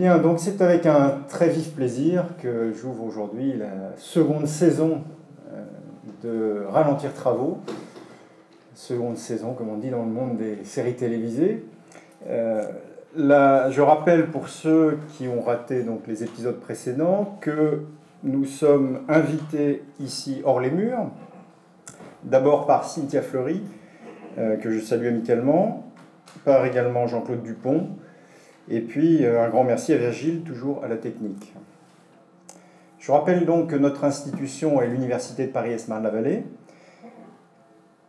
[0.00, 5.02] Bien, donc c'est avec un très vif plaisir que j'ouvre aujourd'hui la seconde saison
[5.52, 5.62] euh,
[6.22, 7.58] de Ralentir Travaux.
[8.74, 11.66] Seconde saison, comme on dit dans le monde des séries télévisées.
[12.26, 12.62] Euh,
[13.14, 17.82] je rappelle pour ceux qui ont raté donc, les épisodes précédents que
[18.22, 21.10] nous sommes invités ici hors les murs,
[22.24, 23.60] d'abord par Cynthia Fleury,
[24.38, 25.84] euh, que je salue amicalement,
[26.46, 27.88] par également Jean-Claude Dupont,
[28.70, 31.52] et puis euh, un grand merci à Virgile, toujours à la technique.
[32.98, 36.44] Je rappelle donc que notre institution est l'Université de Paris-Esmarne-la-Vallée,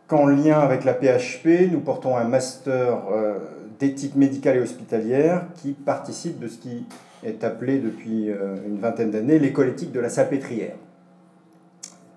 [0.06, 3.38] qu'en lien avec la PHP, nous portons un master euh,
[3.78, 6.86] d'éthique médicale et hospitalière qui participe de ce qui
[7.24, 8.26] est appelé depuis
[8.66, 10.74] une vingtaine d'années l'école éthique de la salpêtrière,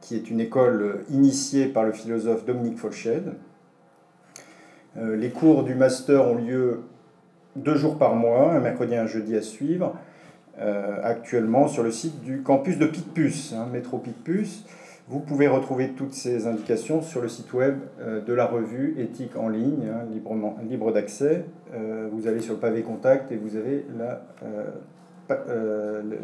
[0.02, 3.36] qui est une école initiée par le philosophe Dominique Folched,
[4.98, 6.82] euh, les cours du master ont lieu
[7.56, 9.96] deux jours par mois, un mercredi et un jeudi à suivre,
[10.60, 14.66] euh, actuellement sur le site du campus de Picpus, hein, métro Picpus.
[15.08, 19.36] Vous pouvez retrouver toutes ces indications sur le site web euh, de la revue Éthique
[19.38, 21.46] en ligne, hein, librement, libre d'accès.
[22.12, 23.86] vous allez sur le pavé contact et vous avez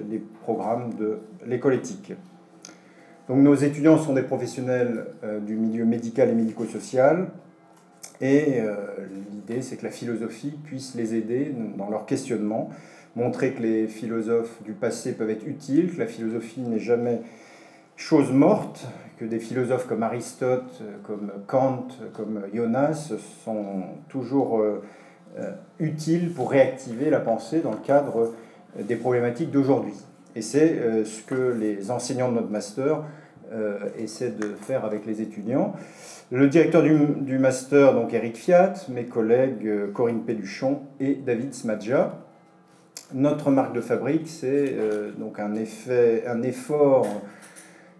[0.09, 2.13] les programmes de l'école éthique.
[3.27, 5.05] Donc nos étudiants sont des professionnels
[5.45, 7.27] du milieu médical et médico-social,
[8.21, 8.75] et euh,
[9.31, 12.69] l'idée, c'est que la philosophie puisse les aider dans leur questionnement,
[13.15, 17.21] montrer que les philosophes du passé peuvent être utiles, que la philosophie n'est jamais
[17.95, 23.11] chose morte, que des philosophes comme Aristote, comme Kant, comme Jonas
[23.43, 24.83] sont toujours euh,
[25.39, 28.33] euh, utiles pour réactiver la pensée dans le cadre
[28.77, 29.95] des problématiques d'aujourd'hui.
[30.35, 33.03] Et c'est ce que les enseignants de notre master
[33.97, 35.73] essaient de faire avec les étudiants.
[36.33, 42.19] Le directeur du, master, donc Eric Fiat, mes collègues euh, Corinne Péduchon et David Smadja.
[43.13, 47.05] Notre marque de fabrique, c'est euh, donc un, effet, un effort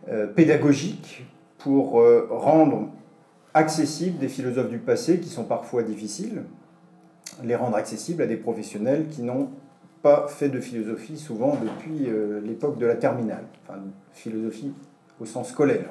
[0.08, 1.26] euh, pédagogique
[1.58, 2.88] pour rendre
[3.54, 6.44] accessibles des philosophes du passé qui sont parfois difficiles,
[7.44, 9.50] les rendre accessibles à des professionnels qui n'ont
[10.02, 12.10] pas fait de philosophie souvent depuis
[12.44, 13.78] l'époque de la terminale, enfin
[14.12, 14.72] philosophie
[15.22, 15.90] au sens scolaire.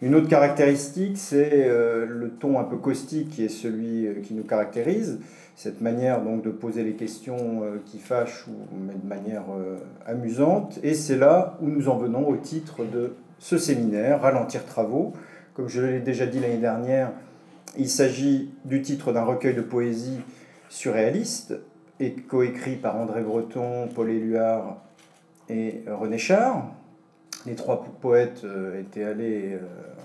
[0.00, 4.32] Une autre caractéristique, c'est euh, le ton un peu caustique qui est celui euh, qui
[4.32, 5.18] nous caractérise,
[5.56, 8.52] cette manière donc de poser les questions euh, qui fâchent ou
[8.86, 9.44] mais de manière
[10.06, 10.78] amusante.
[10.84, 15.14] Et c'est là où nous en venons au titre de ce séminaire, Ralentir travaux.
[15.54, 17.10] Comme je l'ai déjà dit l'année dernière,
[17.76, 20.20] il s'agit du titre d'un recueil de poésie
[20.68, 21.54] surréaliste
[21.98, 24.76] et coécrit par André Breton, Paul Éluard
[25.48, 26.70] et René Char
[27.46, 29.58] les trois poètes euh, étaient allés euh,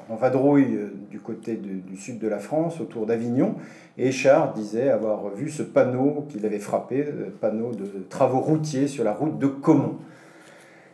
[0.09, 3.55] en vadrouille euh, du côté du sud de la France, autour d'Avignon,
[3.97, 7.05] et Char disait avoir vu ce panneau qu'il avait frappé,
[7.41, 9.97] panneau de travaux routiers sur la route de Caumont.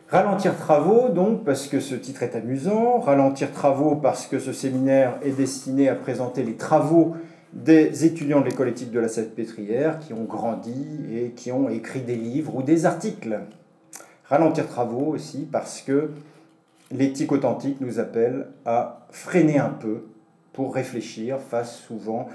[0.08, 5.18] Ralentir travaux, donc, parce que ce titre est amusant, ralentir travaux parce que ce séminaire
[5.22, 7.14] est destiné à présenter les travaux
[7.52, 12.00] des étudiants de l'école éthique de la Salpêtrière qui ont grandi et qui ont écrit
[12.00, 13.40] des livres ou des articles.
[14.24, 16.10] Ralentir travaux aussi parce que
[16.90, 20.04] l'éthique authentique nous appelle à freiner un peu
[20.52, 22.28] pour réfléchir face souvent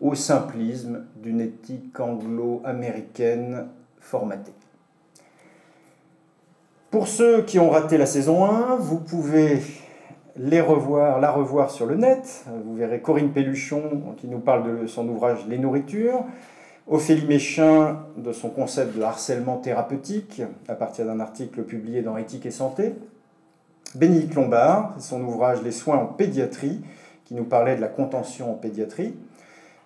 [0.00, 3.68] au simplisme d'une éthique anglo-américaine
[3.98, 4.52] formatée.
[6.90, 9.60] Pour ceux qui ont raté la saison 1, vous pouvez
[10.36, 12.44] les revoir, la revoir sur le net.
[12.64, 16.24] Vous verrez Corinne Pelluchon qui nous parle de son ouvrage Les nourritures,
[16.88, 22.46] Ophélie Méchin de son concept de harcèlement thérapeutique à partir d'un article publié dans Éthique
[22.46, 22.94] et Santé,
[23.96, 26.80] Bénédicte Lombard, son ouvrage Les soins en pédiatrie,
[27.24, 29.16] qui nous parlait de la contention en pédiatrie.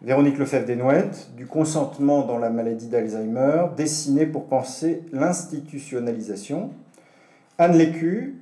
[0.02, 6.70] Véronique Lefebvre-Desnouettes, du consentement dans la maladie d'Alzheimer, dessiné pour penser l'institutionnalisation.
[7.56, 8.36] Anne Lécu,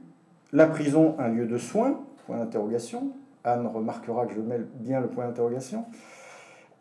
[0.52, 3.12] La prison, un lieu de soins, point d'interrogation.
[3.44, 5.84] Anne remarquera que je mets bien le point d'interrogation.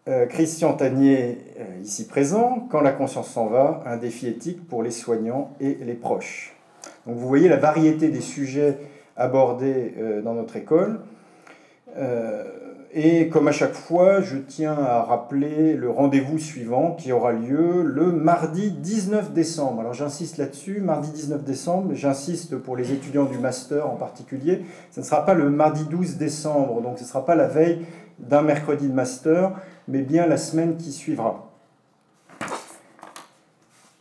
[0.07, 4.81] Euh, Christian Tanier, euh, ici présent, Quand la conscience s'en va, un défi éthique pour
[4.81, 6.55] les soignants et les proches.
[7.05, 8.77] Donc vous voyez la variété des sujets
[9.17, 10.99] abordés euh, dans notre école.
[11.97, 12.43] Euh,
[12.93, 17.83] et comme à chaque fois, je tiens à rappeler le rendez-vous suivant qui aura lieu
[17.83, 19.79] le mardi 19 décembre.
[19.79, 24.99] Alors j'insiste là-dessus, mardi 19 décembre, j'insiste pour les étudiants du master en particulier, ce
[24.99, 27.85] ne sera pas le mardi 12 décembre, donc ce ne sera pas la veille
[28.19, 29.53] d'un mercredi de master,
[29.87, 31.49] mais bien la semaine qui suivra.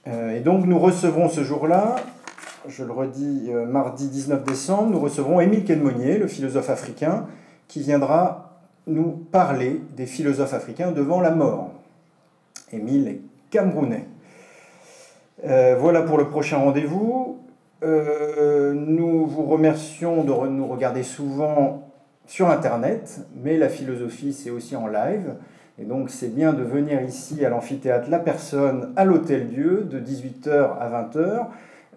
[0.09, 1.95] Euh, et donc nous recevrons ce jour-là
[2.69, 7.27] je le redis, euh, mardi 19 décembre, nous recevrons Émile Quedmonier, le philosophe africain,
[7.69, 11.71] qui viendra nous parler des philosophes africains devant la mort.
[12.73, 13.21] Émile est
[13.51, 14.07] camerounais.
[15.43, 17.39] voilà pour le prochain rendez-vous.
[17.83, 21.91] nous vous remercions de nous regarder souvent
[22.27, 25.35] sur Internet, mais la philosophie, c'est aussi en live.
[25.81, 29.99] Et donc, c'est bien de venir ici à l'amphithéâtre La Personne, à l'Hôtel Dieu, de
[29.99, 31.47] 18h à 20h.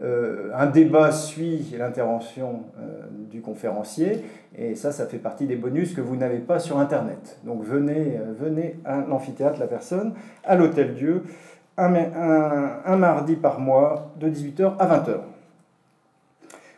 [0.02, 4.26] Euh, un débat suit l'intervention euh, du conférencier,
[4.58, 7.38] et ça, ça fait partie des bonus que vous n'avez pas sur Internet.
[7.44, 10.14] Donc, venez, euh, à l'amphithéâtre La Personne,
[10.44, 11.24] à l'Hôtel Dieu,
[11.78, 15.20] un, mardi par mois, de 18h à 20h.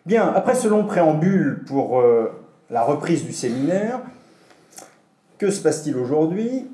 [0.05, 2.01] Bien, après ce long préambule pour
[2.69, 3.99] la reprise du séminaire,
[5.37, 6.69] que se passe-t-il aujourd'hui?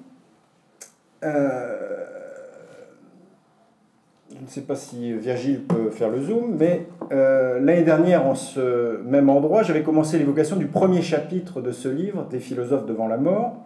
[4.41, 8.33] Je ne sais pas si Virgile peut faire le zoom, mais euh, l'année dernière, en
[8.33, 13.07] ce même endroit, j'avais commencé l'évocation du premier chapitre de ce livre, Des philosophes devant
[13.07, 13.57] la mort,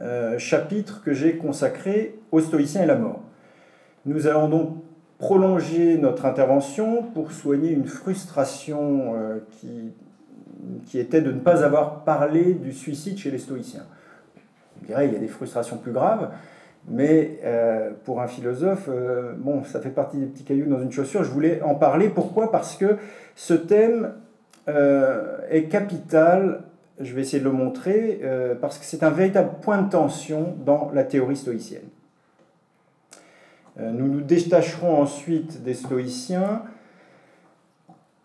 [0.00, 3.20] euh, chapitre que j'ai consacré aux stoïciens et la mort.
[4.06, 4.70] Nous allons donc
[5.18, 9.14] prolonger notre intervention pour soigner une frustration
[9.50, 9.92] qui,
[10.86, 13.84] qui était de ne pas avoir parlé du suicide chez les stoïciens.
[14.80, 16.30] Je dirais, il y a des frustrations plus graves,
[16.88, 20.90] mais euh, pour un philosophe, euh, bon, ça fait partie des petits cailloux dans une
[20.90, 21.22] chaussure.
[21.22, 22.08] Je voulais en parler.
[22.08, 22.50] Pourquoi?
[22.50, 22.96] Parce que
[23.36, 24.12] ce thème
[24.68, 26.64] euh, est capital.
[27.00, 28.20] Je vais essayer de le montrer
[28.60, 31.88] parce que c'est un véritable point de tension dans la théorie stoïcienne.
[33.80, 36.62] nous nous détacherons ensuite des stoïciens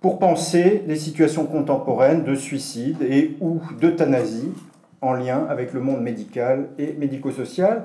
[0.01, 4.51] pour penser les situations contemporaines de suicide et ou d'euthanasie
[5.01, 7.83] en lien avec le monde médical et médico-social,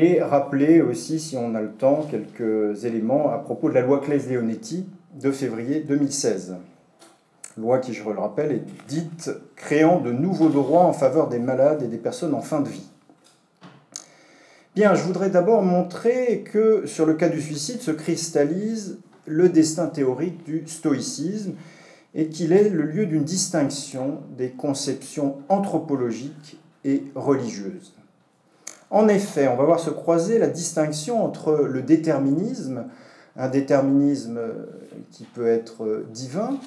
[0.00, 4.00] et rappeler aussi, si on a le temps, quelques éléments à propos de la loi
[4.00, 4.86] Claes-Leonetti
[5.20, 6.54] de février 2016.
[7.56, 11.82] Loi qui, je le rappelle, est dite créant de nouveaux droits en faveur des malades
[11.82, 12.86] et des personnes en fin de vie.
[14.76, 19.88] Bien, je voudrais d'abord montrer que sur le cas du suicide se cristallise le destin
[19.88, 21.54] théorique du stoïcisme
[22.14, 27.94] et qu'il est le lieu d'une distinction des conceptions anthropologiques et religieuses.
[28.90, 32.86] En effet, on va voir se croiser la distinction entre le déterminisme,
[33.36, 34.40] un déterminisme
[35.10, 36.58] qui peut être divin,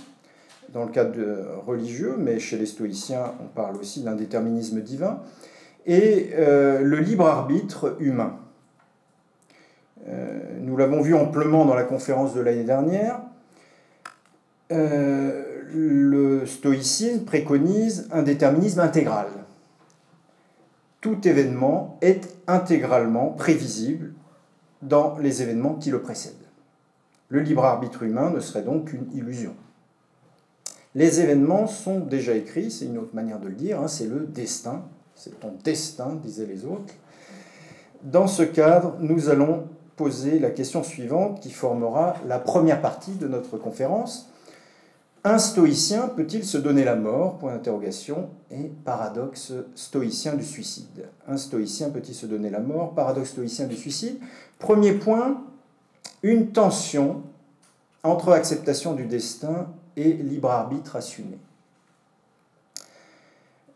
[0.73, 1.19] dans le cadre
[1.65, 5.19] religieux, mais chez les stoïciens, on parle aussi d'un déterminisme divin,
[5.85, 8.37] et euh, le libre arbitre humain.
[10.07, 13.21] Euh, nous l'avons vu amplement dans la conférence de l'année dernière,
[14.71, 15.43] euh,
[15.73, 19.27] le stoïcisme préconise un déterminisme intégral.
[21.01, 24.13] Tout événement est intégralement prévisible
[24.81, 26.35] dans les événements qui le précèdent.
[27.29, 29.55] Le libre arbitre humain ne serait donc qu'une illusion.
[30.93, 34.27] Les événements sont déjà écrits, c'est une autre manière de le dire, hein, c'est le
[34.27, 34.83] destin,
[35.15, 36.93] c'est ton destin, disaient les autres.
[38.03, 39.65] Dans ce cadre, nous allons
[39.95, 44.30] poser la question suivante qui formera la première partie de notre conférence.
[45.23, 47.37] Un stoïcien peut-il se donner la mort?
[47.37, 48.29] Point d'interrogation.
[48.49, 51.09] Et paradoxe stoïcien du suicide.
[51.27, 52.95] Un stoïcien peut-il se donner la mort?
[52.95, 54.19] Paradoxe stoïcien du suicide.
[54.57, 55.43] Premier point,
[56.23, 57.21] une tension
[58.03, 61.37] entre acceptation du destin et libre arbitre assumé.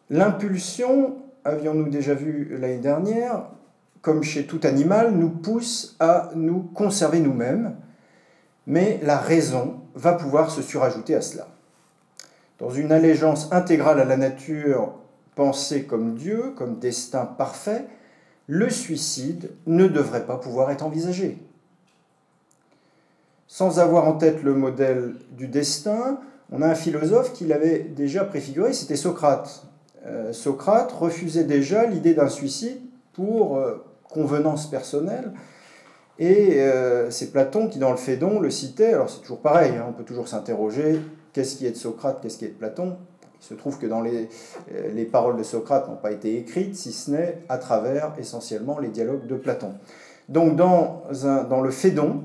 [0.10, 3.46] L'impulsion, avions-nous déjà vu l'année dernière,
[4.02, 7.76] comme chez tout animal, nous pousse à nous conserver nous-mêmes,
[8.68, 11.48] mais la raison va pouvoir se surajouter à cela.
[12.60, 14.94] Dans une allégeance intégrale à la nature
[15.36, 17.86] pensée comme Dieu, comme destin parfait,
[18.48, 21.38] le suicide ne devrait pas pouvoir être envisagé.
[23.48, 26.20] Sans avoir en tête le modèle du destin,
[26.52, 29.66] on a un philosophe qui l'avait déjà préfiguré, c'était Socrate.
[30.06, 32.80] Euh, Socrate refusait déjà l'idée d'un suicide
[33.14, 35.32] pour euh, convenance personnelle,
[36.18, 38.94] et euh, c'est Platon qui, dans le Phédon, le citait.
[38.94, 41.02] Alors c'est toujours pareil, hein, on peut toujours s'interroger
[41.34, 42.98] qu'est-ce qui est de Socrate, qu'est-ce qui est de Platon?
[43.42, 44.30] Il se trouve que dans les,
[44.74, 48.80] euh, les paroles de Socrate n'ont pas été écrites, si ce n'est à travers essentiellement
[48.80, 49.74] les dialogues de Platon.
[50.30, 52.24] Donc dans le Phédon,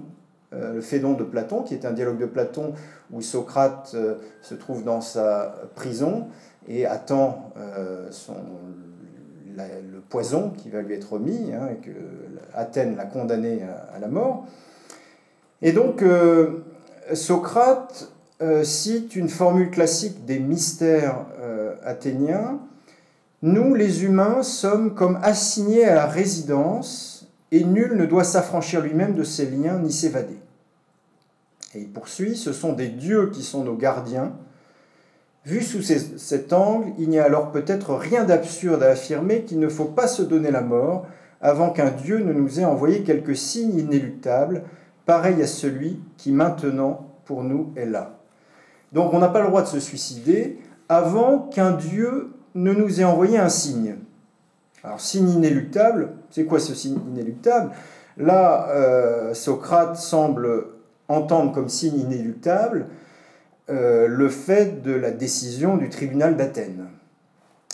[0.54, 2.72] euh, le Phédon de Platon, qui est un dialogue de Platon
[3.12, 3.96] où Socrate
[4.40, 6.28] se trouve dans sa prison
[6.68, 7.52] et attend
[8.10, 8.36] son,
[9.56, 11.90] le poison qui va lui être mis, hein, et que
[12.54, 13.60] Athènes l'a condamné
[13.94, 14.46] à, la mort.
[15.62, 16.60] Et donc, euh,
[17.12, 18.10] Socrate
[18.42, 22.60] euh, cite une formule classique des mystères euh, athéniens.
[23.42, 29.14] Nous, les humains, sommes comme assignés à la résidence, et nul ne doit s'affranchir lui-même
[29.14, 30.38] de ses liens ni s'évader.
[31.74, 34.32] Et il poursuit, ce sont des dieux qui sont nos gardiens,
[35.46, 39.68] Vu sous cet angle, il n'y a alors peut-être rien d'absurde à affirmer qu'il ne
[39.68, 41.06] faut pas se donner la mort
[41.40, 44.62] avant qu'un Dieu ne nous ait envoyé quelques signes inéluctables
[45.06, 48.18] pareil à celui qui maintenant pour nous est là.
[48.92, 50.58] Donc on n'a pas le droit de se suicider
[50.90, 53.96] avant qu'un Dieu ne nous ait envoyé un signe.
[54.84, 57.70] Alors signe inéluctable, c'est quoi ce signe inéluctable?
[58.18, 60.66] Là, euh, Socrate semble
[61.08, 62.86] entendre comme signe inéluctable
[63.70, 66.86] euh, le fait de la décision du tribunal d'Athènes.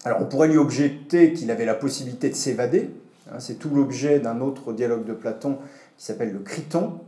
[0.04, 2.90] Alors on pourrait lui objecter qu'il avait la possibilité de s'évader,
[3.30, 5.58] hein, c'est tout l'objet d'un autre dialogue de Platon
[5.96, 7.00] qui s'appelle le Criton,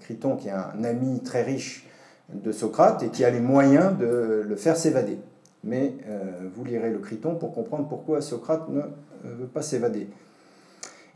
[0.00, 1.86] Criton qui est un ami très riche
[2.32, 5.18] de Socrate et qui a les moyens de le faire s'évader.
[5.64, 8.82] Mais euh, vous lirez le Criton pour comprendre pourquoi Socrate ne
[9.24, 10.08] veut pas s'évader.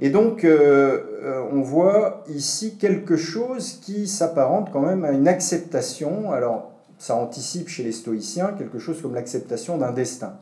[0.02, 5.28] Et donc, euh, euh, on voit ici quelque chose qui s'apparente quand même à une
[5.28, 6.32] acceptation.
[6.32, 6.69] Alors,
[7.00, 10.38] ça anticipe chez les stoïciens quelque chose comme l'acceptation d'un destin.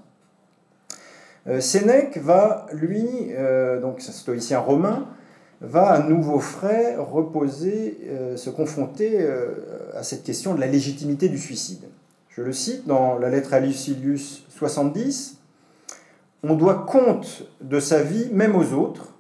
[1.46, 3.06] Euh, Sénèque va, lui,
[3.80, 5.06] donc un stoïcien romain,
[5.60, 7.98] va à nouveau frais reposer,
[8.36, 9.26] se confronter
[9.94, 11.84] à cette question de la légitimité du suicide.
[12.28, 15.38] Je le cite dans la lettre à Lucilius 70.
[16.44, 19.14] On doit compte de sa vie même aux autres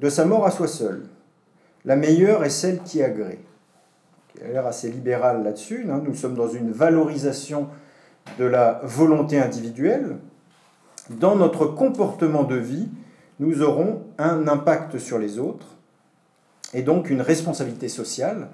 [0.00, 1.02] de sa mort à soi seul.
[1.84, 3.38] La meilleure est celle qui agrée.
[4.40, 5.86] Il a l'air assez libéral là-dessus.
[5.90, 6.02] Hein.
[6.04, 7.68] Nous sommes dans une valorisation
[8.38, 10.16] de la volonté individuelle.
[11.10, 12.88] Dans notre comportement de vie,
[13.38, 15.66] nous aurons un impact sur les autres
[16.72, 18.48] et donc une responsabilité sociale,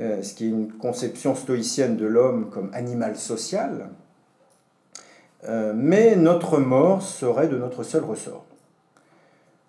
[0.00, 3.90] euh, ce qui est une conception stoïcienne de l'homme comme animal social.
[5.44, 8.44] Euh, mais notre mort serait de notre seul ressort.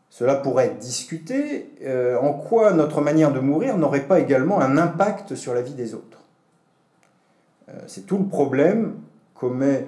[0.09, 5.35] Cela pourrait discuter euh, en quoi notre manière de mourir n'aurait pas également un impact
[5.35, 6.23] sur la vie des autres.
[7.69, 8.95] Euh, c'est tout le problème
[9.35, 9.85] qu'omet,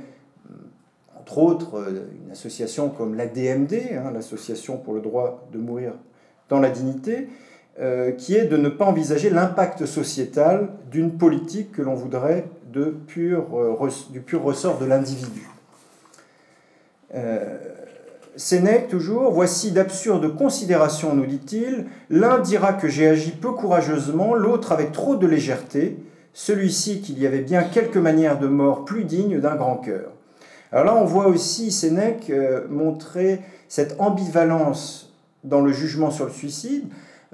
[0.49, 0.53] euh,
[1.19, 1.87] entre autres,
[2.23, 5.93] une association comme l'ADMD, hein, l'Association pour le droit de mourir
[6.49, 7.29] dans la dignité,
[8.17, 12.97] qui est de ne pas envisager l'impact sociétal d'une politique que l'on voudrait de
[14.11, 15.47] du pur ressort de l'individu.
[18.37, 21.87] Sénèque, toujours, voici d'absurdes considérations, nous dit-il.
[22.09, 25.97] L'un dira que j'ai agi peu courageusement, l'autre avec trop de légèreté,
[26.33, 30.11] celui-ci qu'il y avait bien quelques manières de mort plus dignes d'un grand cœur.
[30.71, 36.31] Alors là, on voit aussi Sénèque euh, montrer cette ambivalence dans le jugement sur le
[36.31, 36.85] suicide.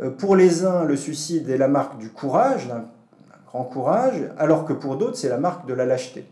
[0.02, 2.86] Euh, pour les uns, le suicide est la marque du courage, d'un
[3.46, 6.26] grand courage, alors que pour d'autres, c'est la marque de la lâcheté.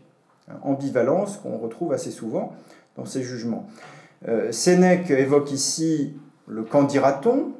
[0.62, 2.52] Ambivalence qu'on retrouve assez souvent
[2.96, 3.68] dans ces jugements.
[4.28, 7.52] Euh, Sénèque évoque ici le qu'en dira-t-on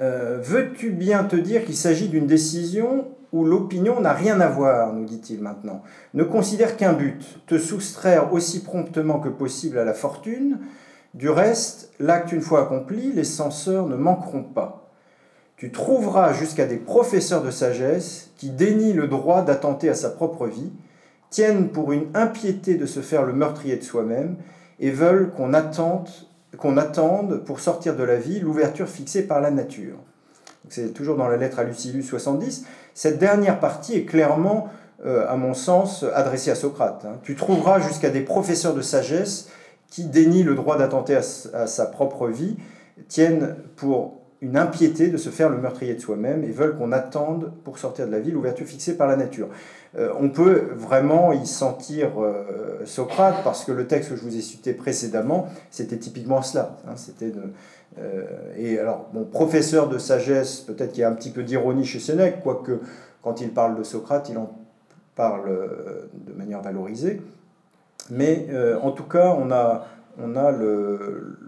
[0.00, 4.92] euh, Veux-tu bien te dire qu'il s'agit d'une décision où l'opinion n'a rien à voir,
[4.92, 5.82] nous dit-il maintenant.
[6.14, 10.58] Ne considère qu'un but, te soustraire aussi promptement que possible à la fortune.
[11.12, 14.90] Du reste, l'acte une fois accompli, les censeurs ne manqueront pas.
[15.56, 20.46] Tu trouveras jusqu'à des professeurs de sagesse qui dénient le droit d'attenter à sa propre
[20.46, 20.70] vie,
[21.30, 24.36] tiennent pour une impiété de se faire le meurtrier de soi-même,
[24.80, 26.08] et veulent qu'on attende,
[26.76, 29.96] attende pour sortir de la vie l'ouverture fixée par la nature.
[30.68, 32.64] C'est toujours dans la lettre à Lucilius 70.
[32.94, 34.68] Cette dernière partie est clairement,
[35.04, 37.04] euh, à mon sens, adressée à Socrate.
[37.04, 37.18] Hein.
[37.22, 39.48] Tu trouveras jusqu'à des professeurs de sagesse
[39.88, 41.22] qui dénient le droit d'attenter à,
[41.54, 42.56] à sa propre vie,
[43.08, 47.52] tiennent pour une impiété de se faire le meurtrier de soi-même et veulent qu'on attende
[47.64, 49.48] pour sortir de la vie l'ouverture fixée par la nature.
[49.98, 54.36] Euh, on peut vraiment y sentir euh, Socrate parce que le texte que je vous
[54.36, 56.76] ai cité précédemment, c'était typiquement cela.
[56.86, 57.32] Hein, c'était
[57.98, 58.24] euh,
[58.58, 62.00] et alors, mon professeur de sagesse, peut-être qu'il y a un petit peu d'ironie chez
[62.00, 62.80] Sénèque, quoique
[63.22, 64.50] quand il parle de Socrate, il en
[65.14, 65.50] parle
[66.12, 67.22] de manière valorisée.
[68.10, 68.46] Mais
[68.80, 69.86] en tout cas, on a,
[70.22, 71.38] on a le,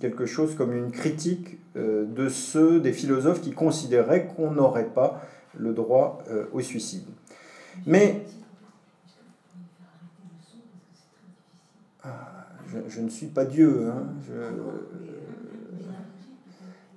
[0.00, 5.20] quelque chose comme une critique de ceux des philosophes qui considéraient qu'on n'aurait pas
[5.58, 7.06] le droit euh, au suicide.
[7.86, 8.24] Mais
[12.02, 12.46] ah,
[12.88, 13.90] je, ne suis pas Dieu.
[13.90, 14.06] Hein.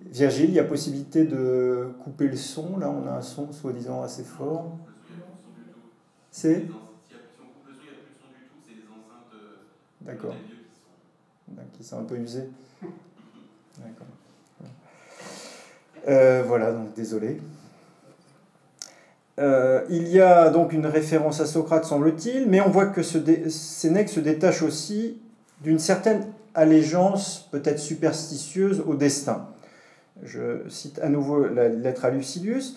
[0.05, 2.77] Virgile, il y a possibilité de couper le son.
[2.77, 4.77] Là, on a un son soi-disant assez fort.
[6.31, 6.65] C'est
[10.01, 10.35] D'accord.
[11.73, 12.49] Qui sont un peu usés.
[13.77, 14.07] D'accord.
[16.07, 17.39] Euh, voilà, donc désolé.
[19.39, 23.17] Euh, il y a donc une référence à Socrate, semble-t-il, mais on voit que ce
[23.49, 25.21] Sénèque se détache aussi
[25.61, 29.47] d'une certaine allégeance, peut-être superstitieuse, au destin.
[30.23, 32.75] Je cite à nouveau la lettre à Lucilius.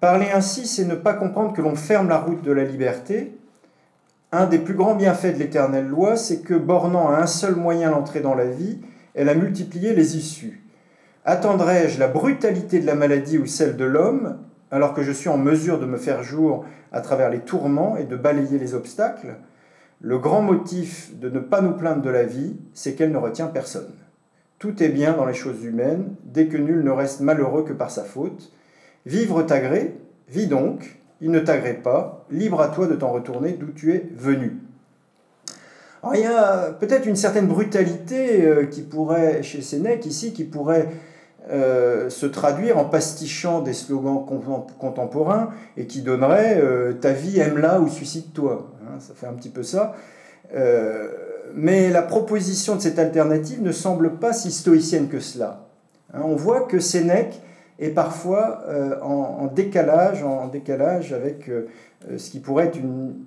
[0.00, 3.36] Parler ainsi, c'est ne pas comprendre que l'on ferme la route de la liberté.
[4.32, 7.90] Un des plus grands bienfaits de l'éternelle loi, c'est que, bornant à un seul moyen
[7.90, 8.78] l'entrée dans la vie,
[9.14, 10.64] elle a multiplié les issues.
[11.24, 14.38] Attendrai-je la brutalité de la maladie ou celle de l'homme,
[14.72, 18.04] alors que je suis en mesure de me faire jour à travers les tourments et
[18.04, 19.36] de balayer les obstacles
[20.00, 23.46] Le grand motif de ne pas nous plaindre de la vie, c'est qu'elle ne retient
[23.46, 23.92] personne.
[24.58, 27.90] Tout est bien dans les choses humaines, dès que nul ne reste malheureux que par
[27.90, 28.50] sa faute.
[29.06, 29.94] Vivre t'agrée,
[30.28, 34.08] vis donc, il ne t'agrée pas, libre à toi de t'en retourner d'où tu es
[34.16, 34.56] venu.
[36.02, 40.42] Alors, il y a peut-être une certaine brutalité euh, qui pourrait, chez Sénèque ici, qui
[40.42, 40.88] pourrait
[41.50, 44.24] euh, se traduire en pastichant des slogans
[44.78, 48.70] contemporains et qui donnerait euh, ta vie aime-la ou suicide-toi.
[48.82, 49.94] Hein, ça fait un petit peu ça.
[51.54, 55.66] mais la proposition de cette alternative ne semble pas si stoïcienne que cela.
[56.14, 57.40] Hein, on voit que Sénèque
[57.78, 58.64] est parfois
[59.02, 61.50] en, décalage, en décalage avec
[62.16, 63.24] ce qui pourrait être une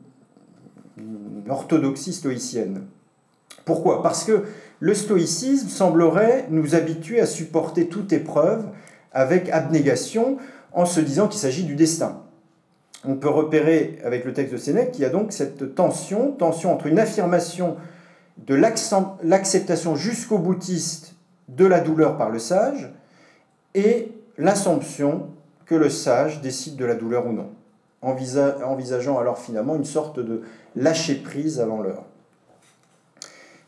[1.50, 2.84] orthodoxie stoïcienne.
[3.66, 4.04] Pourquoi?
[4.04, 4.44] Parce que
[4.80, 8.66] le stoïcisme semblerait nous habituer à supporter toute épreuve
[9.12, 10.38] avec abnégation
[10.74, 12.22] en se disant qu'il s'agit du destin.
[13.08, 16.74] On peut repérer avec le texte de Sénèque qu'il y a donc cette tension, tension
[16.74, 17.78] entre une affirmation
[18.46, 21.16] de l'acceptation jusqu'au boutiste
[21.48, 22.92] de la douleur par le sage
[23.76, 25.30] et l'assomption
[25.66, 27.50] que le sage décide de la douleur ou non
[28.06, 30.42] envisageant alors finalement une sorte de
[30.76, 32.04] lâcher prise avant l'heure.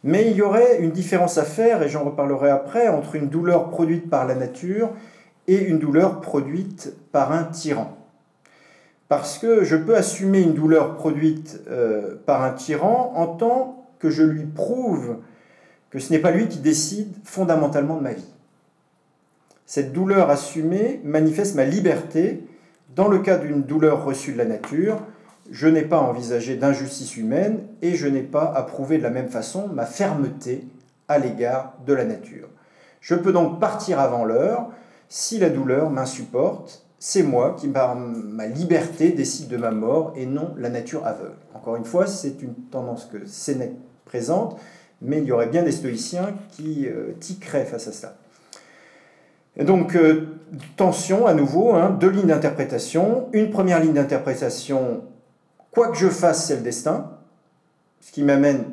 [0.04, 3.70] Mais il y aurait une différence à faire, et j'en reparlerai après, entre une douleur
[3.70, 4.90] produite par la nature
[5.48, 7.98] et une douleur produite par un tyran.
[9.08, 14.10] Parce que je peux assumer une douleur produite euh, par un tyran en tant que
[14.10, 15.18] je lui prouve
[15.90, 18.34] que ce n'est pas lui qui décide fondamentalement de ma vie.
[19.66, 22.44] Cette douleur assumée manifeste ma liberté
[22.96, 25.00] dans le cas d'une douleur reçue de la nature,
[25.52, 29.68] je n'ai pas envisagé d'injustice humaine et je n'ai pas approuvé de la même façon
[29.68, 30.68] ma fermeté
[31.08, 32.50] à l'égard de la nature.
[33.02, 34.70] Je peux donc partir avant l'heure
[35.10, 36.84] si la douleur m'insupporte.
[37.00, 41.38] C'est moi qui, par ma liberté, décide de ma mort et non la nature aveugle.
[41.54, 44.60] Encore une fois, c'est une tendance que Sénèque présente,
[45.02, 48.16] mais il y aurait bien des stoïciens qui euh, tiqueraient face à cela.
[49.64, 50.40] Donc, euh,
[50.76, 53.30] tension à nouveau, hein, deux lignes d'interprétation.
[53.32, 55.04] Une première ligne d'interprétation,
[55.72, 57.12] quoi que je fasse, c'est le destin,
[58.00, 58.66] ce qui m'amène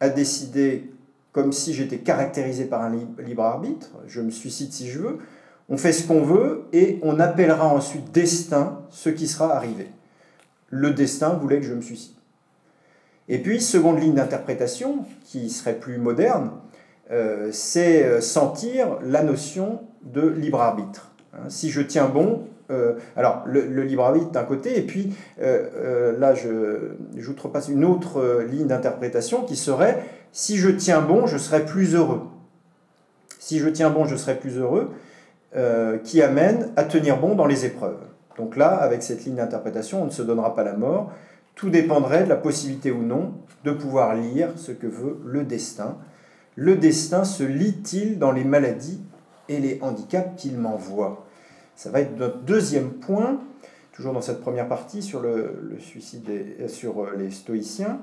[0.00, 0.90] à décider
[1.32, 5.18] comme si j'étais caractérisé par un libre arbitre, je me suicide si je veux,
[5.68, 9.88] on fait ce qu'on veut et on appellera ensuite destin ce qui sera arrivé.
[10.70, 12.14] Le destin voulait que je me suicide.
[13.28, 16.50] Et puis, seconde ligne d'interprétation, qui serait plus moderne,
[17.10, 21.07] euh, c'est euh, sentir la notion de libre arbitre.
[21.34, 26.34] Hein, si je tiens bon, euh, alors le, libre arbitre d'un côté, et puis là
[26.34, 31.94] je j'outrepasse une autre ligne d'interprétation qui serait si je tiens bon, je serai plus
[31.94, 32.22] heureux.
[33.38, 34.90] Si je tiens bon, je serai plus heureux,
[36.04, 38.00] qui amène à tenir bon dans les épreuves.
[38.36, 41.12] Donc là, avec cette ligne d'interprétation, on ne se donnera pas la mort.
[41.54, 43.32] Tout dépendrait de la possibilité ou non
[43.64, 45.96] de pouvoir lire ce que veut le destin
[46.58, 49.00] le destin se lit-il dans les maladies
[49.48, 51.26] et les handicaps qu'il m'envoie
[51.76, 53.40] Ça va être notre deuxième point,
[53.92, 58.00] toujours dans cette première partie sur le, suicide euh, sur euh, les stoïciens.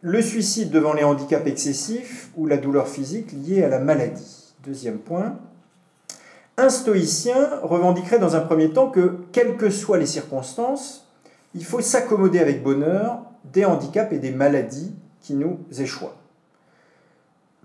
[0.00, 4.54] Le suicide devant les handicaps excessifs ou la douleur physique liée à la maladie.
[4.64, 5.38] Deuxième point.
[6.56, 11.08] Un stoïcien revendiquerait dans un premier temps que, quelles que soient les circonstances,
[11.54, 16.10] il faut s'accommoder avec bonheur des handicaps et des maladies qui nous échouent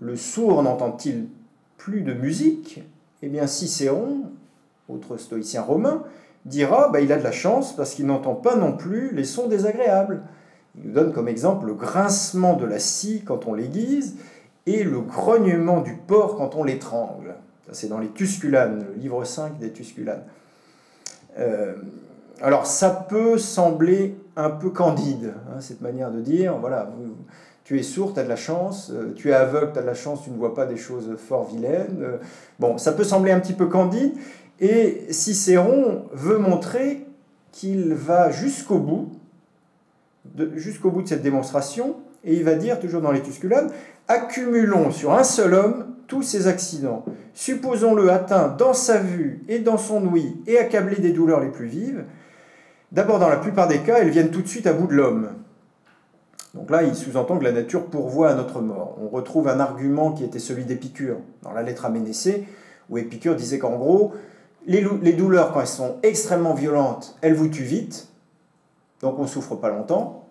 [0.00, 1.28] le sourd n'entend-il
[1.76, 2.80] plus de musique
[3.22, 4.22] Eh bien, Cicéron,
[4.88, 6.02] autre stoïcien romain,
[6.44, 9.48] dira bah, il a de la chance parce qu'il n'entend pas non plus les sons
[9.48, 10.22] désagréables.
[10.76, 14.16] Il nous donne comme exemple le grincement de la scie quand on l'aiguise
[14.66, 17.34] et le grognement du porc quand on l'étrangle.
[17.72, 20.24] C'est dans les Tusculanes, le livre 5 des Tusculanes.
[21.38, 21.74] Euh,
[22.40, 27.14] alors, ça peut sembler un peu candide, hein, cette manière de dire voilà, vous,
[27.70, 29.86] tu es sourd, tu as de la chance, euh, tu es aveugle, tu as de
[29.86, 32.00] la chance, tu ne vois pas des choses fort vilaines.
[32.02, 32.16] Euh,
[32.58, 34.10] bon, ça peut sembler un petit peu candide,
[34.58, 37.06] et Cicéron veut montrer
[37.52, 39.12] qu'il va jusqu'au bout,
[40.56, 43.70] jusqu'au bout de cette démonstration, et il va dire, toujours dans les Tusculanes,
[44.08, 47.04] accumulons sur un seul homme tous ces accidents.
[47.34, 51.68] Supposons-le atteint dans sa vue et dans son ouïe et accablé des douleurs les plus
[51.68, 52.02] vives.
[52.90, 55.28] D'abord, dans la plupart des cas, elles viennent tout de suite à bout de l'homme.
[56.54, 58.96] Donc là, il sous-entend que la nature pourvoit à notre mort.
[59.00, 62.46] On retrouve un argument qui était celui d'Épicure dans la lettre à Ménécée,
[62.88, 64.12] où Épicure disait qu'en gros,
[64.66, 68.08] les, douleurs, quand elles sont extrêmement violentes, elles vous tuent vite,
[69.00, 70.26] donc on ne souffre pas longtemps.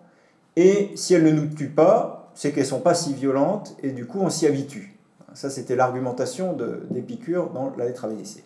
[0.56, 4.06] Et si elles ne nous tuent pas, c'est qu'elles sont pas si violentes, et du
[4.06, 4.96] coup on s'y habitue.
[5.32, 6.56] Ça, c'était l'argumentation
[6.90, 8.42] d'Épicure dans la lettre à Vénitien.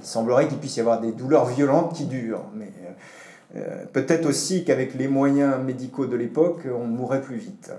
[0.00, 2.92] Il semblerait qu'il puisse y avoir des douleurs violentes qui durent, mais euh,
[3.92, 7.72] peut-être aussi qu'avec les moyens médicaux de l'époque, on mourrait plus vite.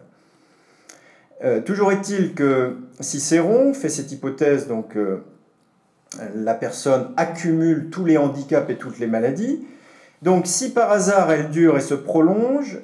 [1.43, 5.23] Euh, toujours est-il que Cicéron fait cette hypothèse, donc euh,
[6.35, 9.65] la personne accumule tous les handicaps et toutes les maladies.
[10.21, 12.79] Donc si par hasard elle dure et se prolonge,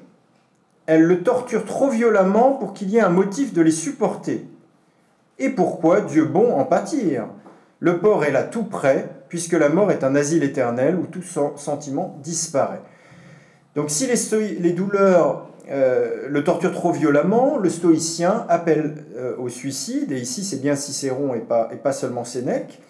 [0.88, 4.48] elle le torture trop violemment pour qu'il y ait un motif de les supporter.
[5.38, 7.28] Et pourquoi Dieu bon en pâtir?
[7.80, 11.24] Le port est là tout près, puisque la mort est un asile éternel où tout
[11.58, 12.82] sentiment disparaît.
[13.76, 20.12] Donc si les, douleurs euh, le torturent trop violemment, le stoïcien appelle euh, au suicide,
[20.12, 22.82] et ici c'est bien Cicéron et pas, seulement Sénèque.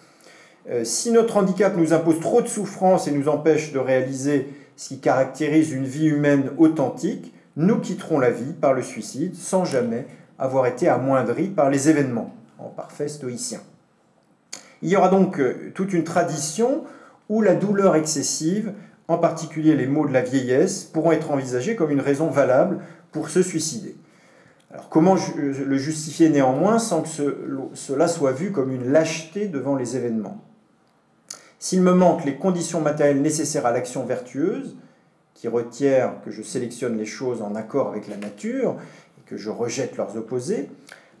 [0.70, 4.88] Euh, si notre handicap nous impose trop de souffrance et nous empêche de réaliser ce
[4.88, 10.06] qui caractérise une vie humaine authentique, nous quitterons la vie par le suicide sans jamais
[10.38, 13.60] avoir été amoindris par les événements, en parfait stoïcien.
[14.82, 16.84] Il y aura donc euh, toute une tradition
[17.28, 18.72] où la douleur excessive,
[19.08, 22.80] en particulier les maux de la vieillesse, pourront être envisagés comme une raison valable
[23.12, 23.96] pour se suicider.
[24.70, 27.08] Alors comment euh, le justifier néanmoins sans que
[27.74, 30.42] cela soit vu comme une lâcheté devant les événements?
[31.58, 34.76] S'il me manque les conditions matérielles nécessaires à l'action vertueuse,
[35.34, 38.76] qui requiert que je sélectionne les choses en accord avec la nature
[39.18, 40.68] et que je rejette leurs opposés,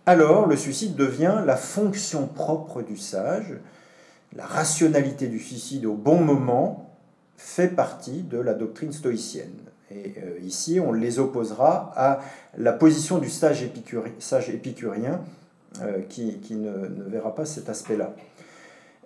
[0.08, 3.52] alors le suicide devient la fonction propre du sage.
[4.34, 6.96] La rationalité du suicide au bon moment
[7.36, 9.52] fait partie de la doctrine stoïcienne.
[9.90, 12.20] Et euh, ici, on les opposera à
[12.56, 15.20] la position du sage, épicurien,
[15.82, 16.70] euh, qui, ne,
[17.10, 18.14] verra pas cet aspect-là.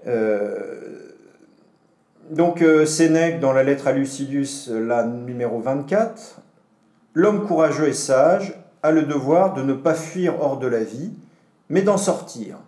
[0.07, 1.11] Euh,
[2.31, 6.43] donc Sénèque, dans la lettre à Lucilius, la numéro 24,
[7.15, 11.13] L'homme courageux et sage a le devoir de ne pas fuir hors de la vie,
[11.69, 12.59] mais d'en sortir.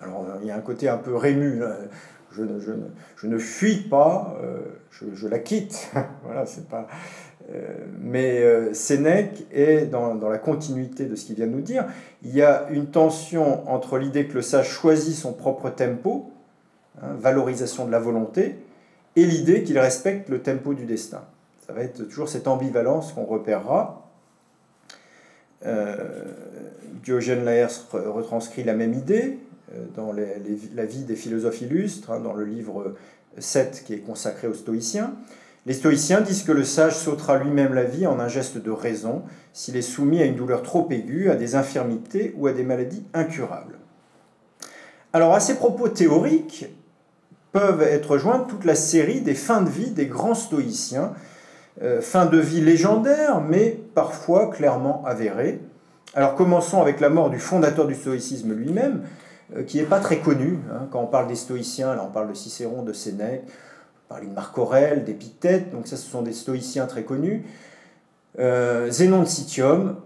[0.00, 1.60] Alors il y a un côté un peu rému.
[2.32, 4.58] Je, ne, fuis pas, euh,
[4.90, 5.90] je, la quitte.
[6.24, 6.88] voilà, c'est pas.
[7.52, 7.62] Euh,
[8.00, 11.84] mais Sénèque est dans, dans, la continuité de ce qu'il vient de nous dire.
[12.22, 16.32] Il y a une tension entre l'idée que le sage choisit son propre tempo,
[17.02, 18.54] Hein, valorisation de la volonté,
[19.16, 21.22] et l'idée qu'il respecte le tempo du destin.
[21.66, 24.03] Ça va être toujours cette ambivalence qu'on repérera.
[25.66, 25.96] Euh,
[27.02, 29.38] Diogène Laërce retranscrit la même idée
[29.74, 32.94] euh, dans la vie des philosophes illustres, hein, dans le livre
[33.38, 35.14] 7 qui est consacré aux stoïciens.
[35.66, 39.22] Les stoïciens disent que le sage sautera lui-même la vie en un geste de raison
[39.52, 43.04] s'il est soumis à une douleur trop aiguë, à des infirmités ou à des maladies
[43.14, 43.78] incurables.
[45.12, 46.66] Alors à ces propos théoriques,
[47.54, 51.12] peuvent être jointes toute la série des fins de vie des grands stoïciens,
[51.82, 55.60] euh, fins de vie légendaires, mais parfois clairement avérées.
[56.14, 59.02] Alors commençons avec la mort du fondateur du stoïcisme lui-même,
[59.56, 60.60] euh, qui n'est pas très connu.
[60.72, 60.86] Hein.
[60.92, 63.42] Quand on parle des stoïciens, là on parle de Cicéron, de Sénèque,
[64.06, 67.44] on parle de Marc Aurèle, d'Épithète, donc ça ce sont des stoïciens très connus.
[68.38, 69.96] Euh, Zénon de Citium,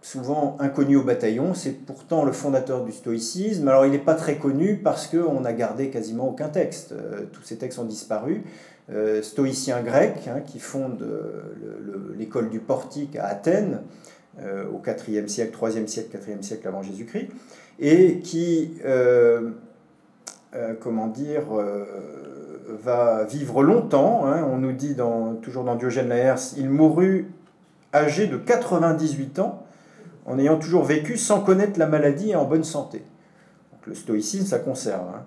[0.00, 3.68] souvent inconnu au bataillon, c'est pourtant le fondateur du stoïcisme.
[3.68, 6.94] Alors il n'est pas très connu parce qu'on n'a gardé quasiment aucun texte.
[7.34, 8.42] Tous ces textes ont disparu.
[8.92, 13.82] Euh, stoïcien grec hein, qui fonde euh, l'école du portique à Athènes
[14.72, 17.28] au IVe siècle, 3e siècle, 4e siècle avant Jésus-Christ,
[17.78, 18.80] et qui,
[20.80, 21.42] comment dire,
[22.82, 24.24] va vivre longtemps.
[24.24, 24.46] Hein.
[24.50, 24.96] on nous dit
[25.42, 27.26] toujours dans Diogène Laërce, il mourut
[27.92, 29.66] âgé de 98 ans
[30.26, 33.02] en ayant toujours vécu sans connaître la maladie et en bonne santé.
[33.86, 35.06] Le stoïcisme, ça conserve.
[35.14, 35.24] Hein.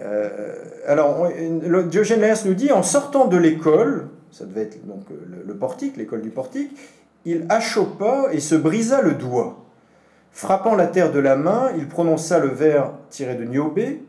[0.00, 0.54] Euh,
[0.86, 1.28] alors,
[1.88, 6.22] Diogène Laërce nous dit, en sortant de l'école, ça devait être donc le, portique, l'école
[6.22, 6.76] du portique,
[7.24, 9.64] il achopa et se brisa le doigt.
[10.32, 14.02] Frappant la terre de la main, il prononça le vers tiré de Niobé,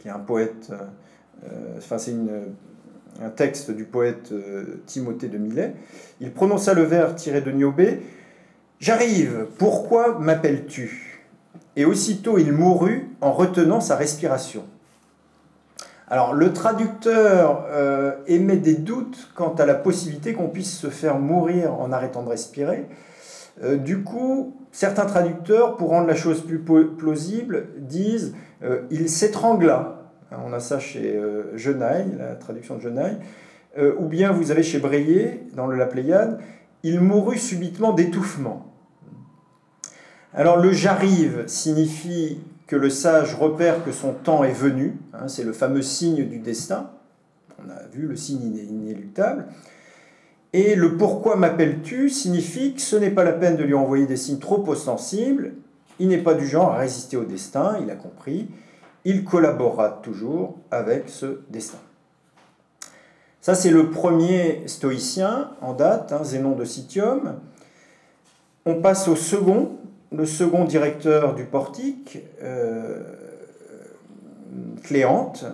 [0.00, 0.72] qui est un poète,
[1.44, 2.14] euh, enfin c'est
[3.22, 5.74] un texte du poète euh, Timothée de Milet.
[6.20, 8.00] Il prononça le vers tiré de Niobé,
[8.80, 11.22] J'arrive, pourquoi m'appelles-tu?
[11.76, 14.64] Et aussitôt il mourut en retenant sa respiration.
[16.08, 21.18] Alors le traducteur euh, émet des doutes quant à la possibilité qu'on puisse se faire
[21.18, 22.86] mourir en arrêtant de respirer.
[23.62, 30.02] Euh, du coup, certains traducteurs, pour rendre la chose plus plausible, disent euh, il s'étrangla.
[30.44, 31.20] On a ça chez
[31.54, 33.18] Genaille, la traduction de Genaille.
[33.98, 36.40] ou bien vous avez chez Breillet, dans le La Pléiade,
[36.82, 38.66] il mourut subitement d'étouffement.
[40.32, 45.44] Alors le j'arrive signifie que le sage repère que son temps est venu, hein, c'est
[45.44, 46.90] le fameux signe du destin,
[47.58, 49.46] on a vu le signe inéluctable,
[50.52, 54.16] et le pourquoi m'appelles-tu signifie que ce n'est pas la peine de lui envoyer des
[54.16, 55.54] signes trop ostensibles,
[55.98, 58.48] il n'est pas du genre à résister au destin, il a compris,
[59.04, 61.78] il collaborera toujours avec ce destin.
[63.40, 67.34] Ça, c'est le premier stoïcien en date, hein, Zénon de Citium.
[68.64, 69.72] On passe au second,
[70.12, 73.00] le second directeur du portique, euh,
[74.82, 75.44] Cléante.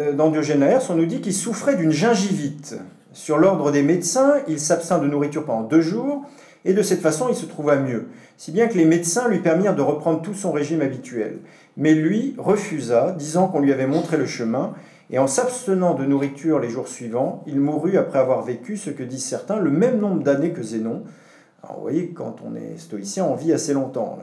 [0.00, 2.76] Euh, dans Laërce, on nous dit qu'il souffrait d'une gingivite.
[3.12, 6.24] Sur l'ordre des médecins, il s'abstint de nourriture pendant deux jours,
[6.64, 9.74] et de cette façon, il se trouva mieux, si bien que les médecins lui permirent
[9.74, 11.38] de reprendre tout son régime habituel.
[11.76, 14.74] Mais lui refusa, disant qu'on lui avait montré le chemin,
[15.10, 19.02] et en s'abstenant de nourriture les jours suivants, il mourut après avoir vécu ce que
[19.02, 21.02] disent certains, le même nombre d'années que Zénon.
[21.62, 24.18] Alors vous voyez, quand on est stoïcien, on vit assez longtemps.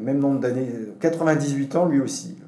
[0.00, 0.68] Même nombre d'années,
[1.00, 2.38] 98 ans lui aussi.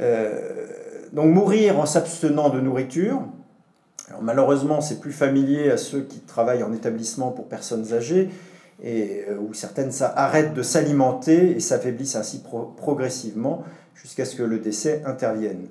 [0.00, 0.66] Euh,
[1.12, 3.22] donc mourir en s'abstenant de nourriture,
[4.20, 8.30] malheureusement c'est plus familier à ceux qui travaillent en établissement pour personnes âgées,
[8.82, 12.42] et euh, où certaines arrêtent de s'alimenter et s'affaiblissent ainsi
[12.76, 13.64] progressivement
[13.94, 15.66] jusqu'à ce que le décès intervienne.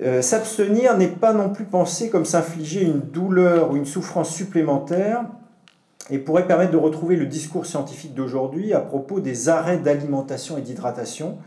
[0.00, 5.26] Euh, s'abstenir n'est pas non plus pensé comme s'infliger une douleur ou une souffrance supplémentaire
[6.10, 10.60] et pourrait permettre de retrouver le discours scientifique d'aujourd'hui à propos des arrêts d'alimentation et
[10.60, 11.38] d'hydratation,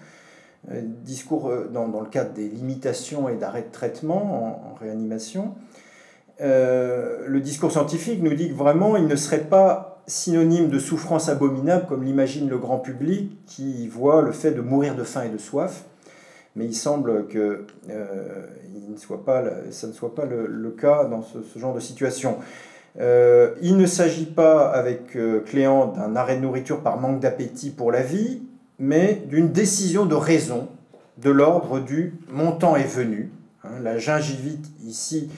[0.72, 5.56] euh, discours euh, dans, le cadre des limitations et d'arrêts de traitement en, réanimation.
[6.40, 11.86] le discours scientifique nous dit que vraiment il ne serait pas synonyme de souffrance abominable
[11.88, 15.38] comme l'imagine le grand public qui voit le fait de mourir de faim et de
[15.38, 15.86] soif
[16.56, 18.48] mais il semble que euh,
[18.90, 22.38] ne soit pas, ça ne soit pas le, cas dans ce, genre de situation.
[23.00, 27.72] Euh, il ne s'agit pas avec euh, Cléant d'un arrêt de nourriture par manque d'appétit
[27.72, 28.42] pour la vie,
[28.80, 30.70] mais d'une décision de raison
[31.18, 33.32] de l'ordre du montant est venu.
[33.64, 35.30] Hein, la gingivite ici,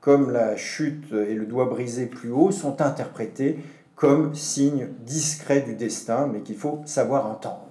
[0.00, 3.58] comme la chute et le doigt brisé plus haut, sont interprétés
[3.94, 7.68] comme signe discret du destin, mais qu'il faut savoir entendre.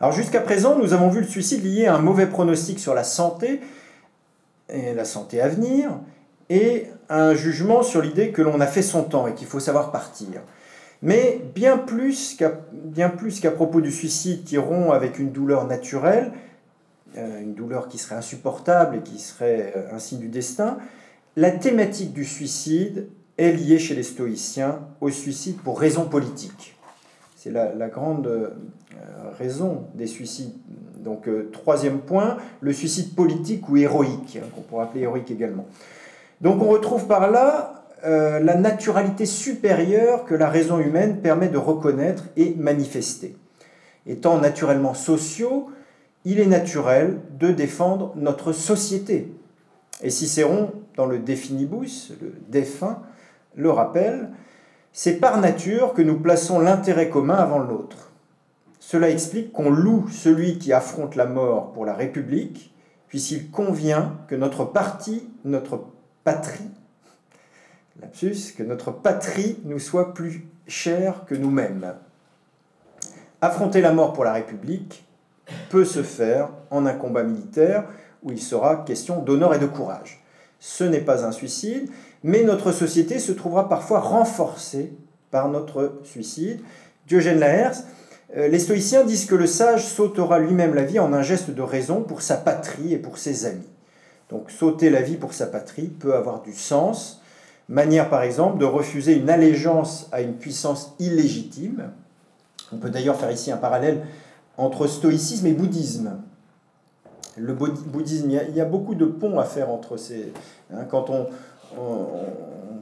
[0.00, 3.04] Alors jusqu'à présent, nous avons vu le suicide lié à un mauvais pronostic sur la
[3.04, 3.60] santé
[4.68, 5.90] et la santé à venir
[6.50, 9.92] et un jugement sur l'idée que l'on a fait son temps et qu'il faut savoir
[9.92, 10.40] partir.
[11.02, 16.32] Mais bien plus qu'à propos du suicide qui rompt avec une douleur naturelle,
[17.18, 20.78] euh, une douleur qui serait insupportable et qui serait euh, un signe du destin,
[21.36, 26.76] la thématique du suicide est liée chez les stoïciens au suicide pour raison politique.
[27.36, 28.50] C'est la, grande euh,
[29.38, 30.54] raison des suicides.
[31.00, 35.66] Donc, troisième point, le suicide politique ou héroïque, hein, qu'on pourrait appeler héroïque également.
[36.42, 41.56] Donc, on retrouve par là euh, la naturalité supérieure que la raison humaine permet de
[41.56, 43.36] reconnaître et manifester.
[44.06, 45.70] Étant naturellement sociaux,
[46.24, 49.32] il est naturel de défendre notre société.
[50.02, 53.02] Et Cicéron, dans le Définibus, le défunt,
[53.54, 54.30] le rappelle,
[54.92, 58.10] c'est par nature que nous plaçons l'intérêt commun avant l'autre.
[58.80, 62.74] Cela explique qu'on loue celui qui affronte la mort pour la République,
[63.06, 65.84] puisqu'il convient que notre parti, notre
[66.24, 66.70] patrie,
[68.00, 71.94] lapsus, que notre patrie nous soit plus chère que nous-mêmes.
[73.40, 75.04] Affronter la mort pour la République
[75.70, 77.84] peut se faire en un combat militaire
[78.22, 80.22] où il sera question d'honneur et de courage.
[80.60, 81.90] Ce n'est pas un suicide,
[82.22, 84.92] mais notre société se trouvera parfois renforcée
[85.32, 86.60] par notre suicide.
[87.08, 87.84] Diogène Laërce,
[88.36, 91.62] euh, les stoïciens disent que le sage sautera lui-même la vie en un geste de
[91.62, 93.71] raison pour sa patrie et pour ses amis.
[94.32, 97.20] Donc sauter la vie pour sa patrie peut avoir du sens,
[97.68, 101.90] manière par exemple de refuser une allégeance à une puissance illégitime.
[102.72, 104.00] On peut d'ailleurs faire ici un parallèle
[104.56, 106.22] entre stoïcisme et bouddhisme.
[107.36, 110.32] Le bouddhisme, il y a, beaucoup de ponts à faire entre ces...
[110.72, 111.26] Hein, quand on,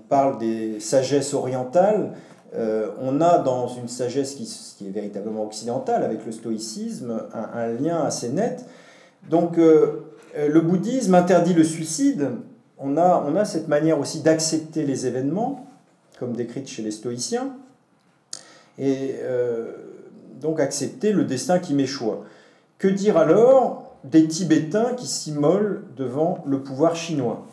[0.09, 2.15] parle des sagesses orientales,
[2.55, 8.03] euh, on a dans une sagesse qui, est véritablement occidentale, avec le stoïcisme, un, lien
[8.03, 8.67] assez net.
[9.29, 12.31] Donc euh, le bouddhisme interdit le suicide.
[12.79, 15.67] On a, on a cette manière aussi d'accepter les événements,
[16.19, 17.57] comme décrite chez les stoïciens,
[18.79, 19.73] et euh,
[20.41, 22.25] donc accepter le destin qui m'échoit.
[22.79, 27.47] Que dire alors des Tibétains qui s'immolent devant le pouvoir chinois?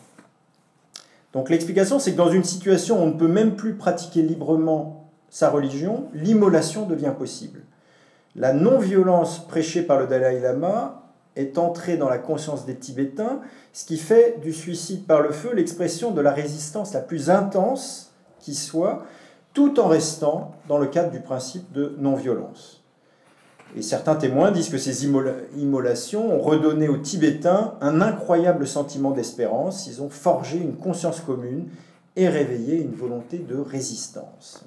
[1.34, 5.10] Donc l'explication, c'est que dans une situation où on ne peut même plus pratiquer librement
[5.28, 7.60] sa religion, l'immolation devient possible.
[8.34, 11.07] La non-violence prêchée par le Dalai Lama
[11.38, 13.40] est entrée dans la conscience des Tibétains,
[13.72, 18.12] ce qui fait du suicide par le feu l'expression de la résistance la plus intense
[18.40, 19.04] qui soit,
[19.54, 22.82] tout en restant dans le cadre du principe de non-violence.
[23.76, 29.86] Et certains témoins disent que ces immolations ont redonné aux Tibétains un incroyable sentiment d'espérance,
[29.86, 31.68] ils ont forgé une conscience commune
[32.16, 34.64] et réveillé une volonté de résistance.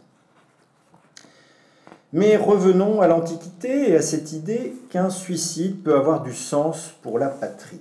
[2.14, 7.20] Mais revenons à l'Antiquité et à cette idée qu'un suicide peut avoir du sens pour
[7.20, 7.80] la patrie.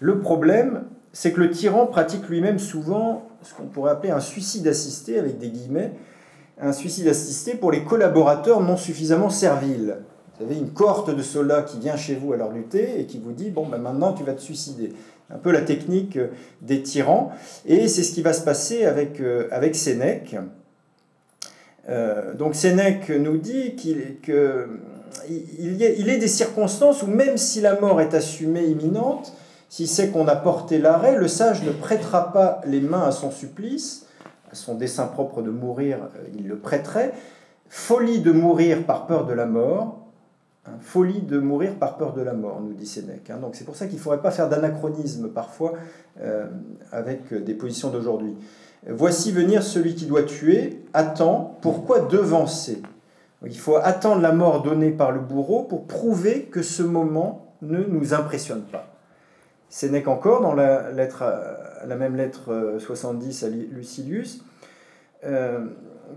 [0.00, 4.66] Le problème, c'est que le tyran pratique lui-même souvent ce qu'on pourrait appeler un suicide
[4.66, 5.92] assisté, avec des guillemets,
[6.60, 9.98] un suicide assisté pour les collaborateurs non suffisamment serviles.
[10.38, 13.18] Vous avez une cohorte de soldats qui vient chez vous à du thé et qui
[13.18, 14.92] vous dit, bon, ben maintenant tu vas te suicider.
[15.30, 16.28] Un peu la technique euh,
[16.62, 17.32] des tyrans.
[17.66, 20.36] Et c'est ce qui va se passer avec, euh, avec Sénèque.
[21.88, 24.68] Euh, donc Sénèque nous dit qu'il que,
[25.28, 29.32] il, il est des circonstances où même si la mort est assumée imminente,
[29.68, 33.30] si c'est qu'on a porté l'arrêt, le sage ne prêtera pas les mains à son
[33.30, 34.06] supplice,
[34.50, 37.12] à son dessein propre de mourir, euh, il le prêterait.
[37.68, 40.06] Folie de mourir par peur de la mort,
[40.66, 43.28] hein, folie de mourir par peur de la mort, nous dit Sénèque.
[43.28, 43.38] Hein.
[43.42, 45.74] Donc c'est pour ça qu'il ne faudrait pas faire d'anachronisme parfois
[46.22, 46.46] euh,
[46.90, 48.36] avec des positions d'aujourd'hui.
[48.86, 52.80] Voici venir celui qui doit tuer, attends, pourquoi devancer?
[53.44, 57.78] Il faut attendre la mort donnée par le bourreau pour prouver que ce moment ne
[57.78, 58.86] nous impressionne pas.
[59.68, 61.24] Sénèque encore, dans la, lettre,
[61.86, 64.42] la même lettre 70 euh, à Lucilius,
[65.24, 65.58] euh,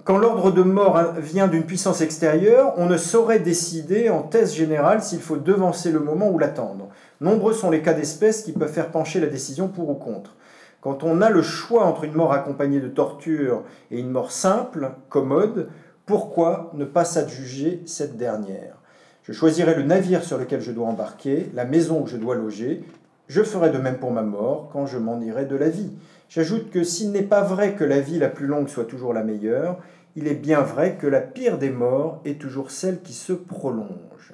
[0.05, 5.01] quand l'ordre de mort vient d'une puissance extérieure, on ne saurait décider en thèse générale
[5.01, 6.87] s'il faut devancer le moment ou l'attendre.
[7.19, 10.35] Nombreux sont les cas d'espèce qui peuvent faire pencher la décision pour ou contre.
[10.81, 14.93] Quand on a le choix entre une mort accompagnée de torture et une mort simple,
[15.09, 15.69] commode,
[16.07, 18.75] pourquoi ne pas s'adjuger cette dernière?
[19.21, 22.83] Je choisirai le navire sur lequel je dois embarquer, la maison où je dois loger,
[23.27, 25.91] je ferai de même pour ma mort quand je m'en irai de la vie.
[26.29, 29.23] J'ajoute que s'il n'est pas vrai que la vie la plus longue soit toujours la
[29.23, 29.77] meilleure,
[30.15, 34.33] il est bien vrai que la pire des morts est toujours celle qui se prolonge.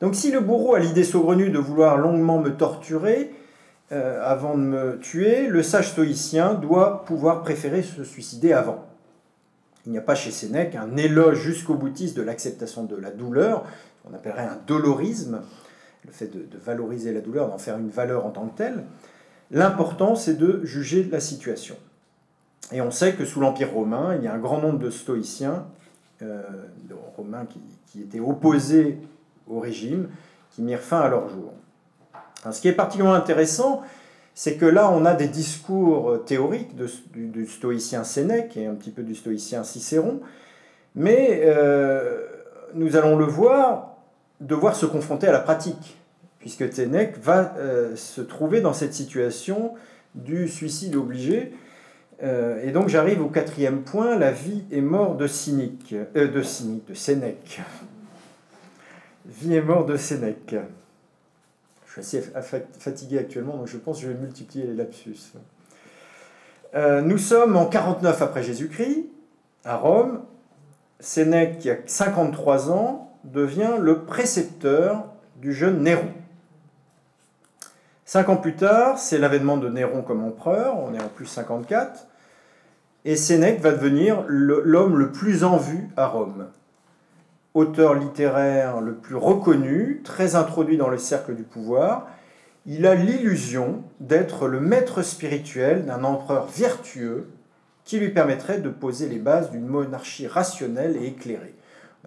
[0.00, 3.32] Donc si le bourreau a l'idée saugrenue de vouloir longuement me torturer
[3.90, 8.84] euh, avant de me tuer, le sage stoïcien doit pouvoir préférer se suicider avant.
[9.86, 13.64] Il n'y a pas chez Sénèque un éloge jusqu'au boutiste de l'acceptation de la douleur,
[14.10, 15.40] on appellerait un dolorisme,
[16.04, 18.84] le fait de, valoriser la douleur, d'en faire une valeur en tant que telle.
[19.50, 21.76] L'important, c'est de juger la situation.
[22.72, 25.66] Et on sait que sous l'Empire romain, il y a un grand nombre de stoïciens,
[26.20, 26.42] euh,
[26.88, 28.98] de romains qui, qui, étaient opposés
[29.48, 30.08] au régime,
[30.50, 31.52] qui mirent fin à leur jour.
[32.50, 33.82] Ce qui est particulièrement intéressant,
[34.34, 36.76] c'est que là, on a des discours théoriques
[37.12, 40.20] du, stoïcien Sénèque et un petit peu du stoïcien Cicéron,
[40.94, 42.24] mais euh,
[42.74, 43.96] nous allons le voir,
[44.40, 45.98] devoir se confronter à la pratique
[46.38, 49.74] puisque Ténèque va euh, se trouver dans cette situation
[50.14, 51.52] du suicide obligé.
[52.22, 56.42] Euh, et donc j'arrive au quatrième point, la vie et mort de Cynique, euh, de
[56.42, 57.60] Cynique, de Sénèque.
[59.26, 60.56] Vie et mort de Sénèque.
[62.00, 65.32] Suis assez fatigué actuellement, donc je pense que je vais multiplier les lapsus.
[66.74, 69.06] nous sommes en 49 après Jésus-Christ,
[69.64, 70.22] à Rome.
[71.00, 75.04] Sénèque, qui a 53 ans, devient le précepteur
[75.36, 76.12] du jeune Néron.
[78.04, 82.06] Cinq ans plus tard, c'est l'avènement de Néron comme empereur, on est en plus 54,
[83.04, 86.48] et Sénèque va devenir l'homme le plus en vue à Rome.
[87.58, 92.06] Auteur littéraire le plus reconnu, très introduit dans le cercle du pouvoir,
[92.66, 97.26] il a l'illusion d'être le maître spirituel d'un empereur vertueux
[97.82, 101.56] qui lui permettrait de poser les bases d'une monarchie rationnelle et éclairée.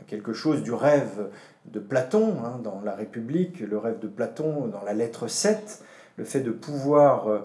[0.08, 1.28] Quelque chose du rêve
[1.66, 5.84] de Platon hein, dans la République, le rêve de Platon dans la lettre 7,
[6.16, 7.40] le fait de pouvoir euh,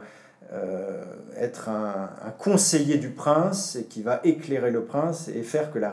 [0.52, 1.02] euh,
[1.36, 5.92] être un, conseiller du prince et qui va éclairer le prince et faire que la,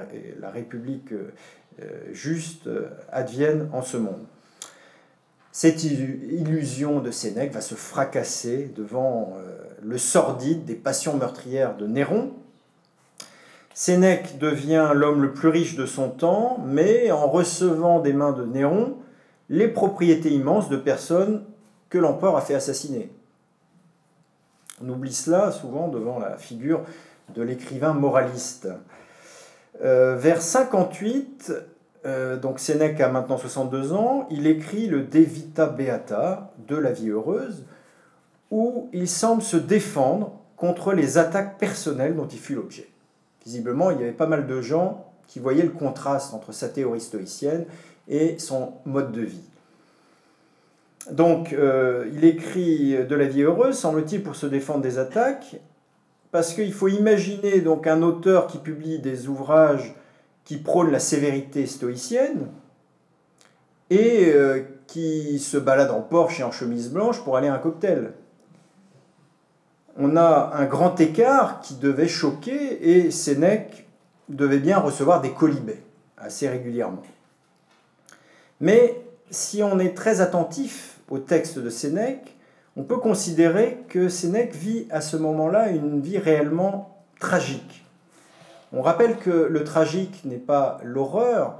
[0.51, 1.33] République euh,
[2.11, 2.69] juste
[3.11, 4.25] advienne en ce monde.
[5.51, 9.37] Cette illusion de Sénèque va se fracasser devant
[9.81, 12.33] le sordide des passions meurtrières de Néron.
[13.73, 18.45] Sénèque devient l'homme le plus riche de son temps, mais en recevant des mains de
[18.45, 18.97] Néron
[19.49, 21.43] les propriétés immenses de personnes
[21.89, 23.11] que l'empereur a fait assassiner.
[24.83, 26.81] On oublie cela souvent devant la figure
[27.35, 28.67] de l'écrivain moraliste.
[29.83, 31.51] Euh, vers 58,
[32.05, 36.93] euh, donc Sénèque a maintenant 62 ans, il écrit le De Vita Beata, de la
[36.93, 37.65] vie heureuse,
[38.49, 42.87] où il semble se défendre contre les attaques personnelles dont il fut l'objet.
[43.45, 47.01] Visiblement, il y avait pas mal de gens qui voyaient le contraste entre sa théorie
[47.01, 47.65] stoïcienne
[48.07, 49.49] et son mode de vie.
[51.11, 55.57] Donc, euh, il écrit de la vie heureuse, semble-t-il, pour se défendre des attaques,
[56.33, 59.93] parce qu'il faut imaginer donc un auteur qui publie des ouvrages
[60.45, 62.47] qui prônent la sévérité stoïcienne
[63.91, 67.59] et euh, qui se balade en Porsche et en chemise blanche pour aller à un
[67.59, 68.13] cocktail.
[69.95, 73.87] On a un grand écart qui devait choquer et Sénèque
[74.27, 75.83] devait bien recevoir des colibets
[76.17, 77.03] assez régulièrement.
[78.59, 82.32] Mais si on est très attentif au texte de Sénèque,
[82.75, 87.85] on peut considérer que Sénèque vit à ce moment-là une vie réellement tragique.
[88.71, 91.59] On rappelle que le tragique n'est pas l'horreur,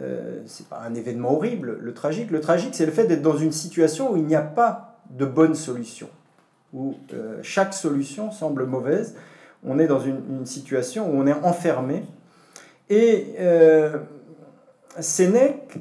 [0.00, 2.30] euh, c'est pas un événement horrible, le tragique.
[2.30, 5.26] Le tragique, c'est le fait d'être dans une situation où il n'y a pas de
[5.26, 6.08] bonne solution,
[6.72, 9.16] où euh, chaque solution semble mauvaise.
[9.64, 12.04] On est dans une, situation où on est enfermé.
[12.88, 13.98] Et euh,
[15.00, 15.78] Sénèque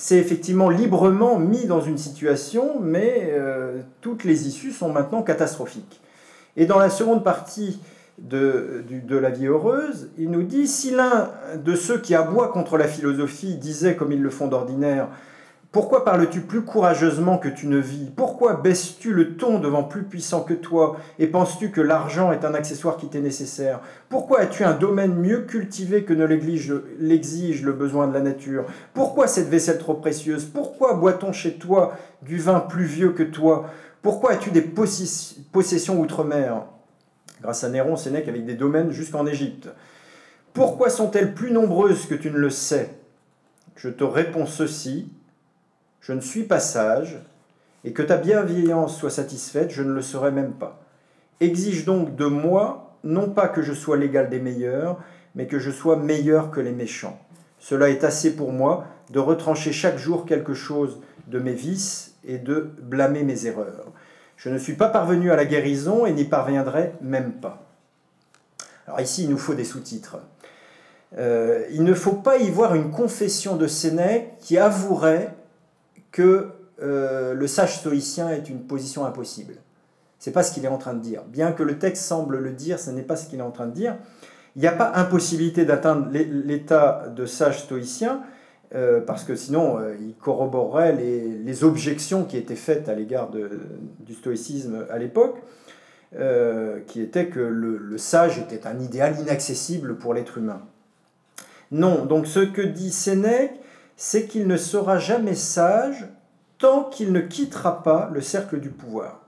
[0.00, 6.00] s'est effectivement librement mis dans une situation, mais euh, toutes les issues sont maintenant catastrophiques.
[6.56, 7.82] Et dans la seconde partie
[8.18, 11.28] de, de, la vie heureuse, il nous dit, si l'un
[11.62, 15.08] de ceux qui aboient contre la philosophie disait, comme ils le font d'ordinaire,
[15.72, 18.10] pourquoi parles-tu plus courageusement que tu ne vis?
[18.16, 20.96] Pourquoi baisses-tu le ton devant plus puissant que toi?
[21.20, 23.80] Et penses-tu que l'argent est un accessoire qui t'est nécessaire?
[24.08, 28.64] Pourquoi as-tu un domaine mieux cultivé que ne l'exige le besoin de la nature?
[28.94, 30.44] Pourquoi cette vaisselle trop précieuse?
[30.44, 31.92] Pourquoi boit-on chez toi
[32.22, 33.70] du vin plus vieux que toi?
[34.02, 36.64] Pourquoi as-tu des possessions outre-mer?
[37.42, 39.68] Grâce à Néron, Sénèque avec des domaines jusqu'en Égypte.
[40.52, 42.92] Pourquoi sont-elles plus nombreuses que tu ne le sais?
[43.76, 45.12] Je te réponds ceci
[46.00, 47.18] je ne suis pas sage,
[47.84, 50.80] et que ta bienveillance soit satisfaite, je ne le serai même pas.
[51.40, 54.98] Exige donc de moi, non pas que je sois l'égal des meilleurs,
[55.34, 57.18] mais que je sois meilleur que les méchants.
[57.58, 62.38] Cela est assez pour moi de retrancher chaque jour quelque chose de mes vices et
[62.38, 63.86] de blâmer mes erreurs.
[64.36, 67.66] Je ne suis pas parvenu à la guérison et n'y parviendrai même pas.
[68.86, 70.18] Alors ici, il nous faut des sous-titres.
[71.18, 75.34] Euh, il ne faut pas y voir une confession de Sénèque qui avouerait
[76.12, 76.48] que
[76.82, 79.54] euh, le sage stoïcien est une position impossible.
[80.18, 81.22] C'est pas ce qu'il est en train de dire.
[81.24, 83.66] Bien que le texte semble le dire, ce n'est pas ce qu'il est en train
[83.66, 83.96] de dire.
[84.56, 88.22] Il n'y a pas impossibilité d'atteindre l'état de sage stoïcien,
[88.74, 94.14] euh, parce que sinon euh, il corroborerait les, objections qui étaient faites à l'égard du
[94.14, 95.38] stoïcisme à l'époque,
[96.86, 100.62] qui était que le, le, sage était un idéal inaccessible pour l'être humain.
[101.70, 103.60] Non, donc ce que dit Sénèque,
[104.02, 106.08] c'est qu'il ne sera jamais sage
[106.56, 109.20] tant qu'il ne quittera pas le cercle du pouvoir.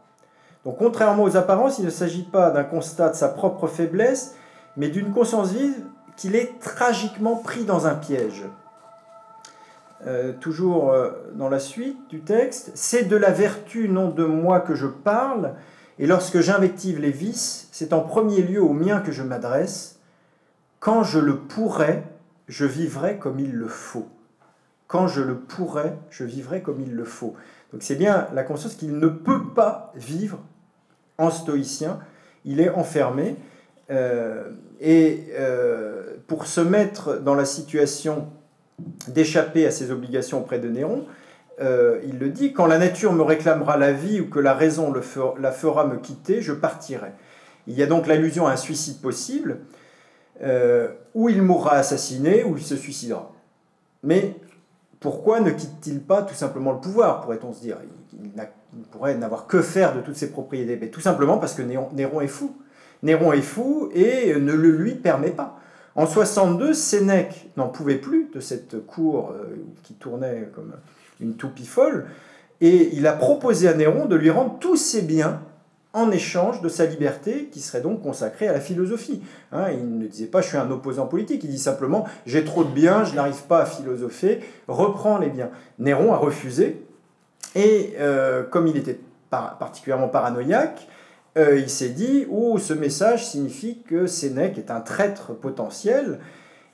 [0.64, 4.34] Donc contrairement aux apparences, il ne s'agit pas d'un constat de sa propre faiblesse,
[4.78, 5.84] mais d'une conscience vive
[6.16, 8.44] qu'il est tragiquement pris dans un piège.
[10.06, 14.60] Euh, toujours euh, dans la suite du texte, c'est de la vertu, non de moi
[14.60, 15.52] que je parle,
[15.98, 19.98] et lorsque j'invective les vices, c'est en premier lieu au mien que je m'adresse.
[20.80, 22.04] Quand je le pourrais,
[22.48, 24.08] je vivrai comme il le faut
[24.92, 27.34] quand je le pourrais, je vivrai comme il le faut.
[27.72, 30.38] Donc c'est bien la conscience qu'il ne peut pas vivre
[31.16, 31.98] en stoïcien,
[32.44, 33.36] il est enfermé.
[33.90, 38.28] Euh, et euh, pour se mettre dans la situation
[39.08, 41.06] d'échapper à ses obligations auprès de Néron,
[41.62, 44.92] euh, il le dit, quand la nature me réclamera la vie ou que la raison
[44.92, 45.00] le
[45.40, 47.12] la fera me quitter, je partirai.
[47.66, 49.60] Il y a donc l'allusion à un suicide possible,
[51.14, 53.32] où il mourra assassiné, ou il se suicidera.
[54.02, 54.34] Mais
[55.02, 57.76] pourquoi ne quitte-t-il pas tout simplement le pouvoir, pourrait-on se dire?
[58.12, 58.30] Il,
[58.90, 60.90] pourrait n'avoir que faire de toutes ses propriétés.
[60.90, 62.56] Tout simplement parce que Néron, est fou.
[63.02, 65.58] Néron est fou et ne le lui permet pas.
[65.94, 70.72] En 62, Sénèque n'en pouvait plus de cette cour euh, qui tournait comme
[71.20, 72.06] une toupie folle,
[72.62, 75.42] et il a proposé à Néron de lui rendre tous ses biens
[75.94, 79.22] en échange de sa liberté qui serait donc consacrée à la philosophie.
[79.52, 82.64] Hein, il ne disait pas je suis un opposant politique, il dit simplement j'ai trop
[82.64, 85.50] de biens, je n'arrive pas à philosopher, reprends les biens.
[85.78, 86.82] Néron a refusé,
[87.54, 88.98] et euh, comme il était
[89.30, 90.88] particulièrement paranoïaque,
[91.38, 96.20] euh, il s'est dit oh, ce message signifie que Sénèque est un traître potentiel,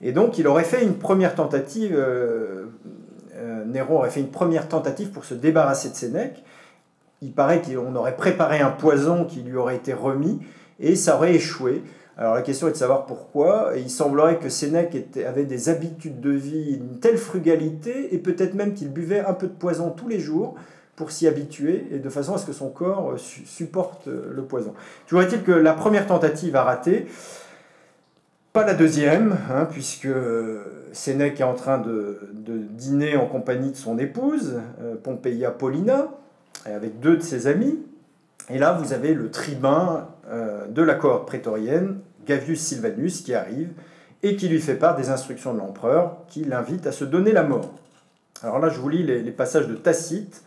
[0.01, 2.67] et donc il aurait fait une première tentative, euh,
[3.67, 6.45] Néron aurait fait une première tentative pour se débarrasser de Sénèque,
[7.23, 10.41] il paraît qu'on aurait préparé un poison qui lui aurait été remis
[10.81, 11.83] et ça aurait échoué.
[12.17, 13.73] Alors la question est de savoir pourquoi.
[13.77, 18.75] il semblerait que Sénèque avait des habitudes de vie, une telle frugalité, et peut-être même
[18.75, 20.57] qu'il buvait un peu de poison tous les jours
[20.97, 24.43] pour s'y habituer, et de façon à ce que son corps euh, supporte euh, le
[24.43, 24.75] poison.
[25.07, 27.07] Toujours est-il que la première tentative a raté,
[28.53, 30.09] pas la deuxième, hein, puisque
[30.91, 32.19] Sénèque est en train de,
[32.73, 36.09] dîner en compagnie de son épouse, euh, Pompeia Paulina,
[36.65, 37.79] avec deux de ses amis.
[38.51, 43.71] Et là, vous avez le tribun euh, de la cohorte prétorienne, Gavius Silvanus, qui arrive
[44.23, 47.45] et qui lui fait part des instructions de l'empereur, qui l'invite à se donner la
[47.45, 47.73] mort.
[48.43, 50.43] Alors là, je vous lis les, passages de Tacite,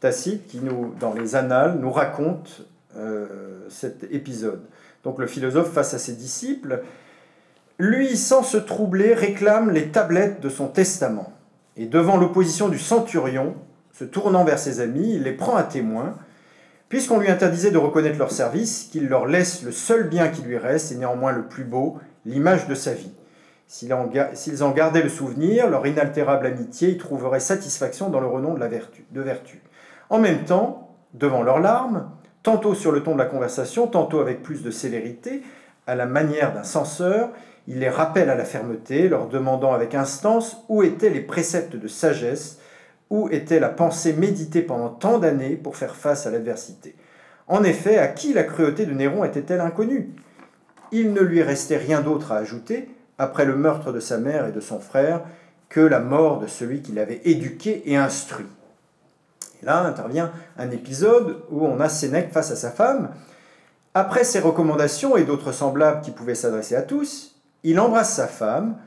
[0.00, 2.62] Tacite qui, nous, dans les Annales, nous raconte
[2.96, 3.26] euh,
[3.68, 4.62] cet épisode.
[5.04, 6.82] Donc le philosophe face à ses disciples,
[7.78, 11.32] lui, sans se troubler, réclame les tablettes de son testament.
[11.76, 13.56] Et devant l'opposition du centurion,
[14.04, 16.16] tournant vers ses amis, il les prend à témoin,
[16.88, 20.58] puisqu'on lui interdisait de reconnaître leur service, qu'il leur laisse le seul bien qui lui
[20.58, 23.12] reste, et néanmoins le plus beau, l'image de sa vie.
[23.66, 23.94] S'ils
[24.62, 28.68] en gardaient le souvenir, leur inaltérable amitié y trouverait satisfaction dans le renom de, la
[28.68, 29.62] vertu, vertu.
[30.10, 32.10] En même temps, devant leurs larmes,
[32.42, 35.42] tantôt sur le ton de la conversation, tantôt avec plus de sévérité,
[35.86, 37.30] à la manière d'un censeur,
[37.66, 41.88] il les rappelle à la fermeté, leur demandant avec instance où étaient les préceptes de
[41.88, 42.58] sagesse,
[43.12, 46.96] où était la pensée méditée pendant tant d'années pour faire face à l'adversité.
[47.46, 50.14] En effet, à qui la cruauté de Néron était-elle inconnue?
[50.92, 52.88] Il ne lui restait rien d'autre à ajouter,
[53.18, 55.24] après le meurtre de sa mère et de son frère,
[55.68, 58.46] que la mort de celui qui l'avait éduqué et instruit.
[59.62, 63.10] Et là intervient un épisode où on a Sénèque face à sa femme.
[63.92, 68.78] Après ses recommandations et d'autres semblables qui pouvaient s'adresser à tous, il embrasse sa femme,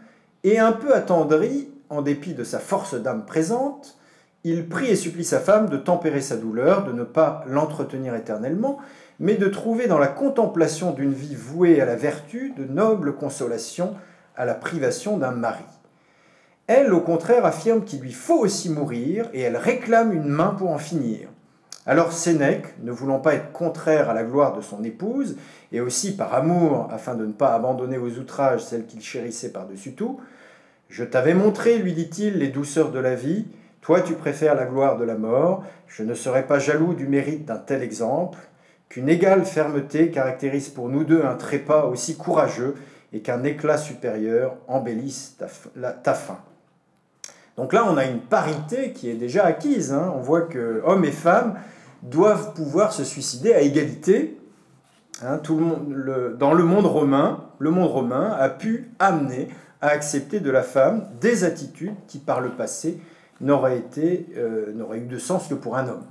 [0.44, 4.00] et un peu attendri, en dépit de sa force d'âme présente,
[4.48, 8.78] il prie et supplie sa femme de tempérer sa douleur, de ne pas l'entretenir éternellement,
[9.20, 13.96] mais de trouver dans la contemplation d'une vie vouée à la vertu de nobles consolations
[14.38, 15.64] à la privation d'un mari.
[16.68, 20.70] Elle, au contraire, affirme qu'il lui faut aussi mourir, et elle réclame une main pour
[20.70, 21.28] en finir.
[21.88, 25.38] Alors Sénèque, ne voulant pas être contraire à la gloire de son épouse,
[25.72, 29.94] et aussi par amour, afin de ne pas abandonner aux outrages celle qu'il chérissait par-dessus
[29.94, 30.20] tout,
[30.88, 33.48] Je t'avais montré, lui dit-il, les douceurs de la vie,
[33.86, 37.46] toi tu préfères la gloire de la mort, je ne serais pas jaloux du mérite
[37.46, 38.40] d'un tel exemple,
[38.90, 42.74] qu'une égale fermeté caractérise pour nous deux un trépas aussi courageux,
[43.14, 46.40] et qu'un éclat supérieur embellisse ta, fin.
[47.58, 49.94] Donc là, on a une parité qui est déjà acquise.
[49.94, 50.12] Hein.
[50.16, 51.54] On voit que hommes et femmes
[52.02, 54.38] doivent pouvoir se suicider à égalité.
[55.24, 55.40] Hein,
[56.40, 59.48] dans le monde romain, le monde romain a pu amener
[59.80, 63.00] à accepter de la femme des attitudes qui, par le passé,
[63.42, 66.06] n'auraient, été, euh, n'auraient eu de sens que pour un homme.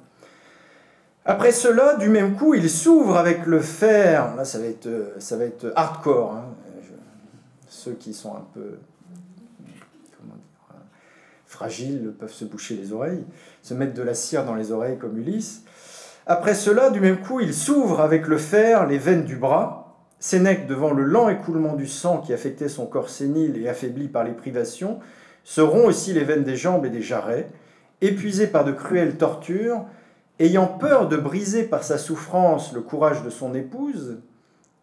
[1.25, 4.35] Après cela, du même coup, il s'ouvre avec le fer.
[4.37, 6.35] Là, ça va être, euh, ça va être hardcore.
[6.35, 6.45] Hein.
[7.69, 8.79] ceux qui sont un peu
[10.11, 10.21] dire,
[11.47, 13.25] fragiles peuvent se boucher les oreilles,
[13.63, 15.63] se mettre de la cire dans les oreilles comme Ulysse.
[16.27, 19.81] Après cela, du même coup, il s'ouvre avec le fer les veines du bras.
[20.19, 24.25] Sénèque, devant le lent écoulement du sang qui affectait son corps sénile et affaibli par
[24.25, 25.01] les privations,
[25.45, 27.49] se aussi les veines des jambes et des jarrets.
[28.01, 29.85] Épuisé par de cruelles tortures,
[30.41, 34.19] ayant peur de briser par sa souffrance le courage de son épouse,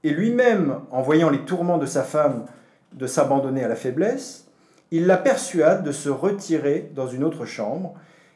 [0.04, 2.46] et lui-même, en voyant les tourments de sa femme,
[2.94, 4.48] de s'abandonner à la faiblesse,
[4.92, 7.94] il la persuade de se retirer dans une autre chambre,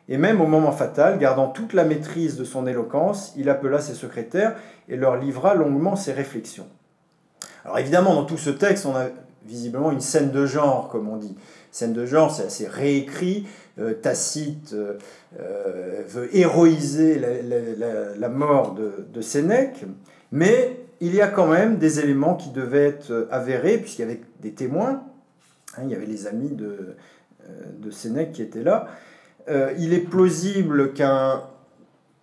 [0.07, 3.95] et même au moment fatal, gardant toute la maîtrise de son éloquence, il appela ses
[3.95, 4.55] secrétaires
[4.87, 6.67] et leur livra longuement ses réflexions.
[7.63, 9.07] Alors évidemment, dans tout ce texte, on a
[9.45, 11.35] visiblement une scène de genre, comme on dit.
[11.75, 13.45] Scène de genre, c'est assez réécrit.
[13.79, 14.93] Euh, Tacite euh,
[15.41, 19.83] euh, veut héroïser la, mort de, Sénèque,
[20.31, 24.21] mais il y a quand même des éléments qui devaient être avérés, puisqu'il y avait
[24.39, 25.03] des témoins.
[25.77, 26.95] Hein, il y avait les amis de,
[27.77, 28.87] de Sénèque qui étaient là.
[29.77, 31.43] Il est plausible qu'un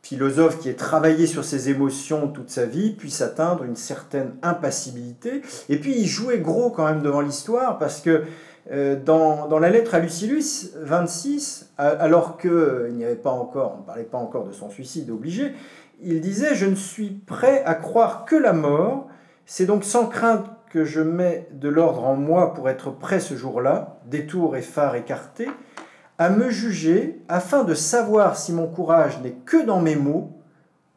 [0.02, 5.42] philosophe qui ait travaillé sur ses émotions toute sa vie puisse atteindre une certaine impassibilité.
[5.68, 8.24] Et puis il jouait gros quand même devant l'histoire parce que
[8.70, 13.86] euh, dans, la lettre à Lucilius 26, alors qu'il n'y avait pas encore, on ne
[13.86, 15.52] parlait pas encore de son suicide obligé,
[16.00, 19.08] il disait Je ne suis prêt à croire que la mort,
[19.46, 23.34] c'est donc sans crainte que je mets de l'ordre en moi pour être prêt ce
[23.34, 25.50] jour-là, détour et phare écartés,
[26.18, 30.30] à me juger afin de savoir si mon courage n'est que dans mes mots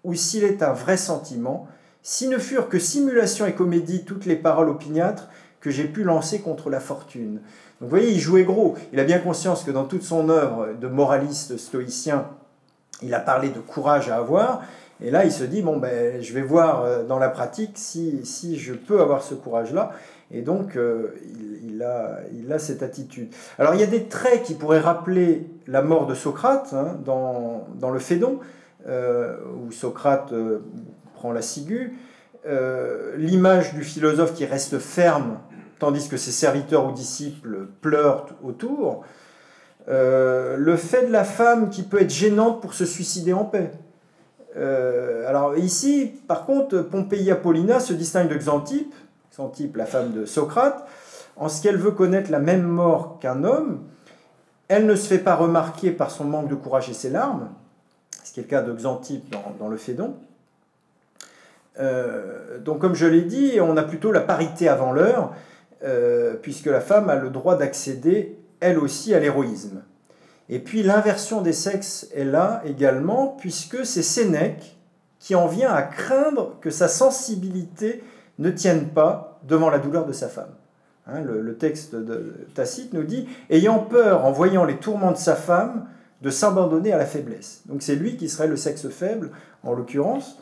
[0.03, 1.68] ou s'il est un vrai sentiment,
[2.03, 5.28] si ne furent que simulation et comédie toutes les paroles opiniâtres
[5.66, 7.39] que j'ai pu lancer contre la fortune.
[7.82, 8.76] Donc vous voyez, il jouait gros.
[8.93, 12.28] Il a bien conscience que dans toute son œuvre de moraliste stoïcien,
[13.01, 14.61] il a parlé de courage à avoir.
[15.03, 18.24] Et là, il se dit, bon, ben, je vais voir euh, dans la pratique si,
[18.28, 19.93] si je peux avoir ce courage-là.
[20.30, 21.16] Et donc, euh,
[21.63, 23.34] il, a, il, a, cette attitude.
[23.57, 27.68] Alors, il y a des traits qui pourraient rappeler la mort de Socrate hein, dans,
[27.74, 28.39] dans, le Phédon,
[28.88, 30.32] euh, où Socrate
[31.16, 31.97] prend la ciguë.
[33.18, 35.39] L'image du philosophe qui reste ferme,
[35.80, 39.03] tandis que ses serviteurs ou disciples pleurent autour.
[39.88, 43.71] le fait de la femme qui peut être gênante pour se suicider en paix.
[44.55, 48.93] alors ici, par contre, Pompéi Apollina se distingue de Xantippe,
[49.32, 50.88] son type, la femme de Socrate,
[51.36, 53.82] en ce qu'elle veut connaître la même mort qu'un homme,
[54.67, 57.49] elle ne se fait pas remarquer par son manque de courage et ses larmes,
[58.23, 60.15] ce qui est le cas de Xantippe dans, dans le Phédon.
[61.80, 65.34] Euh, donc comme je l'ai dit, on a plutôt la parité avant l'heure,
[65.84, 69.82] euh, puisque la femme a le droit d'accéder, elle aussi, à l'héroïsme.
[70.49, 74.78] Et puis l'inversion des sexes est là également, puisque c'est Sénèque
[75.19, 78.03] qui en vient à craindre que sa sensibilité
[78.38, 80.53] ne tienne pas devant la douleur de sa femme.
[81.07, 85.36] Hein, le, texte de Tacite nous dit Ayant peur, en voyant les tourments de sa
[85.36, 85.88] femme,
[86.21, 87.61] de s'abandonner à la faiblesse.
[87.67, 89.32] Donc c'est lui qui serait le sexe faible,
[89.63, 90.39] en l'occurrence.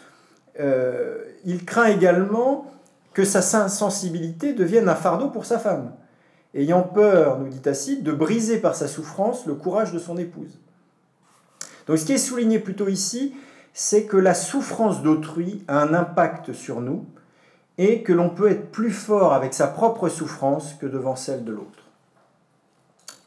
[0.60, 2.72] Euh, il craint également
[3.14, 5.94] que sa sensibilité devienne un fardeau pour sa femme,
[6.54, 10.60] ayant peur, nous dit Tacite, de briser par sa souffrance le courage de son épouse.
[11.88, 13.36] Donc ce qui est souligné plutôt ici,
[13.74, 17.06] c'est que la souffrance d'autrui a un impact sur nous,
[17.78, 21.52] et que l'on peut être plus fort avec sa propre souffrance que devant celle de
[21.52, 21.84] l'autre.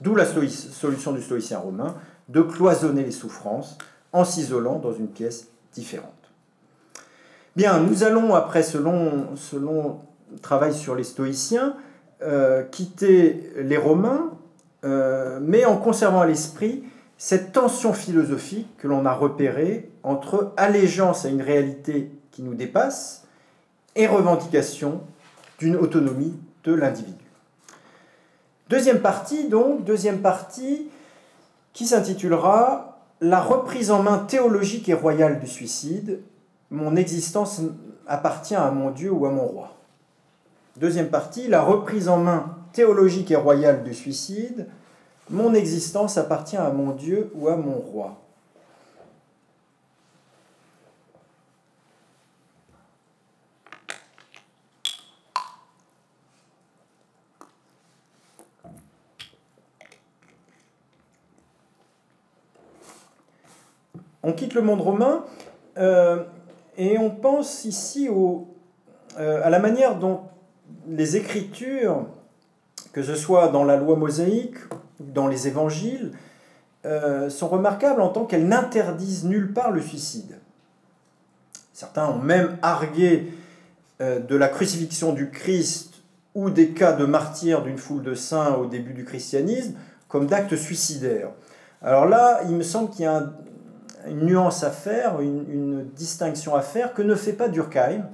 [0.01, 1.97] D'où la solution du stoïcien romain
[2.29, 3.79] de cloisonner les souffrances
[4.13, 6.26] en s'isolant dans une pièce différente.
[7.57, 10.01] Bien, nous allons, après ce long,
[10.43, 11.75] travail sur les stoïciens,
[12.21, 14.33] euh, quitter les Romains,
[14.85, 16.85] euh, mais en conservant à l'esprit
[17.17, 23.25] cette tension philosophique que l'on a repérée entre allégeance à une réalité qui nous dépasse
[23.95, 25.01] et revendication
[25.59, 26.35] d'une autonomie
[26.65, 27.25] de l'individu.
[28.69, 30.91] Deuxième partie, donc, deuxième partie
[31.73, 36.21] qui s'intitulera La reprise en main théologique et royale du suicide.
[36.71, 37.61] Mon existence
[38.07, 39.73] appartient à mon Dieu ou à mon roi.
[40.77, 44.67] Deuxième partie, la reprise en main théologique et royale du suicide.
[45.31, 48.21] Mon existence appartient à mon Dieu ou à mon roi.
[64.23, 65.25] On quitte le monde romain
[65.79, 66.25] euh,
[66.77, 70.23] et on pense ici euh, à la manière dont
[70.89, 72.07] les écritures,
[72.93, 74.59] que ce soit dans la loi mosaïque
[75.01, 76.13] ou dans les évangiles,
[76.85, 80.39] euh, sont remarquables en tant qu'elles n'interdisent nulle part le suicide.
[81.73, 83.33] Certains ont même argué
[84.01, 86.03] de la crucifixion du Christ
[86.35, 89.75] ou des cas de martyrs d'une foule de saints au début du christianisme
[90.09, 91.31] comme d'actes suicidaires.
[91.83, 93.33] Alors là, il me semble qu'il y a un,
[94.09, 98.05] une nuance à faire, une, distinction à faire que ne fait pas Durkheim.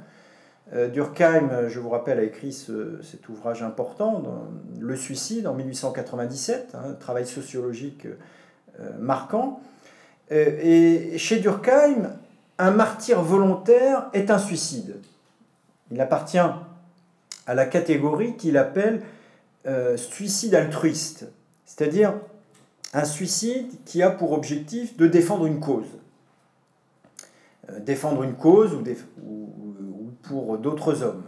[0.74, 4.22] Euh, Durkheim, je vous rappelle, a écrit cet ouvrage important,
[4.80, 8.06] Le suicide, en 1897, un travail sociologique
[8.80, 9.60] euh, marquant.
[10.30, 12.12] Euh, et chez Durkheim,
[12.58, 14.96] un martyr volontaire est un suicide.
[15.90, 19.02] Il appartient à la catégorie qu'il appelle
[19.96, 21.26] suicide altruiste,
[21.64, 22.14] c'est-à-dire
[22.92, 25.86] un suicide qui a pour objectif de défendre une cause.
[27.70, 31.24] Euh, défendre une cause ou, pour d'autres hommes.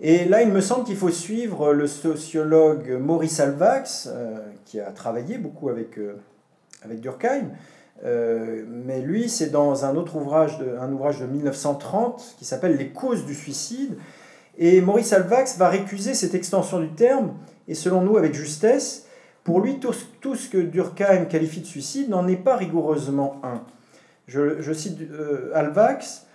[0.00, 4.92] Et là, il me semble qu'il faut suivre le sociologue Maurice Alvax, euh, qui a
[4.92, 6.16] travaillé beaucoup avec, euh,
[6.90, 7.50] Durkheim.
[8.04, 13.26] mais lui, c'est dans un autre ouvrage, un ouvrage de 1930 qui s'appelle Les causes
[13.26, 13.96] du suicide.
[14.58, 17.34] Et Maurice Alvax va récuser cette extension du terme,
[17.66, 19.07] et selon nous avec justesse,
[19.48, 23.62] pour lui, tout, ce que Durkheim qualifie de suicide n'en est pas rigoureusement un.
[24.26, 26.26] Je, cite euh, Alvax,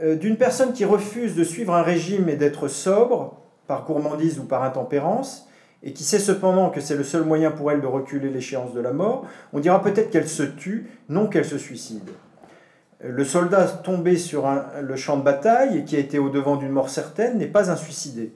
[0.00, 4.44] euh, d'une personne qui refuse de suivre un régime et d'être sobre, par gourmandise ou
[4.44, 5.48] par intempérance,
[5.82, 8.80] et qui sait cependant que c'est le seul moyen pour elle de reculer l'échéance de
[8.80, 12.08] la mort, on dira peut-être qu'elle se tue, non qu'elle se suicide.
[13.00, 14.48] Le soldat tombé sur
[14.80, 17.76] le champ de bataille et qui a été au-devant d'une mort certaine n'est pas un
[17.76, 18.32] suicidé.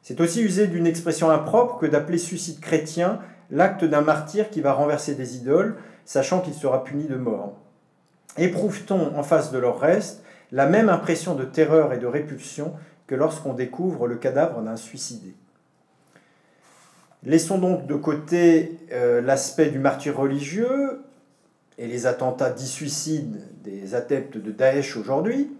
[0.00, 3.20] C'est aussi user d'une expression impropre que d'appeler suicide chrétien
[3.50, 7.54] l'acte d'un martyr qui va renverser des idoles, sachant qu'il sera puni de mort.
[8.38, 10.22] Éprouve-t-on en face de leur reste
[10.52, 12.74] la même impression de terreur et de répulsion
[13.06, 15.34] que lorsqu'on découvre le cadavre d'un suicidé?
[17.24, 21.02] Laissons donc de côté euh, l'aspect du martyr religieux
[21.78, 25.50] et les attentats dits suicides des adeptes de Daesh aujourd'hui,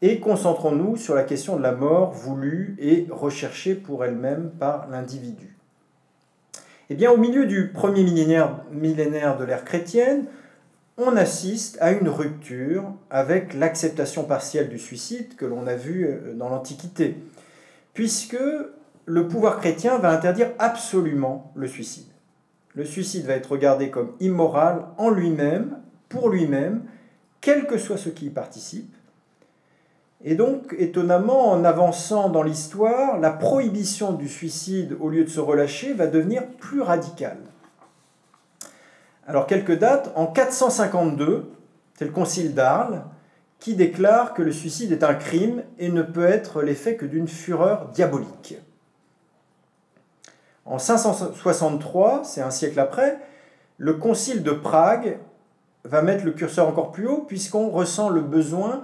[0.00, 5.51] et concentrons-nous sur la question de la mort voulue et recherchée pour elle-même par l'individu.
[7.00, 10.26] Eh au milieu du premier millénaire, millénaire de l'ère chrétienne,
[10.98, 16.34] on assiste à une rupture avec l'acceptation partielle du suicide que l'on a vu euh,
[16.34, 17.16] dans l'Antiquité,
[17.94, 18.36] puisque
[19.06, 22.08] le pouvoir chrétien va interdire absolument le suicide.
[22.74, 25.78] Le suicide va être regardé comme immoral en lui-même,
[26.10, 26.82] pour lui-même,
[27.40, 28.94] quel que soit ce qui y participe,
[30.24, 35.40] et donc, étonnamment, en avançant dans l'histoire, la prohibition du suicide, au lieu de se
[35.40, 37.38] relâcher, va devenir plus radicale.
[39.26, 40.12] Alors, quelques dates.
[40.14, 41.50] En 452,
[41.98, 43.02] c'est le concile d'Arles
[43.58, 47.28] qui déclare que le suicide est un crime et ne peut être l'effet que d'une
[47.28, 48.56] fureur diabolique.
[50.64, 53.18] En 563, c'est un siècle après,
[53.78, 55.18] le concile de Prague
[55.84, 58.82] va mettre le curseur encore plus haut puisqu'on ressent le besoin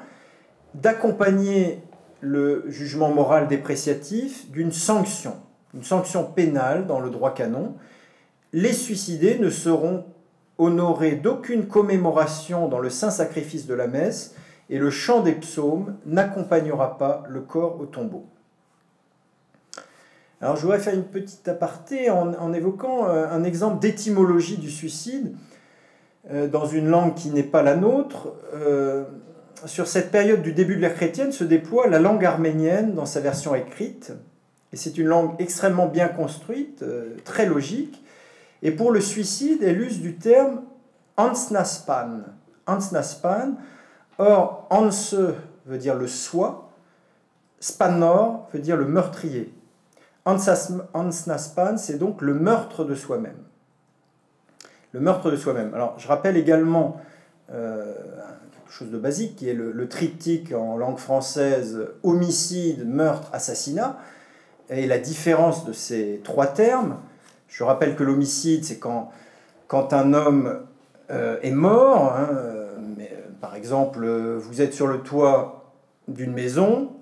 [0.75, 1.83] d'accompagner
[2.21, 5.37] le jugement moral dépréciatif d'une sanction,
[5.75, 7.75] une sanction pénale dans le droit canon.
[8.53, 10.05] Les suicidés ne seront
[10.59, 14.35] honorés d'aucune commémoration dans le saint sacrifice de la messe
[14.71, 18.27] et le chant des psaumes n'accompagnera pas le corps au tombeau.
[20.41, 25.35] Alors je voudrais faire une petite aparté en, évoquant euh, un exemple d'étymologie du suicide
[26.31, 28.29] euh, dans une langue qui n'est pas la nôtre.
[28.55, 29.05] Euh,
[29.67, 33.21] sur cette période du début de l'ère chrétienne se déploie la langue arménienne dans sa
[33.21, 34.13] version écrite.
[34.73, 36.85] Et c'est une langue extrêmement bien construite,
[37.25, 38.05] très logique.
[38.63, 40.63] Et pour le suicide, elle use du terme
[41.17, 42.21] ansnaspan.
[42.67, 43.55] Ansnaspan.
[44.19, 45.15] Or, anse
[45.67, 46.71] veut dire le soi,
[47.61, 49.53] spanor veut dire le meurtrier.
[50.25, 53.37] Ansnaspan, c'est donc le meurtre de soi-même.
[54.93, 55.73] Le meurtre de soi-même.
[55.75, 57.01] Alors, je rappelle également
[57.51, 57.95] euh,
[58.71, 63.99] chose de basique qui est le, triptyque en langue française homicide, meurtre, assassinat.
[64.71, 66.97] Et la différence de ces trois termes,
[67.49, 69.11] je rappelle que l'homicide, c'est quand,
[69.66, 70.61] quand un homme
[71.11, 72.12] euh, est mort.
[72.12, 72.29] Hein,
[72.97, 73.11] mais,
[73.41, 74.07] par exemple,
[74.37, 75.73] vous êtes sur le toit
[76.09, 76.93] d'une maison,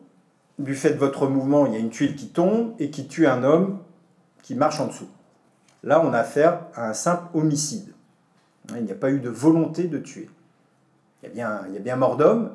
[0.59, 3.27] du fait de votre mouvement, il y a une tuile qui tombe et qui tue
[3.27, 3.79] un homme
[4.43, 5.09] qui marche en dessous.
[5.83, 7.93] Là, on a affaire à un simple homicide.
[8.75, 10.29] Il n'y a pas eu de volonté de tuer.
[11.27, 12.51] Il y a bien, il y a bien mort d'homme,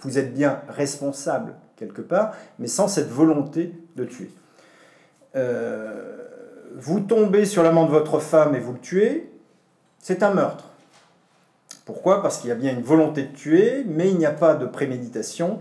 [0.00, 4.30] vous êtes bien responsable quelque part, mais sans cette volonté de tuer.
[5.36, 6.16] Euh,
[6.76, 9.30] vous tombez sur l'amant de votre femme et vous le tuez,
[9.98, 10.70] c'est un meurtre.
[11.84, 12.22] Pourquoi?
[12.22, 14.66] Parce qu'il y a bien une volonté de tuer, mais il n'y a pas de
[14.66, 15.58] préméditation,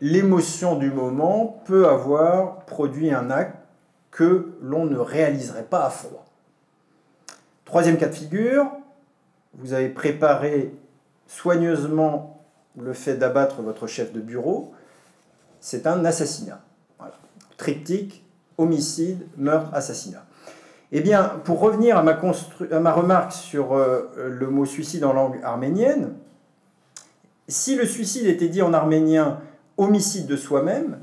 [0.00, 3.56] l'émotion du moment peut avoir produit un acte
[4.10, 6.24] que l'on ne réaliserait pas à froid.
[7.64, 8.70] Troisième cas de figure,
[9.54, 10.72] vous avez préparé
[11.26, 12.44] soigneusement
[12.78, 14.72] le fait d'abattre votre chef de bureau,
[15.60, 16.60] c'est un assassinat.
[17.56, 18.24] Triptyque,
[18.58, 20.24] homicide, meurtre, assassinat.
[20.92, 22.12] Eh bien, pour revenir à ma,
[22.70, 26.12] à ma remarque sur euh, le mot suicide en langue arménienne,
[27.48, 29.40] si le suicide était dit en arménien
[29.76, 30.98] homicide de soi-même,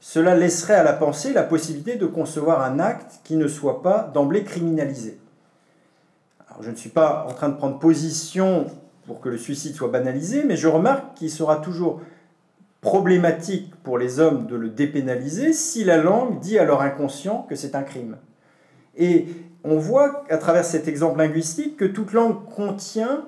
[0.00, 4.10] cela laisserait à la pensée la possibilité de concevoir un acte qui ne soit pas
[4.14, 5.20] d'emblée criminalisé.
[6.48, 8.66] Alors, je ne suis pas en train de prendre position
[9.10, 12.00] pour que le suicide soit banalisé, mais je remarque qu'il sera toujours
[12.80, 17.56] problématique pour les hommes de le dépénaliser si la langue dit à leur inconscient que
[17.56, 18.18] c'est un crime.
[18.96, 19.26] Et
[19.64, 23.24] on voit à travers cet exemple linguistique que toute langue contient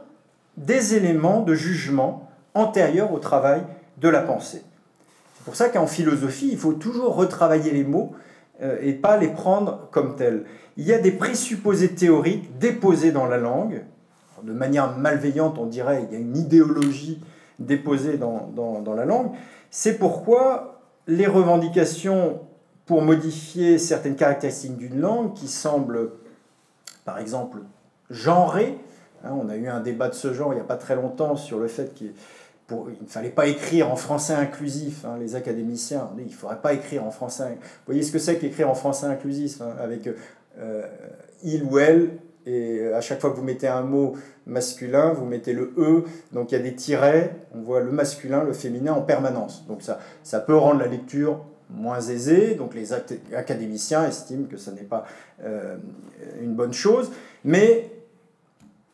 [0.56, 3.62] des éléments de jugement antérieurs au travail
[3.98, 4.62] de la pensée.
[5.34, 8.12] C'est pour ça qu'en philosophie, il faut toujours retravailler les mots
[8.62, 10.44] euh, et pas les prendre comme tels.
[10.76, 13.82] Il y a des présupposés théoriques déposés dans la langue.
[14.42, 17.20] De manière malveillante, on dirait il y a une idéologie
[17.58, 19.30] déposée dans, dans la langue.
[19.70, 22.40] C'est pourquoi les revendications
[22.86, 26.10] pour modifier certaines caractéristiques d'une langue qui semblent,
[27.04, 27.58] par exemple,
[28.10, 28.78] genrées,
[29.24, 31.36] hein, on a eu un débat de ce genre il n'y a pas très longtemps
[31.36, 32.12] sur le fait qu'il
[32.70, 35.04] il ne fallait pas écrire en français inclusif.
[35.04, 37.58] Hein, les académiciens, il ne faudrait pas écrire en français.
[37.60, 40.08] Vous voyez ce que c'est qu'écrire en français inclusif hein, avec
[40.58, 40.86] euh,
[41.42, 42.16] il ou elle
[42.46, 44.14] et à chaque fois que vous mettez un mot
[44.46, 48.42] masculin, vous mettez le e, donc il y a des tirets, on voit le masculin,
[48.42, 49.66] le féminin en permanence.
[49.66, 54.70] Donc ça, ça peut rendre la lecture moins aisée, donc les académiciens estiment que ce
[54.70, 55.06] n'est pas
[55.44, 55.76] euh,
[56.40, 57.10] une bonne chose,
[57.44, 57.90] mais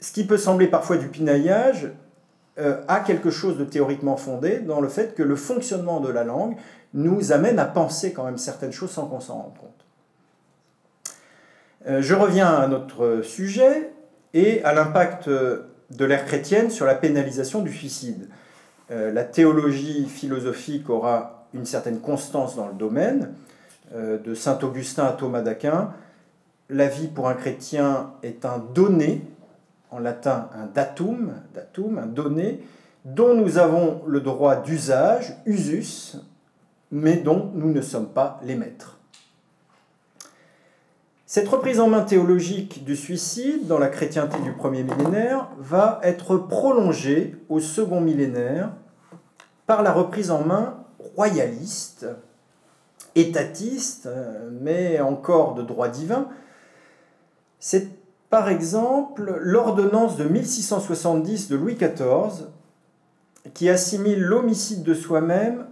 [0.01, 1.91] ce qui peut sembler parfois du pinaillage,
[2.59, 6.25] euh, a quelque chose de théoriquement fondé dans le fait que le fonctionnement de la
[6.25, 6.57] langue
[6.93, 9.78] nous amène à penser quand même certaines choses sans qu'on s'en rende compte.
[11.89, 13.93] Euh, je reviens à notre sujet
[14.35, 18.29] et à l'impact de l'ère chrétienne sur la pénalisation du suicide.
[18.91, 23.35] Euh, la théologie philosophique aura une certaine constance dans le domaine,
[23.95, 25.95] de Saint Augustin à Thomas d'Aquin.
[26.69, 29.23] La vie pour un chrétien est un donné
[29.91, 32.61] en latin un datum, datum, un donné,
[33.05, 36.17] dont nous avons le droit d'usage, usus,
[36.91, 38.98] mais dont nous ne sommes pas les maîtres.
[41.31, 46.39] Cette reprise en main théologique du suicide dans la chrétienté du premier millénaire va être
[46.39, 48.73] prolongée au second millénaire
[49.67, 52.07] par la reprise en main royaliste,
[53.15, 54.09] étatiste,
[54.63, 56.29] mais encore de droit divin.
[57.61, 57.91] Cette
[58.31, 62.47] par exemple, l'ordonnance de 1670 de Louis XIV,
[63.53, 65.67] qui assimile l'homicide de soi-même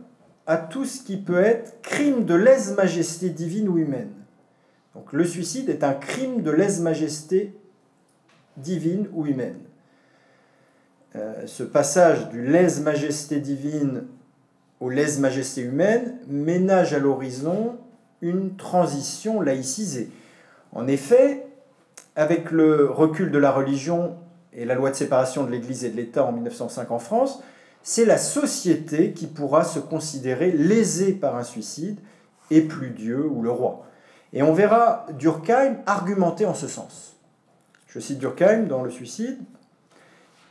[0.47, 4.13] à tout ce qui peut être crime de lèse-majesté divine ou humaine.
[4.97, 7.55] Donc le suicide est un crime de lèse-majesté
[8.57, 9.59] divine ou humaine.
[11.15, 14.05] Euh, ce passage du lèse-majesté divine
[14.81, 17.77] au lèse-majesté humaine ménage à l'horizon
[18.23, 20.09] une transition laïcisée.
[20.73, 21.47] En effet,
[22.17, 24.17] avec le recul de la religion
[24.55, 27.43] et la loi de séparation de l'Église et de l'État en 1905 en France,
[27.83, 31.99] c'est la société qui pourra se considérer lésée par un suicide
[32.51, 33.87] et plus Dieu ou le roi.
[34.33, 37.17] Et on verra Durkheim argumenter en ce sens.
[37.87, 39.39] Je cite Durkheim dans Le suicide.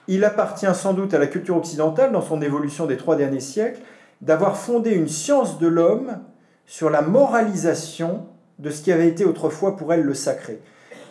[0.08, 3.82] Il appartient sans doute à la culture occidentale, dans son évolution des trois derniers siècles,
[4.22, 6.20] d'avoir fondé une science de l'homme
[6.66, 8.28] sur la moralisation
[8.60, 10.62] de ce qui avait été autrefois pour elle le sacré.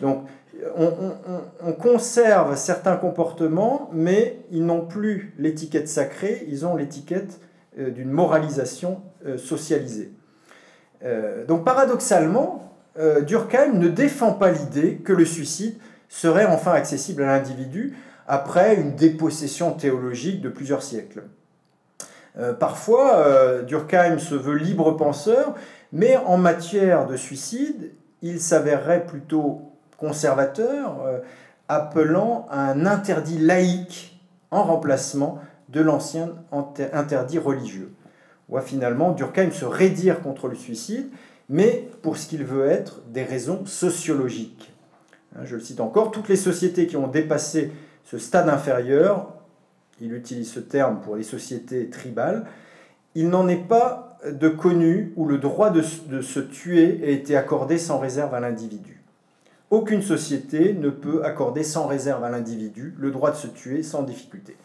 [0.01, 0.25] Donc,
[0.75, 7.39] on, conserve certains comportements, mais ils n'ont plus l'étiquette sacrée, ils ont l'étiquette
[7.77, 10.11] euh, d'une moralisation euh, socialisée.
[11.05, 12.61] Euh, donc paradoxalement,
[13.27, 15.75] Durkheim ne défend pas l'idée que le suicide
[16.07, 21.23] serait enfin accessible à l'individu après une dépossession théologique de plusieurs siècles.
[22.57, 25.55] parfois, Durkheim se veut libre penseur,
[25.91, 27.91] mais en matière de suicide,
[28.21, 29.61] il s'avérerait plutôt
[29.97, 31.19] conservateur, euh,
[31.67, 34.19] appelant un interdit laïque
[34.51, 35.39] en remplacement
[35.69, 36.33] de l'ancien
[36.93, 37.91] interdit religieux.
[38.49, 41.09] Ou finalement Durkheim se rédire contre le suicide,
[41.49, 44.73] mais pour ce qu'il veut être des raisons sociologiques.
[45.35, 47.71] Hein, je le cite encore, toutes les sociétés qui ont dépassé
[48.03, 49.33] ce stade inférieur,
[49.99, 52.45] il utilise ce terme pour les sociétés tribales,
[53.15, 57.35] il n'en est pas de connu où le droit de, de se tuer a été
[57.35, 59.01] accordé sans réserve à l'individu.
[59.71, 64.03] Aucune société ne peut accorder sans réserve à l'individu le droit de se tuer sans
[64.03, 64.55] difficulté.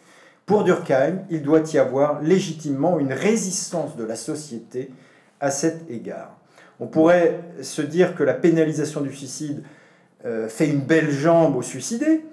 [0.45, 4.91] Pour Durkheim, il doit y avoir légitimement une résistance de la société
[5.39, 6.37] à cet égard.
[6.79, 9.63] On pourrait se dire que la pénalisation du suicide
[10.25, 12.25] euh, fait une belle jambe aux suicidés,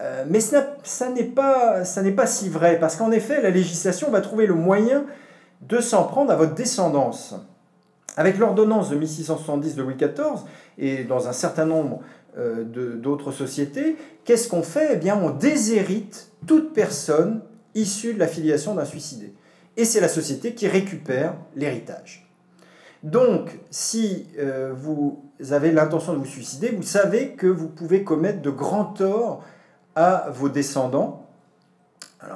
[0.00, 1.82] euh, mais ça n'est pas,
[2.16, 5.04] pas si vrai, parce qu'en effet, la législation va trouver le moyen
[5.62, 7.34] de s'en prendre à votre descendance.
[8.16, 10.44] Avec l'ordonnance de 1670 de Louis XIV
[10.76, 12.00] et dans un certain nombre
[12.38, 12.62] euh,
[12.96, 14.90] d'autres sociétés, qu'est-ce qu'on fait?
[14.92, 17.40] Eh bien, on déshérite toute personne
[17.74, 19.34] issue de la filiation d'un suicidé.
[19.76, 22.30] Et c'est la société qui récupère l'héritage.
[23.02, 25.20] Donc, si euh, vous
[25.50, 29.42] avez l'intention de vous suicider, vous savez que vous pouvez commettre de grands torts
[29.96, 31.26] à vos descendants,
[32.22, 32.28] euh,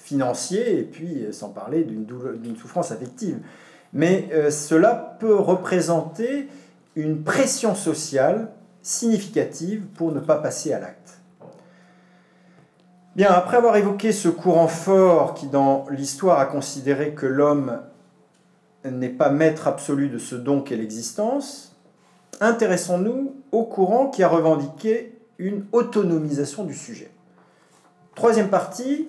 [0.00, 3.38] financiers, et puis sans parler d'une souffrance affective
[3.92, 6.48] mais cela peut représenter
[6.96, 8.50] une pression sociale
[8.86, 11.18] significative pour ne pas passer à l'acte.
[13.16, 17.80] Bien, après avoir évoqué ce courant fort qui dans l'histoire a considéré que l'homme
[18.84, 21.74] n'est pas maître absolu de ce don qu'est l'existence,
[22.40, 27.10] intéressons-nous au courant qui a revendiqué une autonomisation du sujet.
[28.14, 29.08] Troisième partie,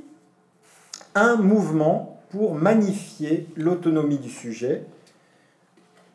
[1.13, 4.85] un mouvement pour magnifier l'autonomie du sujet,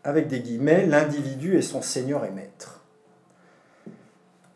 [0.03, 2.82] avec des guillemets, l'individu est son seigneur et maître.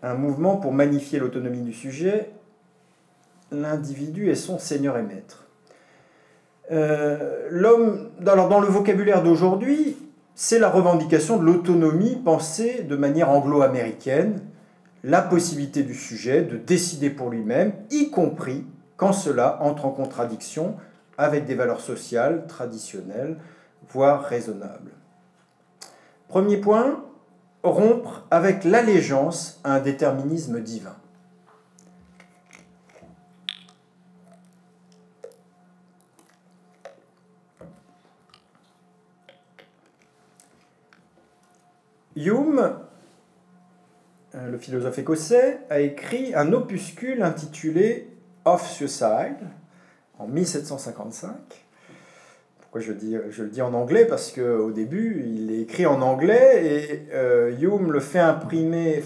[0.03, 2.31] Un mouvement pour magnifier l'autonomie du sujet,
[3.51, 5.47] l'individu est son seigneur et maître.
[6.73, 9.97] Euh, l'homme, dans le vocabulaire d'aujourd'hui,
[10.35, 14.41] c'est la revendication de l'autonomie pensée de manière anglo-américaine,
[15.03, 18.67] la possibilité du sujet de décider pour lui-même, y compris
[18.97, 20.77] quand cela entre en contradiction
[21.17, 23.39] avec des valeurs sociales traditionnelles,
[23.89, 24.91] voire raisonnables.
[26.29, 27.03] Premier point,
[27.71, 30.97] rompre avec l'allégeance à un déterminisme divin.
[42.17, 42.79] Hume,
[44.35, 48.11] euh, le philosophe écossais, a écrit un opuscule intitulé
[48.47, 49.37] Of Suicide,
[50.19, 51.66] en 1755.
[52.79, 57.09] Je, dis, le dis en anglais Parce qu'au début, il est écrit en anglais et
[57.13, 59.03] euh, Hume le fait imprimer,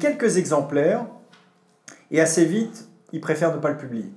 [0.00, 1.06] quelques exemplaires
[2.10, 4.10] et assez vite, il préfère ne pas le publier.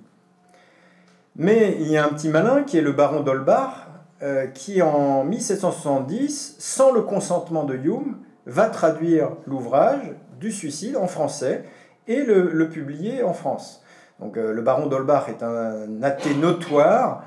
[1.38, 3.88] Mais il y a un petit malin qui est le baron d'Holbach
[4.22, 11.08] euh, qui en 1770, sans le consentement de Hume, va traduire l'ouvrage du suicide en
[11.08, 11.64] français
[12.08, 13.82] et le publier en France.
[14.20, 17.26] Donc, euh, le baron d'Holbach est un athée notoire,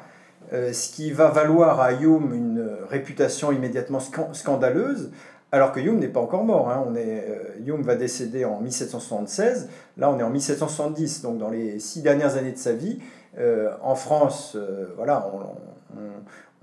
[0.53, 3.99] euh, ce qui va valoir à Hume une réputation immédiatement
[4.33, 5.11] scandaleuse,
[5.53, 6.71] alors que Hume n'est pas encore mort.
[6.71, 6.85] Hein.
[6.87, 9.69] On est, euh, Hume va décéder en 1776,
[9.99, 12.99] là on est en 1770, donc dans les six dernières années de sa vie.
[13.83, 14.57] en France,
[14.97, 15.31] voilà,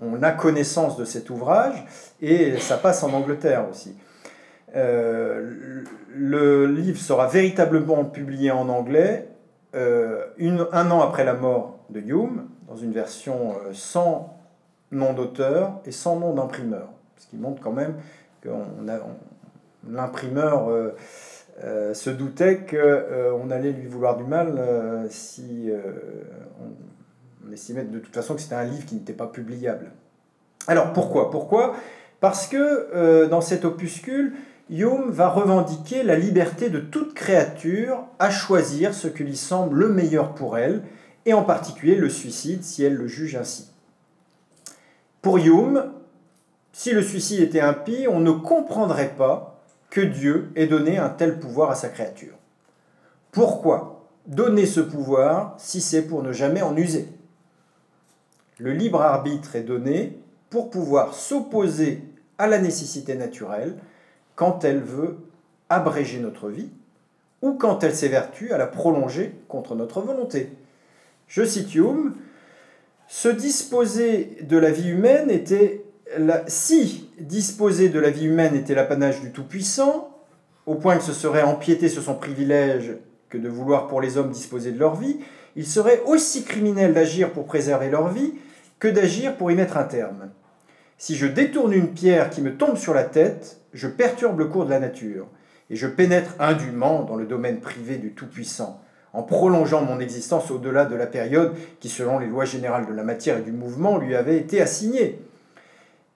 [0.01, 1.85] on, a connaissance de cet ouvrage,
[2.21, 3.95] et ça passe en Angleterre aussi.
[4.73, 9.29] le livre sera véritablement publié en anglais
[9.73, 14.37] un an après la mort de Hume, dans une version sans
[14.91, 16.89] nom d'auteur et sans nom d'imprimeur.
[17.17, 17.95] Ce qui montre quand même
[18.41, 18.49] que
[19.89, 20.69] l'imprimeur
[21.63, 25.71] euh, se doutait qu'on euh, allait lui vouloir du mal euh, si
[27.47, 29.91] on, estimait de toute façon que c'était un livre qui n'était pas publiable.
[30.67, 31.31] Alors pourquoi?
[31.31, 31.75] Pourquoi?
[32.19, 34.33] Parce que dans cet opuscule,
[34.69, 39.89] Hume va revendiquer la liberté de toute créature à choisir ce qui lui semble le
[39.89, 40.81] meilleur pour elle,
[41.25, 43.69] et en particulier le suicide si elle le juge ainsi.
[45.21, 45.91] Pour Hume,
[46.71, 49.59] si le suicide était impie, on ne comprendrait pas
[49.89, 52.35] que Dieu ait donné un tel pouvoir à sa créature.
[53.31, 57.07] Pourquoi donner ce pouvoir si c'est pour ne jamais en user?
[58.57, 60.19] Le libre arbitre est donné
[60.49, 62.03] pour pouvoir s'opposer
[62.37, 63.75] à la nécessité naturelle
[64.35, 65.17] quand elle veut
[65.69, 66.69] abréger notre vie
[67.41, 70.51] ou quand elle s'évertue à la prolonger contre notre volonté.
[71.27, 72.15] Je cite Hume,
[73.07, 75.83] se disposer de la vie humaine était
[76.47, 80.11] si disposer de la vie humaine était l'apanage du Tout-Puissant,
[80.65, 82.93] au point que ce serait empiéter sur son privilège
[83.29, 85.17] que de vouloir pour les hommes disposer de leur vie,
[85.55, 88.33] il serait aussi criminel d'agir pour préserver leur vie
[88.79, 90.29] que d'agir pour y mettre un terme.
[90.97, 94.65] Si je détourne une pierre qui me tombe sur la tête, je perturbe le cours
[94.65, 95.27] de la nature,
[95.69, 98.81] et je pénètre indûment dans le domaine privé du Tout-Puissant,
[99.15, 103.03] en prolongeant mon existence au-delà de la période qui, selon les lois générales de la
[103.03, 105.21] matière et du mouvement, lui avait été assignée.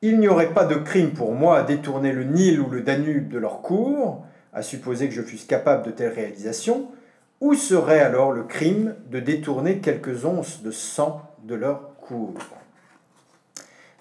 [0.02, 3.30] Il n'y aurait pas de crime pour moi à détourner le Nil ou le Danube
[3.30, 6.91] de leur cours, à supposer que je fusse capable de telles réalisations,
[7.39, 12.34] où serait alors le crime de détourner quelques onces de sang de leur cours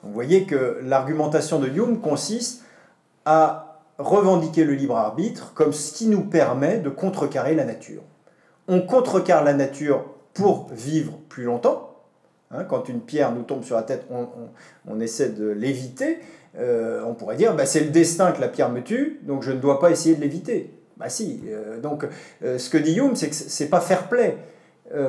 [0.03, 2.64] Vous voyez que l'argumentation de Hume consiste
[3.24, 8.03] à revendiquer le libre arbitre comme ce qui nous permet de contrecarrer la nature.
[8.68, 10.04] On contrecarre la nature
[10.34, 11.88] pour vivre plus longtemps,
[12.50, 14.06] Hein, quand une pierre nous tombe sur la tête,
[14.88, 16.20] on, essaie de l'éviter.
[16.58, 19.52] Euh, on pourrait dire, bah, c'est le destin que la pierre me tue, donc je
[19.52, 20.74] ne dois pas essayer de l'éviter.
[20.96, 21.42] Bah si.
[21.46, 22.06] Euh, donc,
[22.42, 24.36] euh, ce que dit Hume, c'est que c'est pas fair play.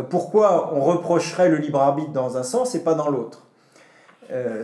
[0.09, 3.45] pourquoi on reprocherait le libre arbitre dans un sens et pas dans l'autre?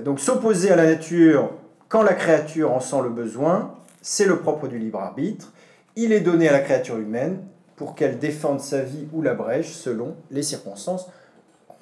[0.04, 1.50] Donc, s'opposer à la nature
[1.88, 5.54] quand la créature en sent le besoin, c'est le propre du libre arbitre.
[5.96, 7.40] Il est donné à la créature humaine
[7.76, 11.08] pour qu'elle défende sa vie ou la brèche selon les circonstances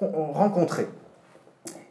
[0.00, 0.88] rencontrés.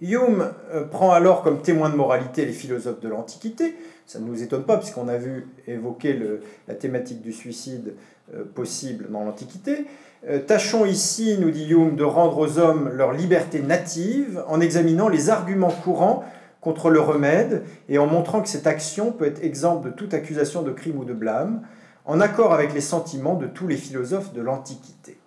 [0.02, 3.76] Hume euh, prend alors comme témoin de moralité les philosophes de l'Antiquité.
[4.06, 6.20] Ça ne nous étonne pas puisqu'on a vu évoquer
[6.68, 7.94] la thématique du suicide
[8.34, 9.86] euh, possible dans l'Antiquité.
[10.30, 15.08] Euh, tâchons ici, nous dit Hume, de rendre aux hommes leur liberté native en examinant
[15.08, 16.24] les arguments courants
[16.62, 20.62] contre le remède et en montrant que cette action peut être exempte de toute accusation
[20.62, 21.62] de crime ou de blâme,
[22.06, 25.18] en accord avec les sentiments de tous les philosophes de l'Antiquité.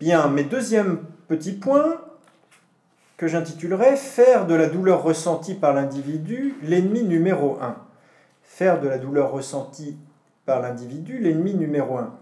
[0.00, 2.00] Bien, mes deuxième petit point,
[3.16, 7.76] que j'intitulerai Faire de la douleur ressentie par l'individu l'ennemi numéro un.
[8.42, 9.96] Faire de la douleur ressentie
[10.46, 12.14] par l'individu l'ennemi numéro un.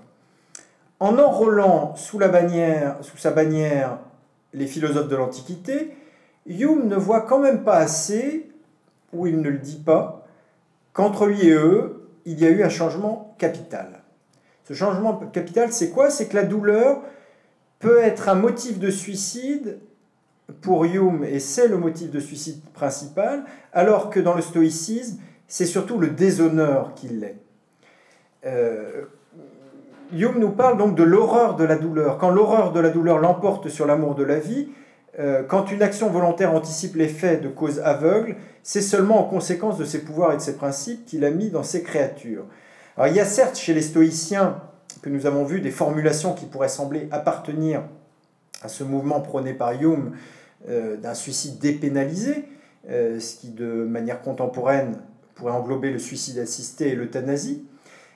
[0.98, 3.98] En enrôlant sous, la bannière, sous sa bannière
[4.54, 5.94] les philosophes de l'Antiquité,
[6.46, 8.48] Hume ne voit quand même pas assez,
[9.12, 10.26] ou il ne le dit pas,
[10.94, 11.95] qu'entre lui et eux,
[12.26, 14.02] il y a eu un changement capital.
[14.64, 16.10] Ce changement capital, c'est quoi?
[16.10, 17.00] C'est que la douleur
[17.78, 19.78] peut être un motif de suicide
[20.60, 25.18] pour Hume, et c'est le motif de suicide principal, alors que dans le stoïcisme,
[25.48, 27.36] c'est surtout le déshonneur qui l'est.
[28.44, 29.06] Euh,
[30.12, 32.18] Hume nous parle donc de l'horreur de la douleur.
[32.18, 34.68] Quand l'horreur de la douleur l'emporte sur l'amour de la vie,
[35.18, 39.84] euh, quand une action volontaire anticipe l'effet de cause aveugle, c'est seulement en conséquence de
[39.84, 42.44] ses pouvoirs et de ses principes qu'il a mis dans ses créatures.
[42.96, 44.60] Alors il y a certes chez les stoïciens
[45.00, 47.82] que nous avons vu des formulations qui pourraient sembler appartenir
[48.62, 50.12] à ce mouvement prôné par Hume
[50.68, 52.44] euh, d'un suicide dépénalisé,
[52.90, 54.98] euh, ce qui de manière contemporaine
[55.34, 57.64] pourrait englober le suicide assisté et l'euthanasie.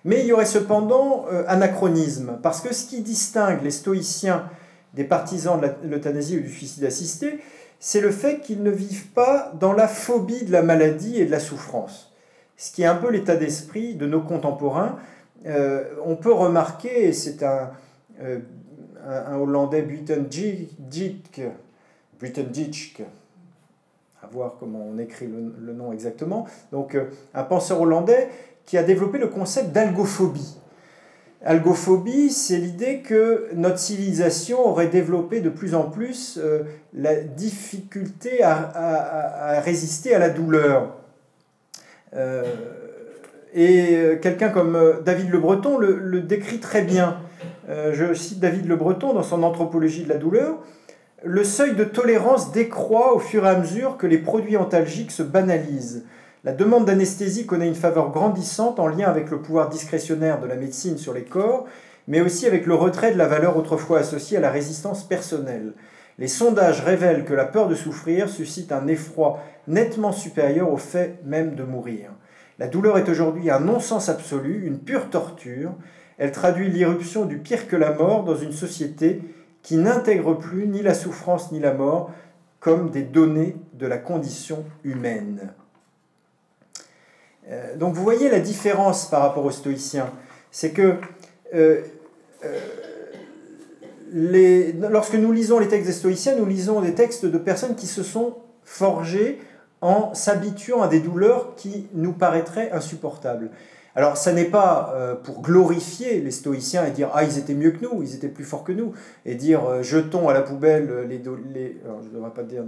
[0.05, 4.49] Mais il y aurait cependant anachronisme, parce que ce qui distingue les stoïciens
[4.95, 7.39] des partisans de l'euthanasie ou du suicide assisté,
[7.79, 11.31] c'est le fait qu'ils ne vivent pas dans la phobie de la maladie et de
[11.31, 12.13] la souffrance.
[12.57, 14.99] Ce qui est un peu l'état d'esprit de nos contemporains,
[15.47, 17.71] euh, on peut remarquer, et c'est un,
[18.21, 18.41] euh,
[19.07, 21.41] un, Hollandais, Buitendijk,
[24.23, 28.29] à voir comment on écrit le, nom exactement, donc euh, un penseur hollandais
[28.67, 30.59] qui a développé le concept d'algophobie.
[31.45, 36.39] Algophobie, c'est l'idée que notre civilisation aurait développé de plus en plus
[36.93, 40.97] la difficulté à, résister à la douleur.
[43.55, 47.17] et quelqu'un comme David Le Breton le, décrit très bien.
[47.69, 50.59] je cite David Le Breton dans son Anthropologie de la douleur.
[51.23, 55.23] Le seuil de tolérance décroît au fur et à mesure que les produits antalgiques se
[55.23, 56.05] banalisent.
[56.43, 60.57] La demande d'anesthésie connaît une faveur grandissante en lien avec le pouvoir discrétionnaire de la
[60.57, 61.67] médecine sur les corps,
[62.09, 65.75] mais aussi avec le retrait de la valeur autrefois associée à la résistance personnelle.
[66.19, 71.21] Les sondages révèlent que la peur de souffrir suscite un effroi nettement supérieur au fait
[71.27, 72.11] même de mourir.
[72.59, 75.75] La douleur est aujourd'hui un non-sens absolu, une pure torture.
[76.17, 79.21] Elle traduit l'irruption du pire que la mort dans une société
[79.61, 82.11] qui n'intègre plus ni la souffrance ni la mort
[82.61, 85.53] comme des données de la condition humaine.
[87.51, 90.11] Euh, donc vous voyez la différence par rapport aux stoïciens.
[90.51, 90.97] C'est que
[91.55, 91.83] euh,
[92.45, 92.59] euh,
[94.91, 98.03] lorsque nous lisons les textes des stoïciens, nous lisons des textes de personnes qui se
[98.03, 99.41] sont forgées
[99.81, 103.51] en s'habituant à des douleurs qui nous paraîtraient insupportables.
[103.97, 107.73] Alors, ça n'est pas euh, pour glorifier les stoïciens et dire Ah, ils étaient mieux
[107.73, 108.93] que nous, ils étaient plus forts que nous,
[109.27, 111.21] et dire euh, Jetons à la poubelle les.
[111.53, 112.63] les je ne devrais pas dire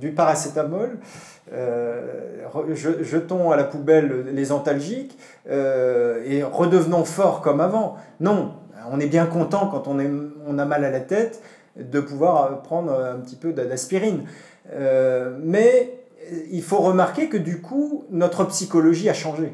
[0.00, 0.98] du paracétamol,
[1.52, 5.18] euh, jetons à la poubelle les antalgiques
[5.48, 7.96] et redevenons forts comme avant.
[8.20, 8.54] Non,
[8.90, 10.10] on est bien content quand on, est,
[10.46, 11.42] on a mal à la tête
[11.76, 14.24] de pouvoir prendre un petit peu d'aspirine.
[15.42, 15.98] mais
[16.50, 19.52] il faut remarquer que du coup, notre psychologie a changé.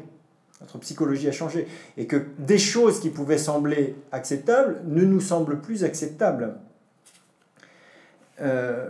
[0.61, 1.67] Notre psychologie a changé.
[1.97, 6.55] Et que des choses qui pouvaient sembler acceptables ne nous semblent plus acceptables.
[8.41, 8.87] Euh,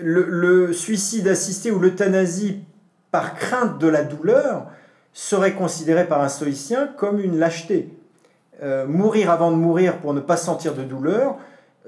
[0.00, 2.64] le, suicide assisté ou l'euthanasie
[3.10, 4.66] par crainte de la douleur
[5.12, 7.90] serait considéré par un stoïcien comme une lâcheté.
[8.62, 11.36] Euh, mourir avant de mourir pour ne pas sentir de douleur,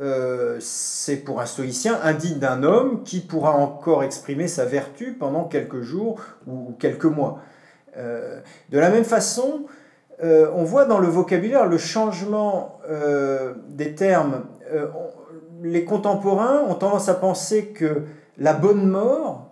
[0.00, 5.44] euh, c'est pour un stoïcien indigne d'un homme qui pourra encore exprimer sa vertu pendant
[5.44, 7.40] quelques jours ou quelques mois.
[7.96, 8.40] Euh,
[8.70, 9.66] de la même façon,
[10.22, 14.44] euh, on voit dans le vocabulaire le changement euh, des termes.
[15.62, 18.02] les contemporains ont tendance à penser que
[18.38, 19.50] la bonne mort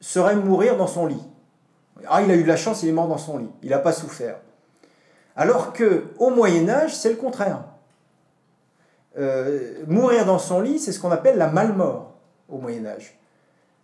[0.00, 1.22] serait mourir dans son lit.
[2.08, 3.78] Ah, il a eu de la chance, il est mort dans son lit, il n'a
[3.78, 4.36] pas souffert.
[5.36, 7.64] Alors que au Moyen Âge, c'est le contraire.
[9.86, 12.12] mourir dans son lit, c'est ce qu'on appelle la malmort
[12.48, 13.18] au Moyen Âge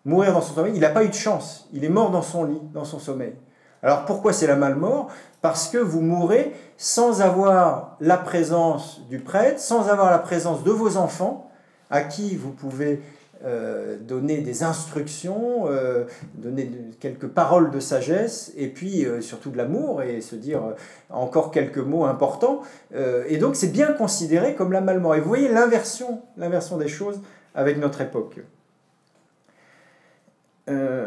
[0.05, 1.69] mourir dans son sommeil, il n'a pas eu de chance.
[1.73, 3.35] Il est mort dans son lit, dans son sommeil.
[3.83, 5.09] Alors pourquoi c'est la malmort?
[5.41, 10.71] Parce que vous mourrez sans avoir la présence du prêtre, sans avoir la présence de
[10.71, 11.51] vos enfants,
[11.91, 13.01] à qui vous pouvez
[13.45, 19.57] euh, donner des instructions, euh, donner quelques paroles de sagesse, et puis euh, surtout de
[19.57, 20.75] l'amour, et se dire
[21.09, 22.63] encore quelques mots importants.
[23.29, 25.15] et donc c'est bien considéré comme la malmort.
[25.15, 27.21] Et vous voyez l'inversion, l'inversion des choses
[27.55, 28.41] avec notre époque.
[30.69, 31.07] Euh,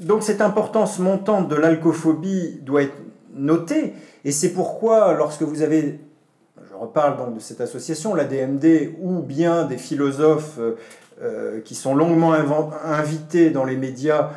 [0.00, 2.96] donc cette importance montante de l'alcophobie doit être
[3.34, 3.94] notée,
[4.24, 6.00] et c'est pourquoi lorsque vous avez,
[6.68, 10.76] je reparle donc de cette association, la DMD, ou bien des philosophes euh,
[11.22, 12.32] euh, qui sont longuement
[12.84, 14.30] invités dans les médias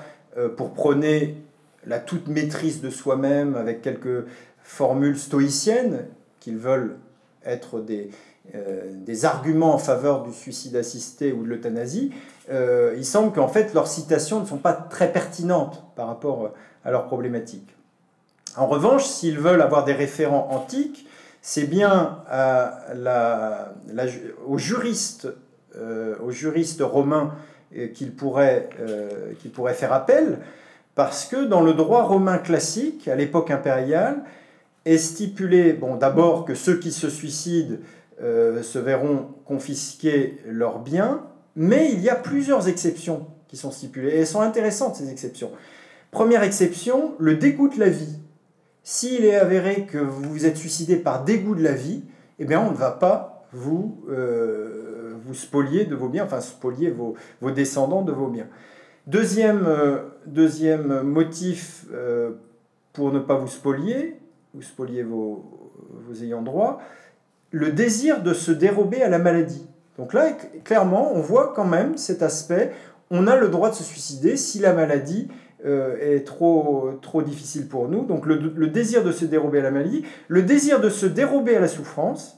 [0.55, 1.35] pour prôner
[1.87, 4.23] la toute maîtrise de soi-même avec quelques
[4.61, 6.05] formules stoïciennes
[6.39, 6.97] qu'ils veulent
[7.43, 8.11] être des,
[8.53, 12.11] des arguments en faveur du suicide assisté ou de l'euthanasie,
[12.49, 16.49] euh, il semble qu'en fait leurs citations ne sont pas très pertinentes par rapport euh,
[16.85, 17.75] à leurs problématiques.
[18.55, 21.07] En revanche, s'ils veulent avoir des référents antiques,
[21.41, 22.85] c'est bien euh,
[24.47, 25.27] aux juristes
[26.81, 27.35] romains
[27.93, 28.69] qu'ils pourraient,
[29.53, 30.39] pourraient faire appel,
[30.95, 34.23] parce que dans le droit romain classique, à l'époque impériale,
[34.85, 37.75] est stipulé, bon, d'abord que ceux qui se suicident
[38.19, 41.26] se verront confisquer leurs biens,
[41.57, 45.51] mais il y a plusieurs exceptions qui sont stipulées, et elles sont intéressantes, ces exceptions.
[46.11, 48.19] Première exception, le dégoût de la vie.
[48.83, 52.03] S'il est avéré que vous vous êtes suicidé par dégoût de la vie,
[52.39, 57.15] eh bien on ne va pas vous, euh, spolier de vos biens, enfin spolier vos,
[57.51, 58.47] descendants de vos biens.
[59.07, 62.31] Deuxième, euh, motif euh,
[62.93, 64.19] pour ne pas vous spolier,
[64.53, 65.71] vous spolier vos,
[66.07, 66.81] vos ayants droit,
[67.51, 69.67] le désir de se dérober à la maladie.
[69.97, 70.31] Donc là,
[70.63, 72.73] clairement, on voit quand même cet aspect.
[73.09, 75.27] On a le droit de se suicider si la maladie
[75.65, 78.05] euh, est trop, difficile pour nous.
[78.05, 81.59] Donc le, désir de se dérober à la maladie, le désir de se dérober à
[81.59, 82.37] la souffrance,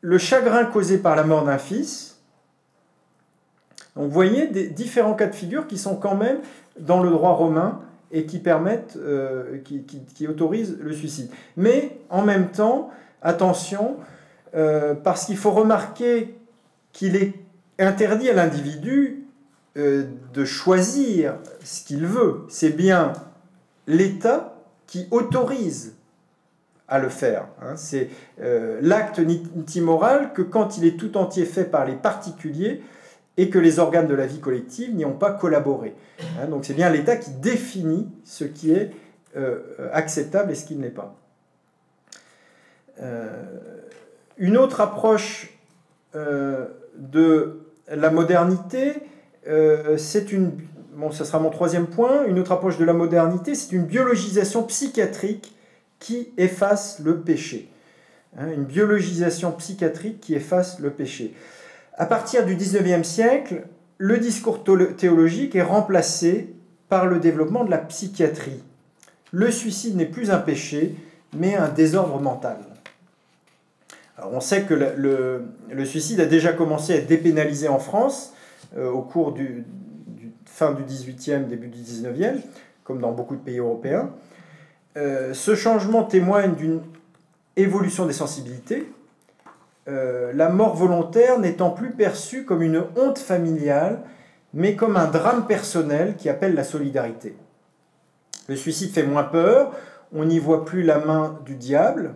[0.00, 2.20] le chagrin causé par la mort d'un fils.
[3.96, 6.38] Donc vous voyez des différents cas de figure qui sont quand même
[6.78, 7.80] dans le droit romain
[8.12, 9.58] et qui permettent, euh,
[10.14, 11.30] qui, autorisent le suicide.
[11.56, 12.90] Mais en même temps,
[13.22, 13.96] attention,
[14.54, 16.34] euh, parce qu'il faut remarquer
[16.92, 17.34] qu'il est
[17.78, 19.24] interdit à l'individu
[19.76, 22.46] euh, de choisir ce qu'il veut.
[22.48, 23.12] C'est bien
[23.86, 24.56] l'État
[24.86, 25.94] qui autorise
[26.88, 27.46] à le faire.
[27.60, 27.76] Hein.
[27.76, 28.08] C'est
[28.40, 32.82] euh, l'acte l'acte moral que quand il est tout entier fait par les particuliers
[33.36, 35.94] et que les organes de la vie collective n'y ont pas collaboré.
[36.40, 36.46] Hein.
[36.46, 38.90] Donc c'est bien l'État qui définit ce qui est
[39.92, 41.14] acceptable et ce qui ne l'est pas.
[44.38, 45.50] Une autre approche
[46.14, 47.60] de
[47.90, 48.94] la modernité,
[49.96, 50.52] c'est une...
[50.94, 51.10] Bon,
[51.50, 52.24] troisième point.
[52.24, 55.54] Une autre approche de la modernité, c'est une biologisation psychiatrique
[56.00, 57.70] qui efface le péché.
[58.36, 61.34] Hein, une biologisation psychiatrique qui efface le péché.
[61.96, 63.66] À partir du 19e siècle,
[63.96, 64.64] le discours
[64.96, 66.52] théologique est remplacé
[66.88, 68.62] par le développement de la psychiatrie.
[69.30, 70.96] Le suicide n'est plus un péché,
[71.36, 72.58] mais un désordre mental.
[74.24, 78.34] On sait que le, suicide a déjà commencé à être dépénalisé en France
[78.76, 79.64] euh, au cours du,
[80.46, 82.40] fin du 18e, début du 19e,
[82.84, 84.10] comme dans beaucoup de pays européens.
[84.96, 86.80] Euh, ce changement témoigne d'une
[87.56, 88.90] évolution des sensibilités,
[89.88, 94.00] euh, la mort volontaire n'étant plus perçue comme une honte familiale,
[94.52, 97.36] mais comme un drame personnel qui appelle la solidarité.
[98.48, 99.72] Le suicide fait moins peur,
[100.12, 102.14] on n'y voit plus la main du diable,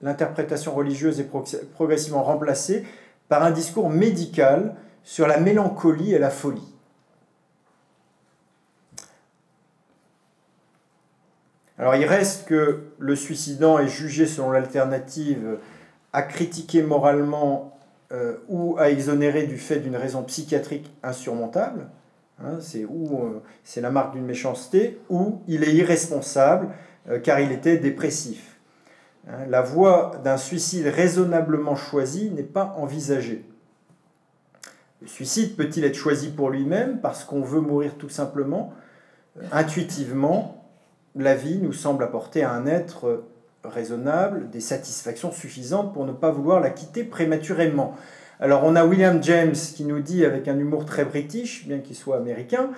[0.00, 1.30] l'interprétation religieuse est
[1.74, 2.84] progressivement remplacée
[3.28, 6.74] par un discours médical sur la mélancolie et la folie.
[11.78, 15.58] Alors il reste que le suicidant est jugé selon l'alternative
[16.12, 17.78] à critiquer moralement
[18.12, 21.88] euh, ou à exonérer du fait d'une raison psychiatrique insurmontable.
[22.42, 26.68] Hein, c'est ou euh, c'est la marque d'une méchanceté, ou il est irresponsable
[27.08, 28.55] euh, car il était dépressif.
[29.28, 33.44] Hein, la voie d'un suicide raisonnablement choisi n'est pas envisagée.
[35.02, 38.72] Le suicide peut-il être choisi pour lui-même parce qu'on veut mourir tout simplement,
[39.52, 40.64] intuitivement,
[41.14, 43.24] la vie nous semble apporter à un être
[43.64, 47.94] raisonnable des satisfactions suffisantes pour ne pas vouloir la quitter prématurément.
[48.38, 51.96] Alors on a William James qui nous dit avec un humour très british, bien qu'il
[51.96, 52.70] soit américain,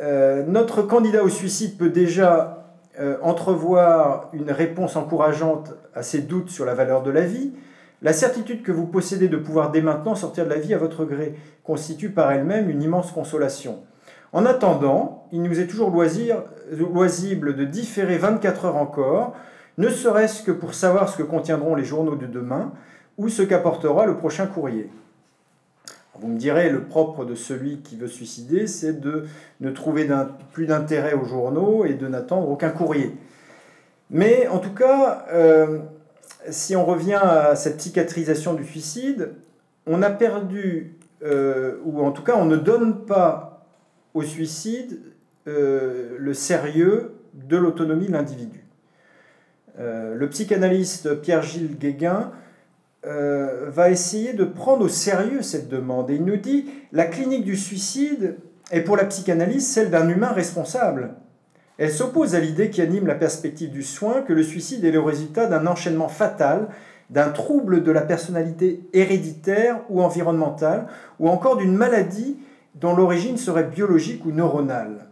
[0.00, 2.57] euh, notre candidat au suicide peut déjà
[3.00, 7.52] euh, entrevoir une réponse encourageante à ses doutes sur la valeur de la vie.
[8.02, 11.04] La certitude que vous possédez de pouvoir dès maintenant sortir de la vie à votre
[11.04, 11.34] gré
[11.64, 13.80] constitue par elle-même une immense consolation.
[14.32, 19.34] En attendant, il nous est toujours loisible de différer 24 heures encore,
[19.78, 22.72] ne serait-ce que pour savoir ce que contiendront les journaux de demain
[23.16, 24.90] ou ce qu'apportera le prochain courrier.
[26.20, 29.26] Vous me direz, le propre de celui qui veut suicider, c'est de
[29.60, 30.08] ne trouver
[30.52, 33.14] plus d'intérêt aux journaux et de n'attendre aucun courrier.
[34.10, 35.78] Mais en tout cas, euh,
[36.50, 39.34] si on revient à cette psychiatrisation du suicide,
[39.86, 43.66] on a perdu, euh, ou en tout cas on ne donne pas
[44.14, 44.98] au suicide
[45.46, 48.64] euh, le sérieux de l'autonomie de l'individu.
[49.80, 52.32] Le psychanalyste Pierre-Gilles Guéguin
[53.06, 56.10] euh, va essayer de prendre au sérieux cette demande.
[56.10, 58.36] Et il nous dit, la clinique du suicide
[58.72, 61.14] est pour la psychanalyse celle d'un humain responsable.
[61.78, 65.00] Elle s'oppose à l'idée qui anime la perspective du soin que le suicide est le
[65.00, 66.68] résultat d'un enchaînement fatal,
[67.08, 70.88] d'un trouble de la personnalité héréditaire ou environnementale,
[71.20, 72.36] ou encore d'une maladie
[72.74, 75.06] dont l'origine serait biologique ou neuronale.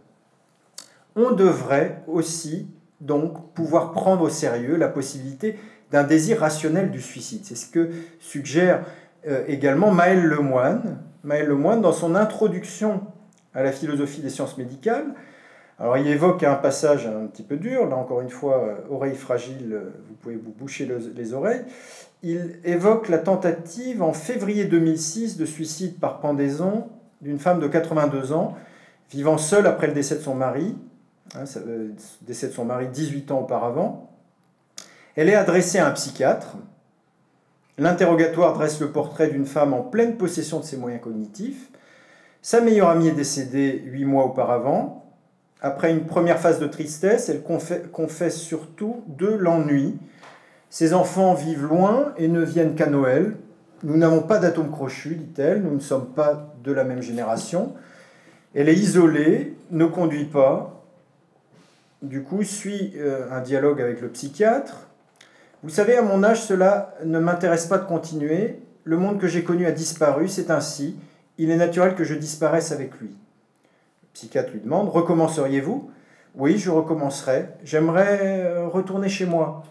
[1.15, 2.67] On devrait aussi
[2.99, 5.57] donc pouvoir prendre au sérieux la possibilité
[5.91, 7.41] d'un désir rationnel du suicide.
[7.43, 7.89] C'est ce que
[8.19, 8.83] suggère
[9.27, 10.99] euh, également Maël Lemoine.
[11.23, 13.01] Maël Lemoine, dans son introduction
[13.53, 15.13] à la philosophie des sciences médicales,
[15.79, 19.15] alors il évoque un passage un petit peu dur, là encore une fois, euh, oreille
[19.15, 21.61] fragile, euh, vous pouvez vous boucher les oreilles.
[22.23, 26.87] Il évoque la tentative en février 2006 de suicide par pendaison
[27.21, 28.55] d'une femme de 82 ans,
[29.11, 30.75] vivant seule après le décès de son mari,
[31.35, 31.89] hein, euh,
[32.23, 34.06] décès de son mari 18 ans auparavant.
[35.17, 36.57] Elle est adressée à un psychiatre.
[37.79, 41.69] L'interrogatoire dresse le portrait d'une femme en pleine possession de ses moyens cognitifs.
[42.43, 45.11] Sa meilleure amie est décédée huit mois auparavant.
[45.59, 49.97] Après une première phase de tristesse, elle confesse surtout de l'ennui.
[50.69, 53.37] Ses enfants vivent loin et ne viennent qu'à Noël,
[53.81, 57.73] nous n'avons pas d'atome crochu, dit-elle, nous ne sommes pas de la même génération.
[58.53, 60.83] Elle est isolée, ne conduit pas,
[62.03, 64.86] du coup suit euh, un dialogue avec le psychiatre.
[65.67, 68.61] Vous savez, à mon âge, cela ne m'intéresse pas de continuer.
[68.85, 70.97] Le monde que j'ai connu a disparu, c'est ainsi.
[71.37, 73.09] Il est naturel que je disparaisse avec lui.
[73.09, 75.91] Le psychiatre lui demande, recommenceriez-vous?
[76.35, 77.49] Oui, je recommencerai.
[77.65, 79.65] J'aimerais euh, retourner chez moi.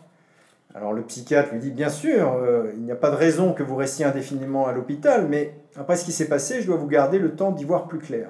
[0.74, 3.62] Alors le psychiatre lui dit bien sûr, euh, il n'y a pas de raison que
[3.62, 7.18] vous restiez indéfiniment à l'hôpital, mais après ce qui s'est passé, je dois vous garder
[7.18, 8.28] le temps d'y voir plus clair.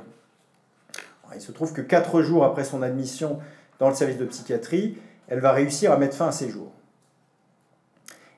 [1.35, 3.41] il se trouve que quatre jours après son admission
[3.81, 6.71] dans le service de psychiatrie, elle va réussir à mettre fin à ses jours.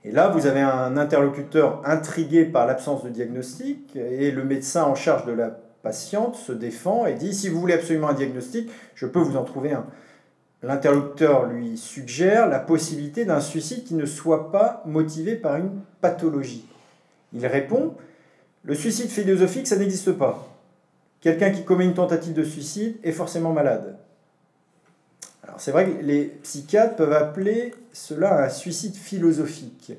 [0.05, 4.95] Et là, vous avez un interlocuteur intrigué par l'absence de diagnostic, et le médecin en
[4.95, 9.07] charge de la patiente se défend et dit, si vous voulez absolument un diagnostic, je
[9.07, 9.87] peux vous en trouver un.
[10.63, 16.67] L'interlocuteur lui suggère la possibilité d'un suicide qui ne soit pas motivé par une pathologie.
[17.33, 17.95] Il répond,
[18.65, 20.49] le suicide philosophique, ça n'existe pas.
[21.21, 23.98] Quelqu'un qui commet une tentative de suicide est forcément malade.
[25.59, 29.93] C'est vrai que les psychiatres peuvent appeler cela un suicide philosophique.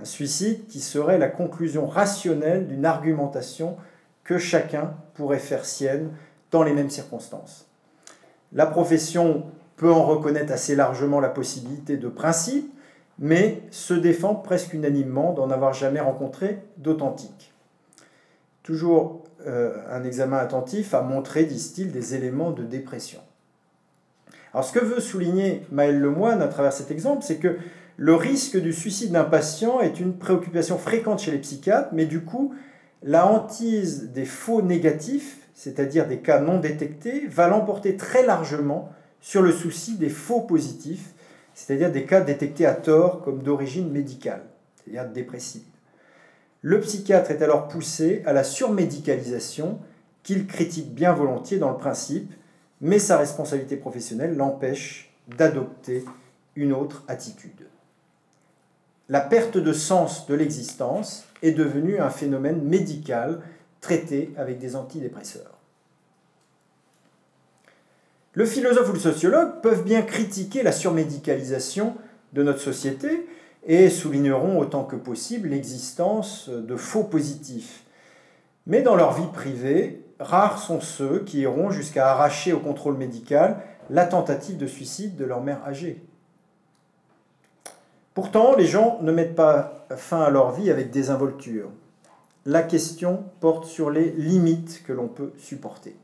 [0.00, 3.76] Un suicide qui serait la conclusion rationnelle d'une argumentation
[4.24, 6.10] que chacun pourrait faire sienne
[6.50, 7.66] dans les mêmes circonstances.
[8.52, 9.44] La profession
[9.76, 12.72] peut en reconnaître assez largement la possibilité de principe,
[13.18, 17.52] mais se défend presque unanimement d'en avoir jamais rencontré d'authentique.
[18.62, 23.20] Toujours euh, un examen attentif a montré, disent-ils, des éléments de dépression.
[24.52, 27.56] Alors ce que veut souligner Maël Lemoine à travers cet exemple, c'est que
[27.96, 32.20] le risque du suicide d'un patient est une préoccupation fréquente chez les psychiatres, mais du
[32.20, 32.54] coup,
[33.02, 39.42] la hantise des faux négatifs, c'est-à-dire des cas non détectés, va l'emporter très largement sur
[39.42, 41.12] le souci des faux positifs,
[41.54, 44.42] c'est-à-dire des cas détectés à tort comme d'origine médicale,
[44.76, 45.62] c'est-à-dire dépressive.
[46.62, 49.80] Le psychiatre est alors poussé à la surmédicalisation
[50.22, 52.32] qu'il critique bien volontiers dans le principe,
[52.80, 56.04] mais sa responsabilité professionnelle l'empêche d'adopter
[56.56, 57.66] une autre attitude.
[59.08, 63.40] La perte de sens de l'existence est devenue un phénomène médical
[63.80, 65.58] traité avec des antidépresseurs.
[68.34, 71.94] Le philosophe ou le sociologue peuvent bien critiquer la surmédicalisation
[72.34, 73.26] de notre société
[73.66, 77.84] et souligneront autant que possible l'existence de faux positifs.
[78.66, 83.58] Mais dans leur vie privée, rares sont ceux qui iront jusqu'à arracher au contrôle médical
[83.90, 86.02] la tentative de suicide de leur mère âgée.
[88.14, 91.70] Pourtant, les gens ne mettent pas fin à leur vie avec désinvolture.
[92.46, 95.94] La question porte sur les limites que l'on peut supporter.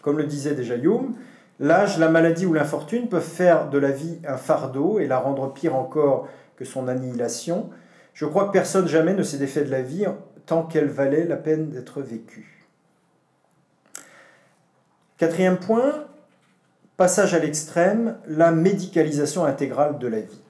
[0.00, 1.14] Comme le disait déjà Hume,
[1.60, 5.52] l'âge, la maladie ou l'infortune peuvent faire de la vie un fardeau et la rendre
[5.52, 7.70] pire encore que son annihilation.
[8.12, 10.06] Je crois que personne jamais ne s'est défait de la vie
[10.46, 12.51] tant qu'elle valait la peine d'être vécue.
[15.22, 16.08] Quatrième point,
[16.96, 20.40] passage à l'extrême, la médicalisation intégrale de la vie.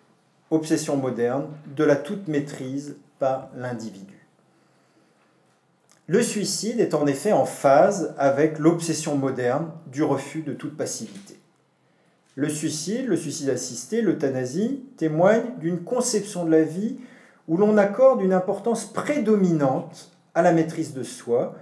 [0.51, 4.27] Obsession moderne de la toute maîtrise par l'individu.
[6.07, 11.39] Le suicide est en effet en phase avec l'obsession moderne du refus de toute passivité.
[12.35, 16.97] Le suicide, le suicide assisté, l'euthanasie témoignent d'une conception de la vie
[17.47, 21.57] où l'on accorde une importance prédominante à la maîtrise de soi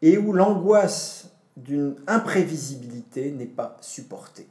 [0.00, 4.48] et où l'angoisse d'une imprévisibilité n'est pas supportée.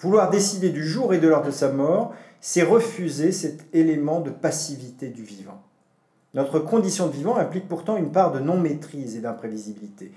[0.00, 4.30] Vouloir décider du jour et de l'heure de sa mort, c'est refuser cet élément de
[4.30, 5.62] passivité du vivant.
[6.34, 10.12] Notre condition de vivant implique pourtant une part de non-maîtrise et d'imprévisibilité.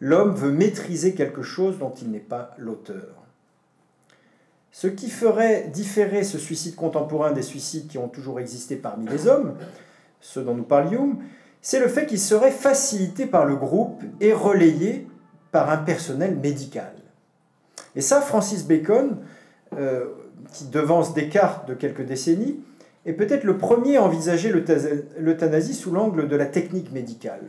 [0.00, 3.22] L'homme veut maîtriser quelque chose dont il n'est pas l'auteur.
[4.70, 9.28] Ce qui ferait différer ce suicide contemporain des suicides qui ont toujours existé parmi les
[9.28, 9.54] hommes,
[10.20, 11.18] ceux dont nous parlions,
[11.62, 15.06] c'est le fait qu'il serait facilité par le groupe et relayé
[15.52, 16.92] par un personnel médical.
[17.94, 19.18] Et ça, Francis Bacon,
[19.78, 20.06] euh,
[20.52, 22.60] qui devance Descartes de quelques décennies,
[23.06, 24.52] est peut-être le premier à envisager
[25.18, 27.42] l'euthanasie sous l'angle de la technique médicale.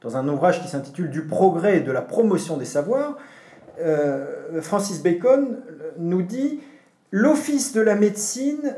[0.00, 3.16] Dans un ouvrage qui s'intitule Du progrès et de la promotion des savoirs,
[3.80, 5.58] euh, Francis Bacon
[5.98, 6.60] nous dit
[7.10, 8.76] L'office de la médecine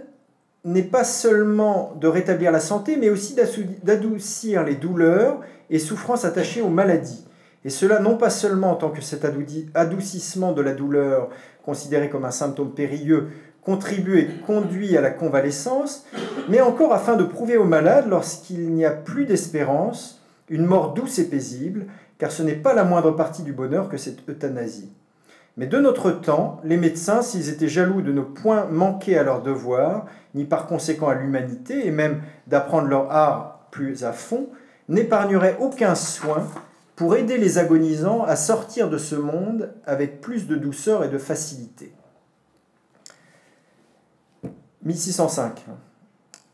[0.64, 3.34] n'est pas seulement de rétablir la santé, mais aussi
[3.82, 7.24] d'adoucir les douleurs et souffrances attachées aux maladies.
[7.64, 9.26] Et cela non pas seulement en tant que cet
[9.74, 11.28] adoucissement de la douleur,
[11.64, 13.28] considéré comme un symptôme périlleux,
[13.62, 16.06] contribue et conduit à la convalescence,
[16.48, 21.18] mais encore afin de prouver aux malades, lorsqu'il n'y a plus d'espérance, une mort douce
[21.18, 21.86] et paisible,
[22.18, 24.92] car ce n'est pas la moindre partie du bonheur que cette euthanasie.
[25.56, 29.42] Mais de notre temps, les médecins, s'ils étaient jaloux de ne point manquer à leur
[29.42, 34.48] devoir, ni par conséquent à l'humanité, et même d'apprendre leur art plus à fond,
[34.88, 36.46] n'épargneraient aucun soin
[36.96, 41.18] pour aider les agonisants à sortir de ce monde avec plus de douceur et de
[41.18, 41.92] facilité.
[44.82, 45.64] 1605.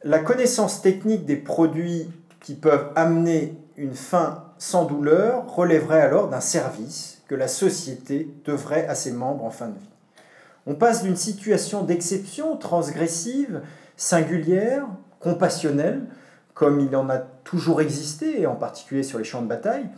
[0.05, 2.11] La connaissance technique des produits
[2.41, 8.87] qui peuvent amener une fin sans douleur relèverait alors d'un service que la société devrait
[8.87, 9.91] à ses membres en fin de vie.
[10.67, 13.63] On passe d'une situation d'exception transgressive,
[13.97, 14.87] singulière,
[15.21, 16.07] compassionnelle,
[16.55, 19.89] comme il en a toujours existé, en particulier sur les champs de bataille,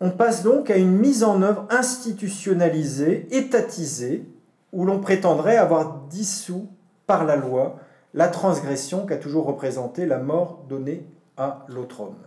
[0.00, 4.26] on passe donc à une mise en œuvre institutionnalisée, étatisée,
[4.72, 6.68] où l'on prétendrait avoir dissous
[7.06, 7.78] par la loi
[8.12, 11.06] la transgression qu'a toujours représentée la mort donnée
[11.36, 12.25] à l'autre homme.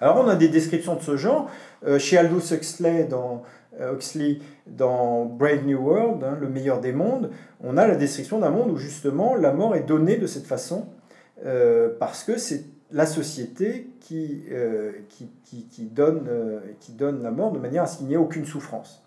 [0.00, 1.50] Alors on a des descriptions de ce genre.
[1.86, 3.42] Euh, chez Aldous Huxley dans,
[3.80, 7.30] euh, Huxley, dans Brave New World, hein, le meilleur des mondes,
[7.62, 10.86] on a la description d'un monde où justement la mort est donnée de cette façon,
[11.44, 14.44] euh, parce que c'est la société qui,
[15.92, 16.26] donne,
[16.80, 19.04] qui donne la mort de manière à ce qu'il n'y ait aucune souffrance.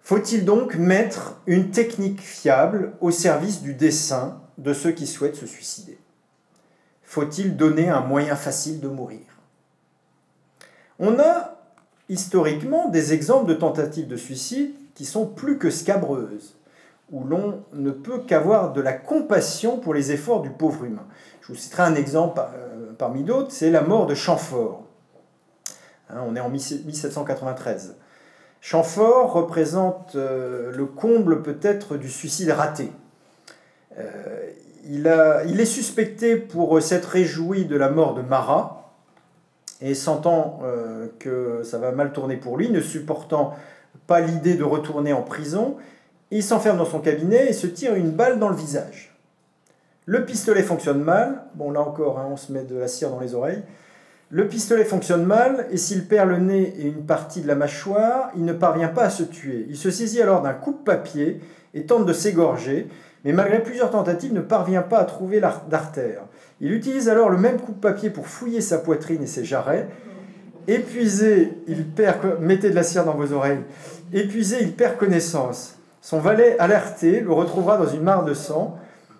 [0.00, 5.46] Faut-il donc mettre une technique fiable au service du dessein de ceux qui souhaitent se
[5.46, 5.96] suicider?
[7.04, 9.33] Faut-il donner un moyen facile de mourir?
[10.98, 11.56] On a
[12.08, 16.56] historiquement des exemples de tentatives de suicide qui sont plus que scabreuses,
[17.10, 21.06] où l'on ne peut qu'avoir de la compassion pour les efforts du pauvre humain.
[21.40, 24.84] Je vous citerai un exemple euh, parmi d'autres, c'est la mort de Chamfort.
[26.10, 27.96] Hein, on est en 1793.
[28.60, 32.92] Chamfort représente euh, le comble peut-être du suicide raté.
[33.98, 34.50] Euh,
[34.86, 35.12] il,
[35.48, 38.83] il, est suspecté pour s'être réjoui de la mort de Marat,
[39.84, 43.54] et sentant euh, que ça va mal tourner pour lui, ne supportant
[44.06, 45.76] pas l'idée de retourner en prison,
[46.30, 49.14] il s'enferme dans son cabinet et se tire une balle dans le visage.
[50.06, 53.20] Le pistolet fonctionne mal, bon là encore, hein, on se met de la cire dans
[53.20, 53.62] les oreilles,
[54.30, 58.30] le pistolet fonctionne mal et s'il perd le nez et une partie de la mâchoire,
[58.36, 59.66] il ne parvient pas à se tuer.
[59.68, 61.40] Il se saisit alors d'un coupe-papier
[61.74, 62.88] et tente de s'égorger,
[63.24, 66.22] mais malgré plusieurs tentatives ne parvient pas à trouver d'artère.
[66.60, 69.88] Il utilise alors le même coupe-papier pour fouiller sa poitrine et ses jarrets.
[70.66, 72.40] Épuisé, il perd...
[72.40, 73.60] Mettez de la cire dans vos oreilles.
[74.12, 75.78] Épuisé, il perd connaissance.
[76.00, 78.78] Son valet, alerté, le retrouvera dans une mare de sang.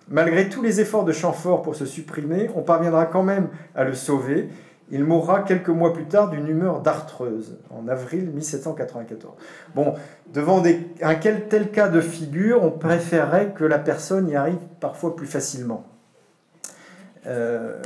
[0.08, 3.94] Malgré tous les efforts de Chamfort pour se supprimer, on parviendra quand même à le
[3.94, 4.48] sauver
[4.90, 9.34] il mourra quelques mois plus tard d'une humeur dartreuse, en avril 1794.
[9.74, 9.94] Bon,
[10.32, 10.62] devant
[11.02, 15.84] un tel cas de figure, on préférerait que la personne y arrive parfois plus facilement.
[17.26, 17.80] Euh,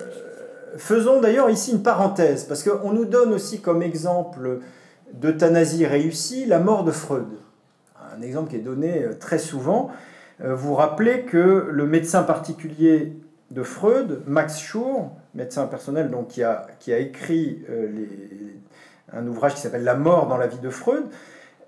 [0.77, 4.60] faisons d'ailleurs ici une parenthèse, parce qu'on nous donne aussi comme exemple
[5.12, 7.28] d'euthanasie réussie la mort de Freud.
[8.16, 9.90] Un exemple qui est donné euh, très souvent.
[10.43, 13.12] Euh, vous rappelez que le médecin particulier
[13.51, 17.65] de Freud, Max Schur, médecin personnel donc, qui, a, qui a écrit
[19.10, 21.05] un ouvrage qui s'appelle La mort dans la vie de Freud,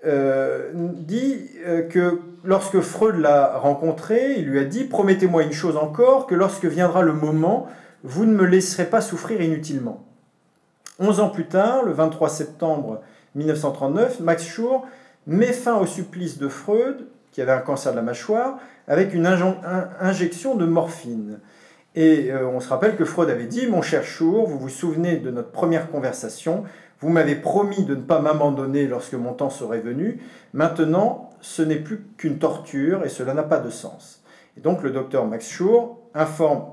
[0.05, 5.77] euh, dit euh, que lorsque Freud l'a rencontré, il lui a dit Promettez-moi une chose
[5.77, 7.67] encore, que lorsque viendra le moment,
[8.03, 10.03] vous ne me laisserez pas souffrir inutilement.
[10.99, 13.01] Onze ans plus tard, le 23 septembre
[13.35, 14.83] 1939, Max Schur
[15.27, 18.57] met fin au supplice de Freud, qui avait un cancer de la mâchoire,
[18.87, 21.39] avec une injection de morphine.
[21.95, 25.17] Et euh, on se rappelle que Freud avait dit, mon cher Chour, vous vous souvenez
[25.17, 26.63] de notre première conversation,
[27.01, 30.21] vous m'avez promis de ne pas m'abandonner lorsque mon temps serait venu,
[30.53, 34.23] maintenant ce n'est plus qu'une torture et cela n'a pas de sens.
[34.57, 36.63] Et donc le docteur Max Schur informe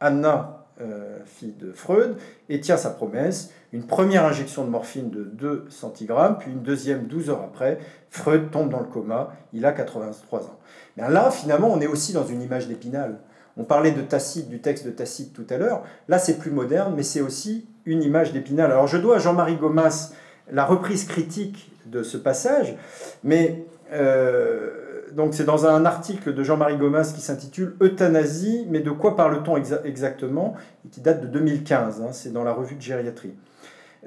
[0.00, 2.16] Anna, euh, fille de Freud,
[2.48, 7.06] et tient sa promesse, une première injection de morphine de 2 cg, puis une deuxième
[7.06, 7.78] 12 heures après,
[8.10, 10.58] Freud tombe dans le coma, il a 83 ans.
[10.96, 13.18] Mais là, finalement, on est aussi dans une image d'épinal.
[13.56, 15.82] On parlait de Tacite, du texte de Tacite tout à l'heure.
[16.06, 18.70] Là, c'est plus moderne, mais c'est aussi une image d'Épinal.
[18.70, 20.12] Alors, je dois à Jean-Marie Gomas
[20.50, 22.76] la reprise critique de ce passage,
[23.24, 24.70] mais euh,
[25.12, 29.56] donc c'est dans un article de Jean-Marie Gomas qui s'intitule Euthanasie, mais de quoi parle-t-on
[29.84, 30.54] exactement?
[30.86, 32.02] et qui date de 2015.
[32.02, 33.34] Hein, c'est dans la revue de gériatrie.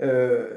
[0.01, 0.47] Euh,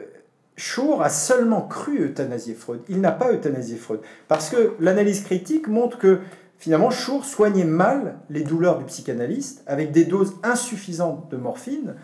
[1.00, 2.80] a seulement cru euthanasier Freud.
[2.88, 4.00] Il n'a pas euthanasié Freud.
[4.28, 6.20] Parce que l'analyse critique montre que
[6.64, 11.94] Finalement, Schur soignait mal les douleurs du psychanalyste avec des doses insuffisantes de morphine.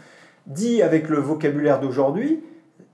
[0.47, 2.43] Dit avec le vocabulaire d'aujourd'hui,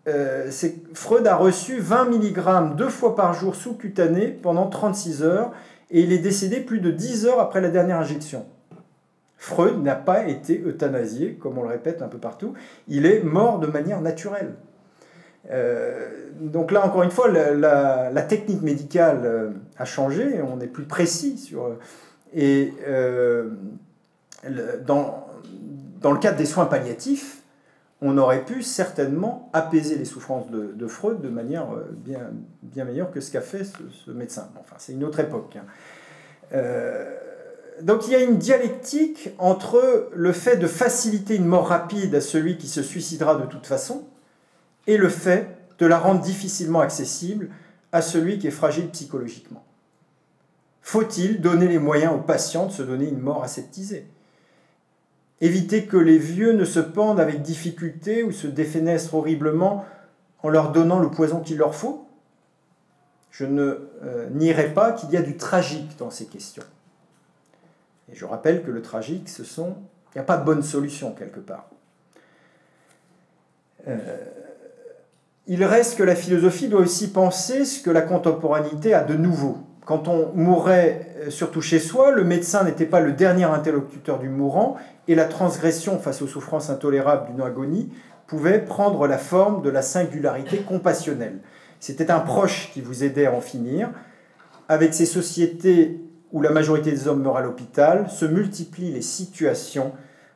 [0.09, 0.51] euh,
[0.95, 5.53] Freud a reçu 20 mg deux fois par jour sous-cutané pendant 36 heures
[5.91, 8.47] et il est décédé plus de 10 heures après la dernière injection.
[9.37, 12.55] Freud n'a pas été euthanasié, comme on le répète un peu partout,
[12.89, 14.55] il est mort de manière naturelle.
[15.51, 16.09] Euh,
[16.41, 21.39] donc là, encore une fois, la, technique médicale euh, a changé, on est plus précis
[21.39, 21.77] sur...
[22.35, 23.51] Et euh,
[24.85, 25.27] dans,
[26.07, 27.43] dans le cadre des soins palliatifs,
[28.01, 32.31] on aurait pu certainement apaiser les souffrances de, Freud de manière bien,
[32.63, 34.49] bien meilleure que ce qu'a fait ce, médecin.
[34.61, 35.57] Enfin, c'est une autre époque.
[35.57, 36.57] Hein.
[37.83, 42.21] donc il y a une dialectique entre le fait de faciliter une mort rapide à
[42.21, 44.05] celui qui se suicidera de toute façon,
[44.87, 45.49] et le fait
[45.81, 47.49] de la rendre difficilement accessible
[47.91, 49.65] à celui qui est fragile psychologiquement.
[50.83, 54.07] Faut-il donner les moyens aux patients de se donner une mort aseptisée?
[55.41, 59.85] Éviter que les vieux ne se pendent avec difficulté ou se défenestrent horriblement
[60.43, 62.07] en leur donnant le poison qu'il leur faut
[63.31, 66.63] Je ne euh, nierai pas qu'il y a du tragique dans ces questions.
[68.11, 69.77] Et je rappelle que le tragique, ce sont...
[70.15, 71.69] Il n'y a pas de bonne solution quelque part.
[73.89, 73.99] Euh,
[75.47, 79.59] il reste que la philosophie doit aussi penser ce que la contemporanéité a de nouveau.
[79.85, 84.29] Quand on mourait, euh, surtout chez soi, le médecin n'était pas le dernier interlocuteur du
[84.29, 84.77] mourant,
[85.09, 87.91] et la transgression face aux souffrances intolérables d'une agonie
[88.27, 91.39] pouvait prendre la forme de la singularité compassionnelle.
[91.79, 93.91] C'était un proche qui vous aidait à en finir.
[94.69, 96.01] Avec ces sociétés
[96.33, 99.93] où la majorité des hommes meurent à l'hôpital, se multiplient les situations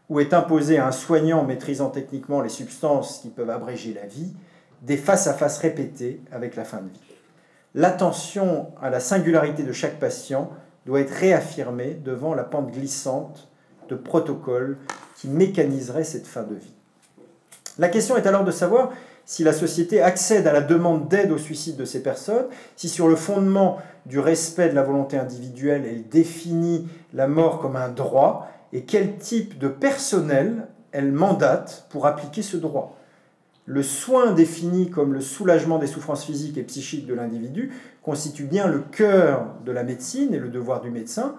[0.08, 4.32] où est imposé à un soignant maîtrisant techniquement les substances qui peuvent abréger la vie,
[4.82, 7.00] des face-à-face répétés avec la fin de vie.
[7.74, 10.50] L'attention à la singularité de chaque patient
[10.86, 13.49] doit être réaffirmée devant la pente glissante
[13.90, 14.78] de protocoles
[15.16, 16.72] qui mécaniseraient cette fin de vie.
[17.78, 18.92] La question est alors de savoir
[19.26, 22.46] si la société accède à la demande d'aide au suicide de ces personnes,
[22.76, 27.76] si sur le fondement du respect de la volonté individuelle, elle définit la mort comme
[27.76, 32.96] un droit, et quel type de personnel elle mandate pour appliquer ce droit
[33.70, 37.70] le soin défini comme le soulagement des souffrances physiques et psychiques de l'individu
[38.02, 41.36] constitue bien le cœur de la médecine et le devoir du médecin.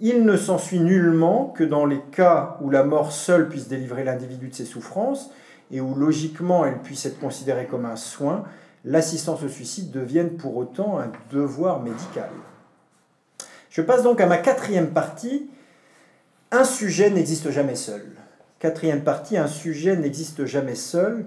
[0.00, 4.48] Il ne s'ensuit nullement que dans les cas où la mort seule puisse délivrer l'individu
[4.48, 5.30] de ses souffrances
[5.70, 8.44] et où logiquement elle puisse être considérée comme un soin,
[8.84, 12.30] l'assistance au suicide devienne pour autant un devoir médical.
[13.70, 15.48] Je passe donc à ma quatrième partie.
[16.50, 18.04] Un sujet n'existe jamais seul.
[18.58, 21.24] Quatrième partie, un sujet n'existe jamais seul.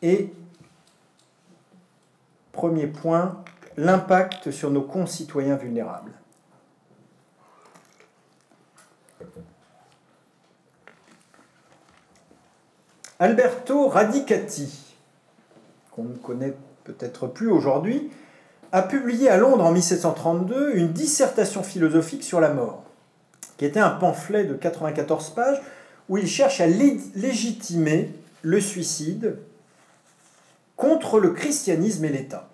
[0.00, 0.32] Et
[2.52, 3.42] premier point,
[3.76, 6.12] l'impact sur nos concitoyens vulnérables.
[13.22, 14.96] Alberto Radicati,
[15.92, 18.10] qu'on ne connaît peut-être plus aujourd'hui,
[18.72, 22.82] a publié à Londres en 1732 une dissertation philosophique sur la mort,
[23.58, 25.62] qui était un pamphlet de 94 pages
[26.08, 28.12] où il cherche à légitimer
[28.42, 29.36] le suicide
[30.74, 32.48] contre le christianisme et l'État.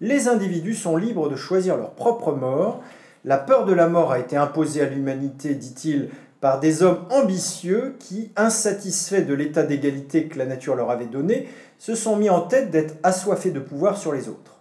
[0.00, 2.82] Les individus sont libres de choisir leur propre mort.
[3.26, 6.08] La peur de la mort a été imposée à l'humanité, dit-il,
[6.40, 11.48] par des hommes ambitieux qui, insatisfaits de l'état d'égalité que la nature leur avait donné,
[11.78, 14.60] se sont mis en tête d'être assoiffés de pouvoir sur les autres.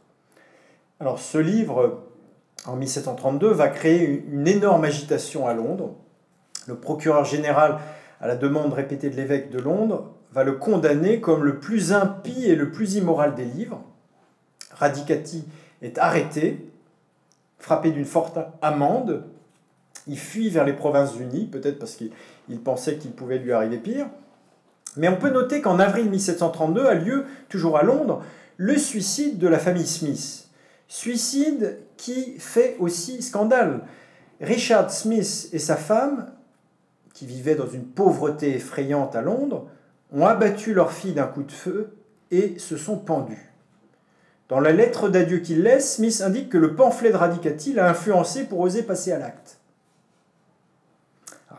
[1.00, 2.04] Alors ce livre,
[2.66, 5.96] en 1732, va créer une énorme agitation à Londres.
[6.68, 7.78] Le procureur général,
[8.20, 12.46] à la demande répétée de l'évêque de Londres, va le condamner comme le plus impie
[12.46, 13.82] et le plus immoral des livres.
[14.72, 15.46] Radicati
[15.82, 16.70] est arrêté,
[17.60, 19.24] frappé d'une forte amende.
[20.08, 24.08] Il fuit vers les Provinces-Unies, peut-être parce qu'il pensait qu'il pouvait lui arriver pire.
[24.96, 28.24] Mais on peut noter qu'en avril 1732 a lieu, toujours à Londres,
[28.58, 30.48] le suicide de la famille Smith.
[30.88, 33.82] Suicide qui fait aussi scandale.
[34.42, 36.32] Richard Smith et sa femme,
[37.14, 39.68] qui vivaient dans une pauvreté effrayante à Londres,
[40.14, 41.98] ont abattu leur fille d'un coup de feu
[42.32, 43.52] et se sont pendus.
[44.50, 48.46] Dans la lettre d'adieu qu'il laisse, Smith indique que le pamphlet de Radicati l'a influencé
[48.46, 49.57] pour oser passer à l'acte.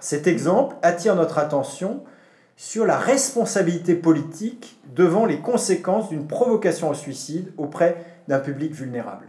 [0.01, 2.03] Cet exemple attire notre attention
[2.57, 7.97] sur la responsabilité politique devant les conséquences d'une provocation au suicide auprès
[8.27, 9.27] d'un public vulnérable.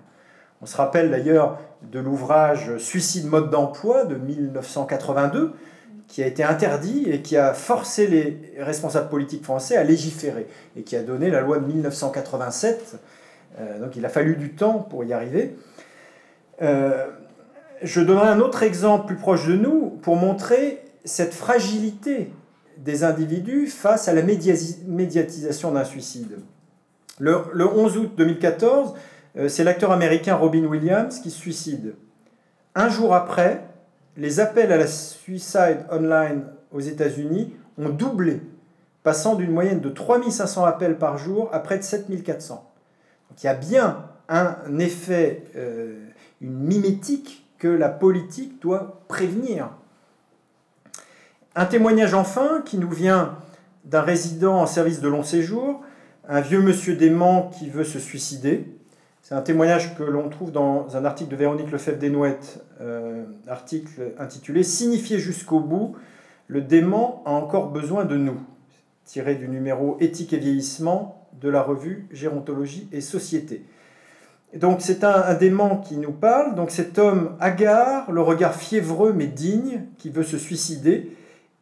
[0.61, 5.53] On se rappelle d'ailleurs de l'ouvrage Suicide mode d'emploi de 1982,
[6.07, 10.81] qui a été interdit et qui a forcé les responsables politiques français à légiférer et
[10.81, 12.99] qui a donné la loi de 1987.
[13.59, 15.55] Euh, donc il a fallu du temps pour y arriver.
[16.61, 17.07] Euh,
[17.81, 22.31] je donnerai un autre exemple plus proche de nous pour montrer cette fragilité
[22.77, 26.39] des individus face à la médiatisation d'un suicide.
[27.19, 28.93] Le, le, 11 août 2014,
[29.37, 31.95] euh, c'est l'acteur américain Robin Williams qui se suicide.
[32.75, 33.65] Un jour après,
[34.15, 38.41] les appels à la suicide online aux États-Unis ont doublé,
[39.03, 42.55] passant d'une moyenne de 3500 appels par jour à près de 7400.
[43.29, 46.05] Donc il y a bien un effet, euh,
[46.39, 49.69] une mimétique que la politique doit prévenir.
[51.55, 53.37] Un témoignage enfin qui nous vient
[53.85, 55.81] d'un résident en service de long séjour,
[56.27, 58.65] un vieux monsieur dément qui veut se suicider.
[59.21, 64.63] C'est un témoignage que l'on trouve dans un article de Véronique Lefebvre-Desnouettes, euh, article intitulé
[64.63, 65.95] Signifier jusqu'au bout,
[66.47, 68.39] le dément a encore besoin de nous,
[69.05, 73.65] tiré du numéro Éthique et vieillissement de la revue Gérontologie et Société.
[74.55, 79.13] Donc c'est un, un, dément qui nous parle, donc cet homme hagard, le regard fiévreux
[79.13, 81.15] mais digne, qui veut se suicider,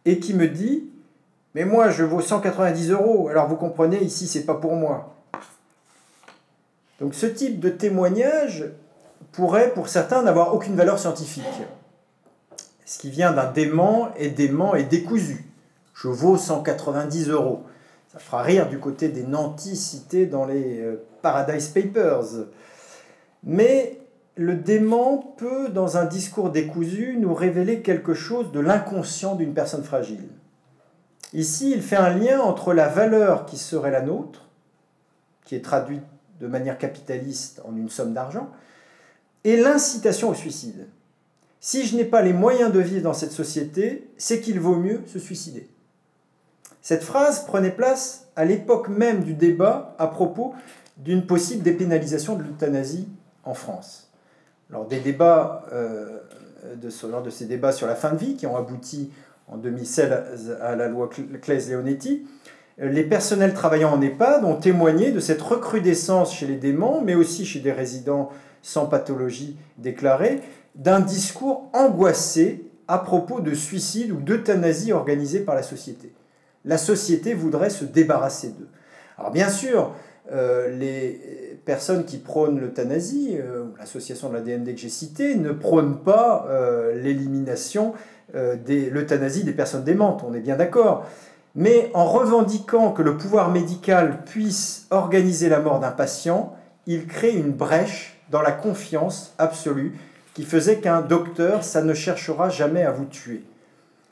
[0.05, 0.89] et qui me dit
[1.53, 5.15] Mais moi je vaux 190 euros, alors vous comprenez, ici c'est pas pour moi.
[6.99, 8.65] Donc ce type de témoignage
[9.31, 11.43] pourrait pour certains n'avoir aucune valeur scientifique.
[12.85, 15.45] Ce qui vient d'un dément est dément et décousu.
[15.93, 17.64] Je vaux 190 euros.
[18.11, 22.47] Ça fera rire du côté des nantis cités dans les euh, Paradise Papers.
[23.48, 24.02] Mais
[24.36, 29.86] le dément peut, dans un discours décousu, nous révéler quelque chose de l'inconscient d'une personne
[29.86, 30.28] fragile.
[31.34, 34.49] Ici, il fait un lien entre la valeur qui serait la nôtre,
[35.45, 36.03] qui est traduite
[36.41, 38.49] de manière capitaliste en une somme d'argent,
[39.45, 40.88] et l'incitation au suicide.
[41.61, 45.02] Si je n'ai pas les moyens de vivre dans cette société, c'est qu'il vaut mieux
[45.07, 45.69] se suicider.
[46.82, 50.53] Cette phrase prenait place à l'époque même du débat à propos
[50.98, 53.07] d'une possible dépénalisation de l'euthanasie
[53.48, 54.11] en France.
[54.69, 56.19] Lors des débats, euh,
[56.76, 59.11] de, lors de ces débats sur la fin de vie qui ont abouti
[59.48, 61.10] en 2016 à la loi
[61.41, 62.28] Claes-Leonetti,
[62.80, 67.45] les personnels travaillant en EHPAD ont témoigné de cette recrudescence chez les déments, mais aussi
[67.45, 68.30] chez des résidents
[68.61, 70.41] sans pathologie déclarée,
[70.76, 76.14] d'un discours angoissé à propos de suicide ou d'euthanasie organisée par la société.
[76.65, 78.68] La société voudrait se débarrasser d'eux.
[79.18, 79.95] Alors bien sûr,
[80.32, 85.52] euh, les personnes qui prônent l'euthanasie, euh, l'association de la DND que j'ai citée, ne
[85.52, 87.94] prônent pas euh, l'élimination
[88.34, 91.06] de l'euthanasie des personnes démentes, on est bien d'accord.
[91.56, 96.53] Mais en revendiquant que le pouvoir médical puisse organiser la mort d'un patient,
[96.88, 99.98] il crée une brèche dans la confiance absolue
[100.34, 103.44] qui faisait qu'un docteur, ça ne cherchera jamais à vous tuer.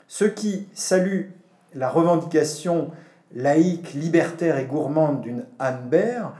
[0.08, 1.30] Ceux qui saluent
[1.74, 2.90] la revendication
[3.34, 5.44] laïque, libertaire et gourmande d'une
[5.90, 6.32] Baird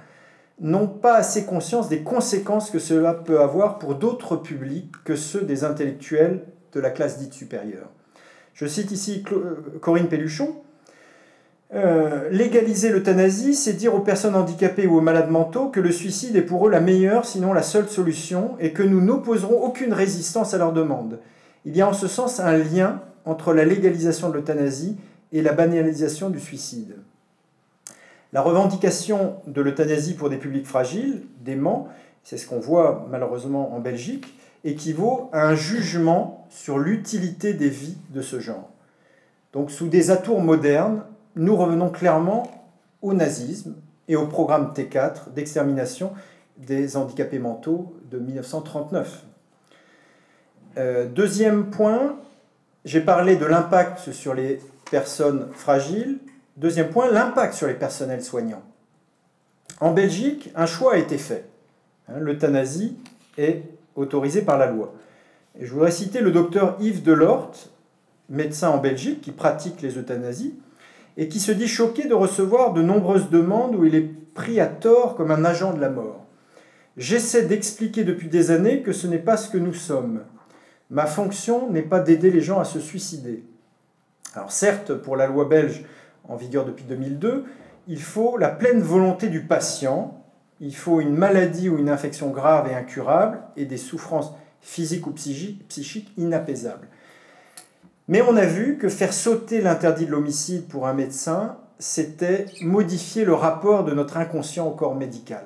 [0.60, 5.42] n'ont pas assez conscience des conséquences que cela peut avoir pour d'autres publics que ceux
[5.42, 6.42] des intellectuels
[6.72, 7.90] de la classe dite supérieure.
[8.54, 10.56] Je cite ici euh, Corinne Pelluchon.
[11.74, 16.36] Euh, légaliser l'euthanasie, c'est dire aux personnes handicapées ou aux malades mentaux que le suicide
[16.36, 20.54] est pour eux la meilleure, sinon la seule solution, et que nous n'opposerons aucune résistance
[20.54, 21.18] à leur demande.
[21.64, 24.96] Il y a en ce sens un lien entre la légalisation de l'euthanasie
[25.32, 26.94] et la banalisation du suicide.
[28.36, 31.88] La revendication de l'euthanasie pour des publics fragiles, déments,
[32.22, 34.26] c'est ce qu'on voit malheureusement en Belgique,
[34.62, 38.68] équivaut à un jugement sur l'utilité des vies de ce genre.
[39.54, 41.00] Donc sous des atours modernes,
[41.34, 42.66] nous revenons clairement
[43.00, 43.74] au nazisme
[44.06, 46.12] et au programme T4 d'extermination
[46.58, 49.24] des handicapés mentaux de 1939.
[50.76, 52.16] Euh, deuxième point,
[52.84, 54.60] j'ai parlé de l'impact sur les
[54.90, 56.18] personnes fragiles.
[56.56, 58.62] Deuxième point, l'impact sur les personnels soignants.
[59.80, 61.44] En Belgique, un choix a été fait.
[62.08, 62.96] Hein, l'euthanasie
[63.36, 63.62] est
[63.94, 64.94] autorisée par la loi.
[65.60, 67.70] Je voudrais citer le docteur Yves Delorte,
[68.30, 70.54] médecin en Belgique qui pratique les euthanasies,
[71.18, 74.66] et qui se dit choqué de recevoir de nombreuses demandes où il est pris à
[74.66, 76.24] tort comme un agent de la mort.
[76.96, 80.22] J'essaie d'expliquer depuis des années que ce n'est pas ce que nous sommes.
[80.88, 83.44] Ma fonction n'est pas d'aider les gens à se suicider.
[84.34, 85.84] Alors certes, pour la loi belge
[86.28, 87.44] en vigueur depuis 2002,
[87.88, 90.20] il faut la pleine volonté du patient,
[90.60, 95.12] il faut une maladie ou une infection grave et incurable et des souffrances physiques ou
[95.12, 96.88] psychiques inapaisables.
[98.08, 103.24] Mais on a vu que faire sauter l'interdit de l'homicide pour un médecin, c'était modifier
[103.24, 105.44] le rapport de notre inconscient au corps médical.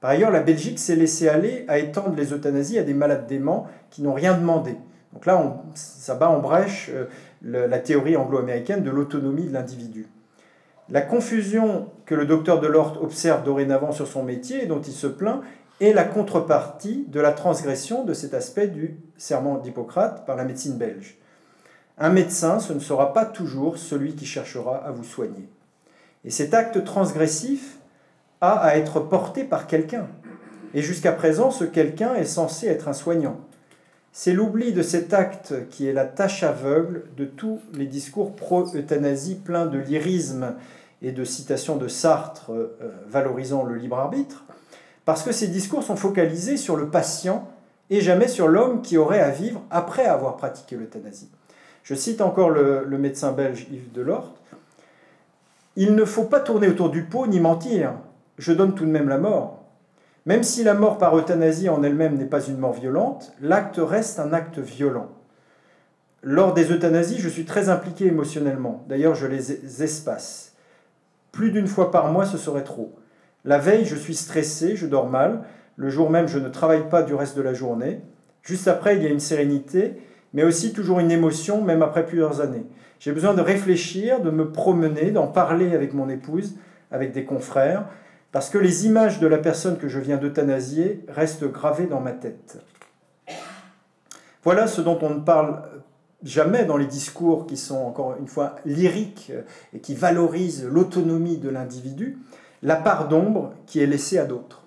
[0.00, 3.66] Par ailleurs, la Belgique s'est laissée aller à étendre les euthanasies à des malades déments
[3.90, 4.76] qui n'ont rien demandé.
[5.14, 6.90] Donc là, ça bat en brèche
[7.44, 10.06] la théorie anglo-américaine de l'autonomie de l'individu.
[10.90, 15.06] La confusion que le docteur Delort observe dorénavant sur son métier et dont il se
[15.06, 15.40] plaint
[15.80, 20.76] est la contrepartie de la transgression de cet aspect du serment d'Hippocrate par la médecine
[20.76, 21.16] belge.
[21.98, 25.48] Un médecin, ce ne sera pas toujours celui qui cherchera à vous soigner.
[26.24, 27.78] Et cet acte transgressif
[28.40, 30.08] a à être porté par quelqu'un.
[30.74, 33.40] Et jusqu'à présent, ce quelqu'un est censé être un soignant.
[34.16, 39.34] C'est l'oubli de cet acte qui est la tâche aveugle de tous les discours pro-euthanasie
[39.34, 40.54] pleins de lyrisme
[41.02, 42.76] et de citations de Sartre euh,
[43.08, 44.44] valorisant le libre arbitre,
[45.04, 47.48] parce que ces discours sont focalisés sur le patient
[47.90, 51.28] et jamais sur l'homme qui aurait à vivre après avoir pratiqué l'euthanasie.
[51.82, 54.36] Je cite encore le, le, médecin belge Yves Delort.
[55.74, 57.94] Il ne faut pas tourner autour du pot ni mentir.
[58.38, 59.63] Je donne tout de même la mort.
[60.26, 64.18] Même si la mort par euthanasie en elle-même n'est pas une mort violente, l'acte reste
[64.18, 65.10] un acte violent.
[66.22, 68.84] Lors des euthanasies, je suis très impliqué émotionnellement.
[68.88, 70.54] D'ailleurs, je les espace.
[71.32, 72.94] Plus d'une fois par mois, ce serait trop.
[73.44, 75.42] La veille, je suis stressé, je dors mal.
[75.76, 78.00] Le jour même, je ne travaille pas du reste de la journée.
[78.42, 79.94] Juste après, il y a une sérénité,
[80.32, 82.64] mais aussi toujours une émotion, même après plusieurs années.
[82.98, 86.54] J'ai besoin de réfléchir, de me promener, d'en parler avec mon épouse,
[86.90, 87.84] avec des confrères,
[88.34, 92.10] parce que les images de la personne que je viens d'euthanasier restent gravées dans ma
[92.10, 92.58] tête.
[94.42, 95.62] Voilà ce dont on ne parle
[96.24, 99.30] jamais dans les discours qui sont encore une fois lyriques
[99.72, 102.18] et qui valorisent l'autonomie de l'individu,
[102.64, 104.64] la part d'ombre qui est laissée à d'autres.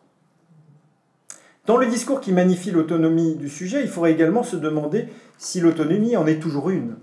[1.65, 6.15] Dans le discours qui magnifie l'autonomie du sujet, il faudrait également se demander si l'autonomie
[6.15, 6.95] en est toujours une.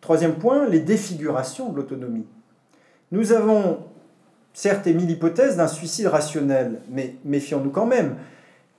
[0.00, 2.24] Troisième point, les défigurations de l'autonomie.
[3.12, 3.80] Nous avons
[4.52, 8.16] certes émis l'hypothèse d'un suicide rationnel, mais méfions-nous quand même.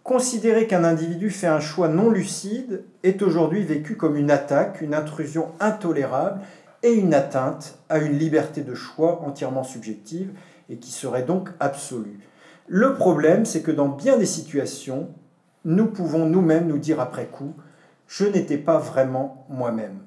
[0.03, 4.93] Considérer qu'un individu fait un choix non lucide est aujourd'hui vécu comme une attaque, une
[4.93, 6.41] intrusion intolérable
[6.83, 10.31] et une atteinte à une liberté de choix entièrement subjective
[10.69, 12.19] et qui serait donc absolue.
[12.67, 15.09] Le problème, c'est que dans bien des situations,
[15.65, 17.53] nous pouvons nous-mêmes nous dire après coup,
[18.07, 19.99] je n'étais pas vraiment moi-même,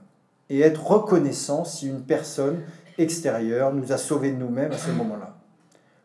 [0.50, 2.60] et être reconnaissant si une personne
[2.98, 5.31] extérieure nous a sauvés de nous-mêmes à ce moment-là.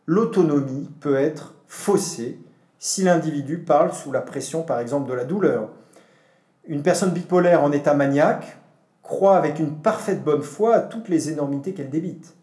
[0.08, 2.38] L'autonomie peut être faussée
[2.78, 5.68] si l'individu parle sous la pression, par exemple, de la douleur.
[6.66, 8.56] Une personne bipolaire en état maniaque
[9.02, 12.34] croit avec une parfaite bonne foi à toutes les énormités qu'elle débite.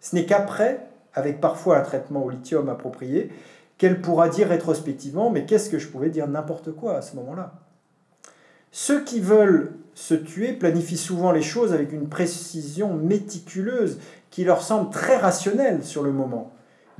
[0.00, 0.84] Ce n'est qu'après,
[1.14, 3.30] avec parfois un traitement au lithium approprié,
[3.78, 7.52] qu'elle pourra dire rétrospectivement Mais qu'est-ce que je pouvais dire n'importe quoi à ce moment-là?
[8.72, 14.00] Ceux qui veulent se tuer planifient souvent les choses avec une précision méticuleuse
[14.30, 16.50] qui leur semble très rationnelle sur le moment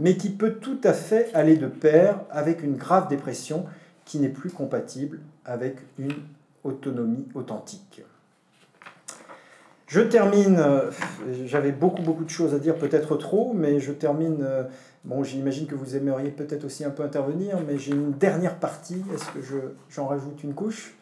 [0.01, 3.67] mais qui peut tout à fait aller de pair avec une grave dépression
[4.05, 6.15] qui n'est plus compatible avec une
[6.65, 8.03] autonomie authentique.
[9.87, 10.91] Je termine, euh,
[11.45, 14.63] j'avais beaucoup beaucoup de choses à dire, peut-être trop, mais je termine, euh,
[15.05, 19.03] bon j'imagine que vous aimeriez peut-être aussi un peu intervenir, mais j'ai une dernière partie,
[19.15, 19.41] est-ce que
[19.91, 20.95] j'en rajoute une couche?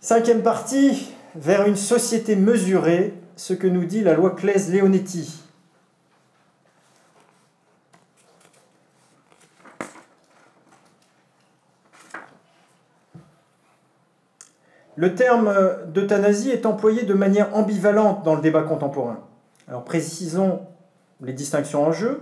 [0.00, 5.39] Cinquième partie, vers une société mesurée, ce que nous dit la loi Claes-Leonetti.
[15.00, 15.54] Le terme
[15.94, 19.20] d'euthanasie est employé de manière ambivalente dans le débat contemporain.
[19.66, 20.60] Alors précisons
[21.22, 22.20] les distinctions en jeu.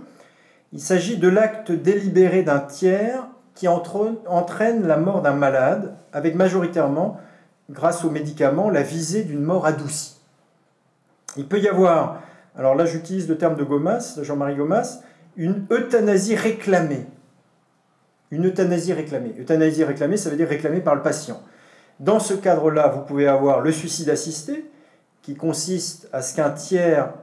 [0.71, 7.19] Il s'agit de l'acte délibéré d'un tiers qui entraîne la mort d'un malade, avec majoritairement,
[7.69, 10.15] grâce aux médicaments, la visée d'une mort adoucie.
[11.35, 12.21] Il peut y avoir,
[12.57, 15.01] alors là j'utilise le terme de Gomas, de Jean-Marie Gomas,
[15.35, 17.05] une euthanasie réclamée.
[18.31, 19.35] Une euthanasie réclamée.
[19.37, 21.41] Euthanasie réclamée, ça veut dire réclamée par le patient.
[21.99, 24.65] Dans ce cadre-là, vous pouvez avoir le suicide assisté,
[25.21, 27.13] qui consiste à ce qu'un tiers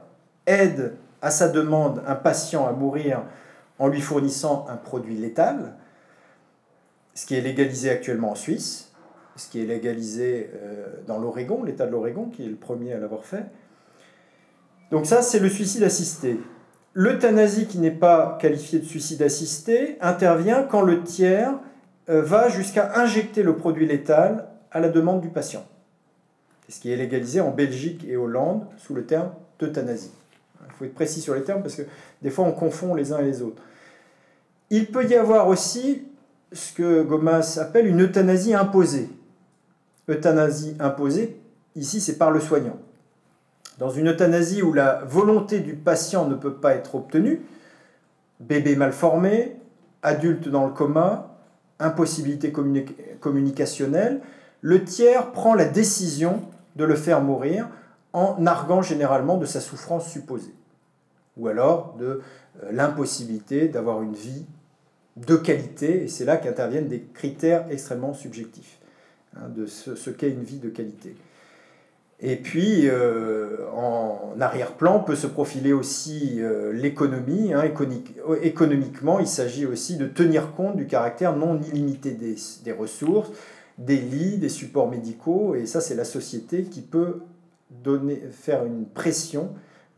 [0.45, 3.23] aide à sa demande un patient à mourir
[3.79, 5.73] en lui fournissant un produit létal,
[7.15, 8.91] ce qui est légalisé actuellement en Suisse,
[9.35, 12.99] ce qui est légalisé euh, dans l'Oregon, l'État de l'Oregon, qui est le premier à
[12.99, 13.45] l'avoir fait.
[14.91, 16.39] Donc ça, c'est le suicide assisté.
[16.93, 21.53] L'euthanasie, qui n'est pas qualifiée de suicide assisté, intervient quand le tiers
[22.09, 24.47] euh, va jusqu'à injecter le produit létal
[24.77, 25.65] à la demande du patient.
[26.65, 30.11] C'est ce qui est légalisé en Belgique et Hollande sous le terme d'euthanasie.
[30.65, 31.81] Il faut être précis sur les termes parce que
[32.21, 33.61] des fois on confond les uns et les autres.
[34.69, 36.03] Il peut y avoir aussi
[36.51, 39.09] ce que Gomas appelle une euthanasie imposée.
[40.09, 41.39] Euthanasie imposée,
[41.75, 42.77] ici c'est par le soignant.
[43.79, 47.41] Dans une euthanasie où la volonté du patient ne peut pas être obtenue,
[48.39, 49.55] bébé mal formé,
[50.03, 51.35] adulte dans le coma,
[51.79, 52.53] impossibilité
[53.19, 54.21] communicationnelle,
[54.61, 56.41] le tiers prend la décision
[56.75, 57.67] de le faire mourir
[58.13, 60.53] en arguant généralement de sa souffrance supposée,
[61.37, 62.21] ou alors de
[62.63, 64.45] euh, l'impossibilité d'avoir une vie
[65.17, 68.79] de qualité, et c'est là qu'interviennent des critères extrêmement subjectifs
[69.35, 71.15] hein, de ce, qu'est une vie de qualité.
[72.19, 77.53] Et puis, euh, en arrière-plan, peut se profiler aussi euh, l'économie.
[77.53, 77.63] Hein,
[78.41, 83.29] économiquement, il s'agit aussi de tenir compte du caractère non illimité des ressources,
[83.77, 87.21] des lits, des supports médicaux, et ça c'est la société qui peut
[87.69, 89.53] donner, faire une pression.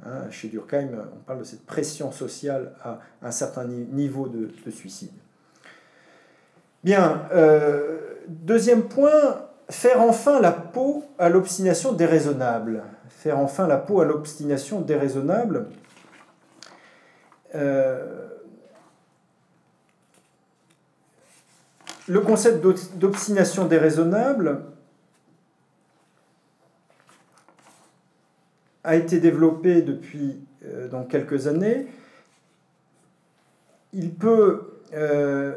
[0.05, 5.11] Hein, chez Durkheim, on parle de cette pression sociale à un certain niveau de, suicide.
[6.83, 12.83] Bien, euh, deuxième point, faire enfin la peau à l'obstination déraisonnable.
[13.09, 15.67] Faire enfin la peau à l'obstination déraisonnable.
[17.55, 18.28] Euh,
[22.09, 22.65] le concept
[22.95, 24.63] d'obstination déraisonnable
[28.83, 31.85] a été développé depuis euh, quelques années.
[33.93, 35.53] Il peut, euh,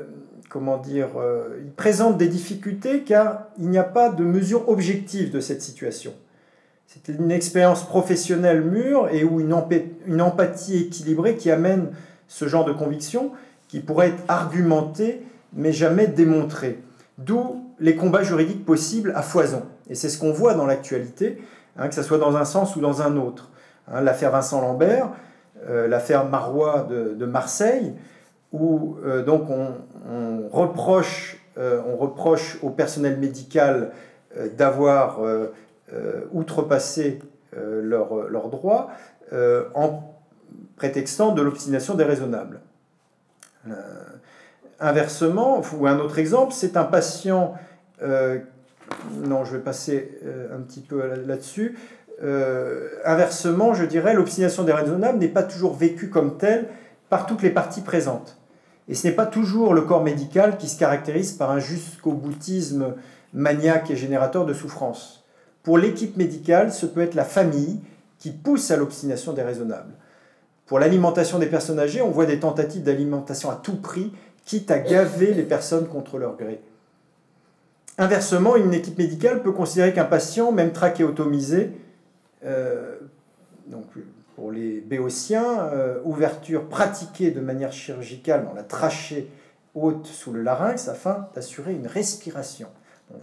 [0.50, 5.30] comment dire, euh, il présente des difficultés car il n'y a pas de mesure objective
[5.30, 6.12] de cette situation.
[6.86, 9.54] C'est une expérience professionnelle mûre et où une,
[10.20, 11.92] empathie équilibrée qui amène
[12.28, 13.32] ce genre de conviction
[13.68, 15.22] qui pourrait être argumenté
[15.54, 16.82] mais jamais démontré.
[17.18, 19.62] D'où les combats juridiques possibles à foison.
[19.90, 21.42] Et c'est ce qu'on voit dans l'actualité,
[21.76, 23.50] hein, que ce soit dans un sens ou dans un autre.
[23.88, 25.10] Hein, l'affaire Vincent Lambert,
[25.68, 27.94] euh, l'affaire Marois de, Marseille,
[28.52, 33.90] où euh, donc on, reproche, euh, on reproche au personnel médical
[34.56, 35.18] d'avoir
[36.32, 37.18] outrepassé
[37.54, 38.88] leurs leur droits
[39.74, 40.14] en
[40.76, 42.60] prétextant de l'obstination déraisonnable.
[44.80, 47.54] Inversement, ou un autre exemple, c'est un patient
[49.24, 50.18] non, je vais passer
[50.52, 51.76] un petit peu là-dessus.
[52.22, 56.68] Euh, inversement, je dirais, l'obstination déraisonnable n'est pas toujours vécue comme telle
[57.08, 58.38] par toutes les parties présentes.
[58.88, 62.94] Et ce n'est pas toujours le corps médical qui se caractérise par un jusqu'au boutisme
[63.32, 65.24] maniaque et générateur de souffrance.
[65.62, 67.80] Pour l'équipe médicale, ce peut être la famille
[68.18, 69.92] qui pousse à l'obstination déraisonnable.
[70.66, 74.12] Pour l'alimentation des personnes âgées, on voit des tentatives d'alimentation à tout prix,
[74.44, 76.60] quitte à gaver les personnes contre leur gré.
[77.98, 81.72] Inversement, une équipe médicale peut considérer qu'un patient, même trachéotomisé,
[82.44, 82.96] euh,
[83.66, 83.84] donc,
[84.34, 89.28] pour les béotiens, euh, ouverture pratiquée de manière chirurgicale dans la trachée
[89.74, 92.68] haute sous le larynx afin d'assurer une respiration.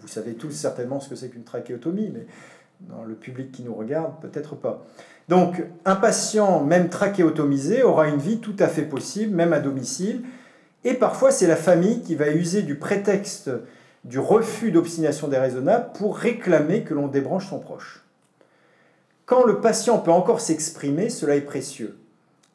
[0.01, 2.25] vous savez tous certainement ce que c'est qu'une trachéotomie, mais
[2.81, 4.85] dans le public qui nous regarde, peut-être pas.
[5.27, 10.23] Donc, un patient, même trachéotomisé, aura une vie tout à fait possible, même à domicile,
[10.83, 13.51] et parfois c'est la famille qui va user du prétexte
[14.05, 18.05] du refus d'obstination déraisonnable pour réclamer que l'on débranche son proche.
[19.25, 21.97] Quand le patient peut encore s'exprimer, cela est précieux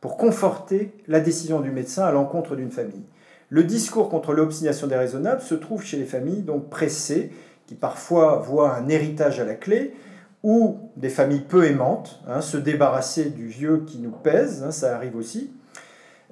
[0.01, 3.07] pour conforter la décision du médecin à l'encontre d'une famille.
[3.49, 7.31] Le discours contre l'obstination déraisonnable se trouve chez les familles donc pressées,
[7.67, 9.95] qui parfois voient un héritage à la clé,
[10.43, 14.95] ou des familles peu aimantes, hein, se débarrasser du vieux qui nous pèse, hein, ça
[14.95, 15.51] arrive aussi.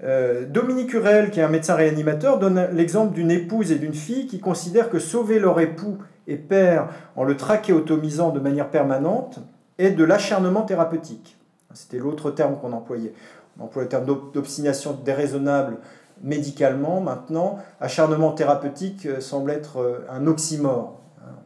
[0.02, 4.26] Euh, Dominique Hurel, qui est un médecin réanimateur, donne l'exemple d'une épouse et d'une fille
[4.26, 9.40] qui considèrent que sauver leur époux et père en le trachéotomisant de manière permanente
[9.78, 11.38] et de l'acharnement thérapeutique.
[11.74, 13.14] C'était l'autre terme qu'on employait.
[13.58, 15.78] On emploie le terme d'obstination déraisonnable
[16.22, 17.00] médicalement.
[17.00, 20.98] Maintenant, acharnement thérapeutique euh, semble être euh, un oxymore.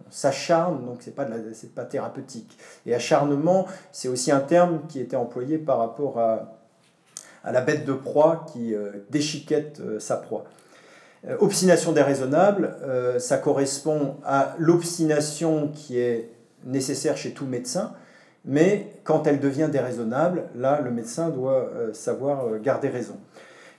[0.09, 1.27] On s'acharne, donc ce n'est pas,
[1.74, 2.56] pas thérapeutique.
[2.86, 6.56] Et acharnement, c'est aussi un terme qui était employé par rapport à,
[7.47, 10.44] à la bête de proie qui euh, déchiquette sa proie.
[11.40, 12.77] Obstination déraisonnable,
[13.18, 16.31] ça correspond à l'obstination qui est
[16.64, 17.94] nécessaire chez tout médecin,
[18.47, 23.16] mais quand elle devient déraisonnable, là, le médecin doit euh, savoir euh, garder raison.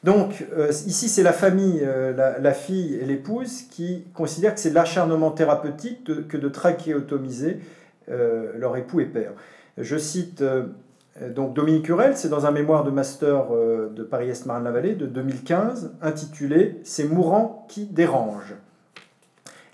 [0.03, 1.85] Donc, euh, ici, c'est la famille,
[2.15, 7.59] la, fille et l'épouse qui considèrent que c'est l'acharnement thérapeutique que de trachéotomiser
[8.07, 9.31] leur époux et père.
[9.77, 10.41] Je cite
[11.35, 16.79] donc Dominique Hurel, c'est dans un mémoire de master de Paris-Est Marne-la-Vallée de 2015, intitulé
[16.83, 18.55] C'est mourant qui dérange.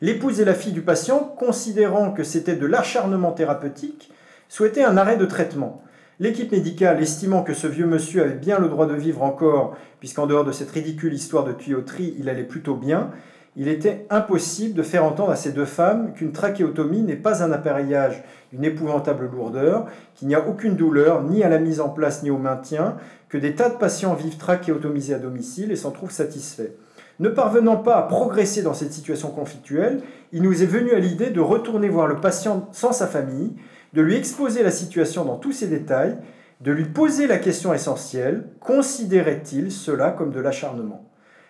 [0.01, 4.11] L'épouse et la fille du patient, considérant que c'était de l'acharnement thérapeutique,
[4.49, 5.81] souhaitait un arrêt de traitement.
[6.19, 10.27] L'équipe médicale, estimant que ce vieux monsieur avait bien le droit de vivre encore, puisqu'en
[10.27, 13.11] dehors de cette ridicule histoire de tuyauterie, il allait plutôt bien,
[13.55, 17.51] il était impossible de faire entendre à ces deux femmes qu'une trachéotomie n'est pas un
[17.51, 19.85] appareillage d'une épouvantable lourdeur,
[20.15, 22.97] qu'il n'y a aucune douleur ni à la mise en place ni au maintien,
[23.29, 26.71] que des tas de patients vivent trachéotomisés à domicile et s'en trouvent satisfaits.
[27.19, 30.01] Ne parvenant pas à progresser dans cette situation conflictuelle,
[30.31, 33.55] il nous est venu à l'idée de retourner voir le patient sans sa famille,
[33.93, 36.17] de lui exposer la situation dans tous ses détails,
[36.61, 41.07] de lui poser la question essentielle, considérait-il cela comme de l'acharnement?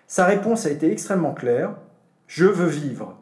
[0.07, 1.75] Sa réponse a été extrêmement claire,
[2.27, 3.17] je veux vivre.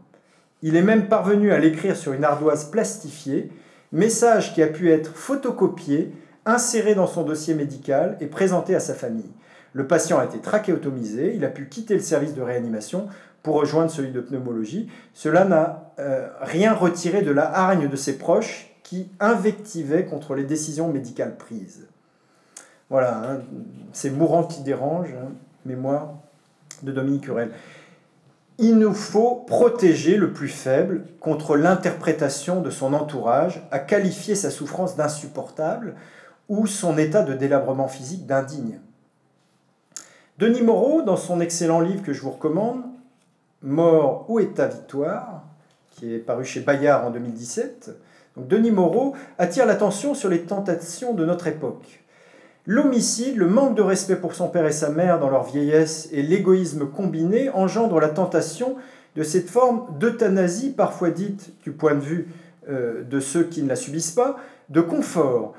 [0.62, 3.52] Il est même parvenu à l'écrire sur une ardoise plastifiée,
[3.92, 6.14] message qui a pu être photocopié,
[6.46, 9.32] inséré dans son dossier médical et présenté à sa famille.
[9.74, 13.08] Le patient a été trachéotomisé, il a pu quitter le service de réanimation
[13.42, 14.90] pour rejoindre celui de pneumologie.
[15.14, 20.44] Cela n'a euh, rien retiré de la hargne de ses proches qui invectivait contre les
[20.44, 21.88] décisions médicales prises.
[22.90, 23.40] Voilà, hein,
[23.94, 25.32] c'est Mourant qui dérange, hein,
[25.66, 26.16] mémoire
[26.84, 27.52] de Dominique Hurel.
[28.64, 34.52] Il nous faut protéger le plus faible contre l'interprétation de son entourage, à qualifier sa
[34.52, 35.96] souffrance d'insupportable
[36.48, 38.80] ou son état de délabrement physique d'indigne.
[40.38, 42.84] Denis Moreau, dans son excellent livre que je vous recommande,
[43.64, 45.44] Mort ou état victoire,
[45.90, 47.90] qui est paru chez Bayard en 2017,
[48.38, 52.01] Denis Moreau attire l'attention sur les tentations de notre époque.
[52.68, 56.22] L'homicide, le manque de respect pour son père et sa mère dans leur vieillesse et
[56.22, 58.76] l'égoïsme combiné engendrent la tentation
[59.16, 62.28] de cette forme d'euthanasie, parfois dite du point de vue
[62.70, 64.38] euh, de ceux qui ne la subissent pas,
[64.70, 65.54] de confort.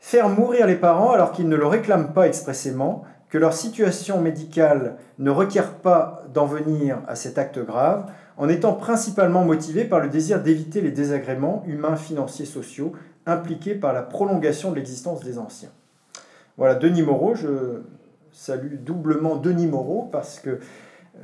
[0.00, 4.96] Faire mourir les parents alors qu'ils ne le réclament pas expressément, que leur situation médicale
[5.18, 8.06] ne requiert pas d'en venir à cet acte grave,
[8.38, 12.92] en étant principalement motivés par le désir d'éviter les désagréments humains, financiers, sociaux
[13.26, 15.70] impliqués par la prolongation de l'existence des anciens.
[16.56, 17.82] Voilà, Denis Moreau, je
[18.32, 20.58] salue doublement Denis Moreau parce que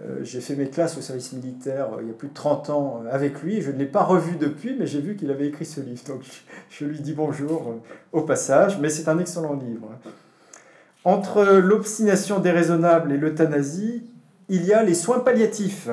[0.00, 2.70] euh, j'ai fait mes classes au service militaire euh, il y a plus de 30
[2.70, 3.60] ans euh, avec lui.
[3.60, 6.02] Je ne l'ai pas revu depuis, mais j'ai vu qu'il avait écrit ce livre.
[6.06, 6.22] Donc
[6.70, 7.76] je, lui dis bonjour
[8.12, 9.88] au passage, mais c'est un excellent livre.
[11.04, 14.04] Entre l'obstination déraisonnable et l'euthanasie,
[14.48, 15.88] il y a les soins palliatifs.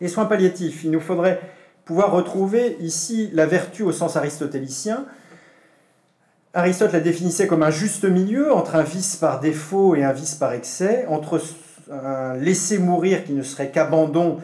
[0.00, 1.40] Les soins palliatifs, il nous faudrait
[1.84, 5.06] pouvoir retrouver ici la vertu au sens aristotélicien.
[6.56, 10.34] Aristote la définissait comme un juste milieu entre un vice par défaut et un vice
[10.34, 11.38] par excès, entre
[11.92, 14.38] un laisser mourir qui ne serait qu'abandon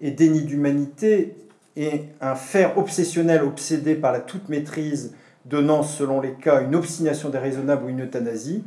[0.00, 1.36] et déni d'humanité,
[1.76, 5.12] et un faire obsessionnel obsédé par la toute maîtrise,
[5.44, 8.64] donnant selon les cas une obstination déraisonnable ou une euthanasie,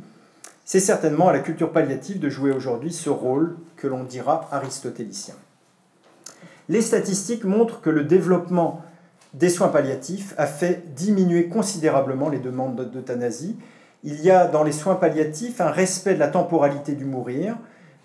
[0.64, 5.34] c'est certainement à la culture palliative de jouer aujourd'hui ce rôle que l'on dira aristotélicien.
[6.68, 8.84] Les statistiques montrent que le développement
[9.34, 13.56] des soins palliatifs a fait diminuer considérablement les demandes d'euthanasie.
[14.04, 17.56] Il y a dans les soins palliatifs un respect de la temporalité du mourir,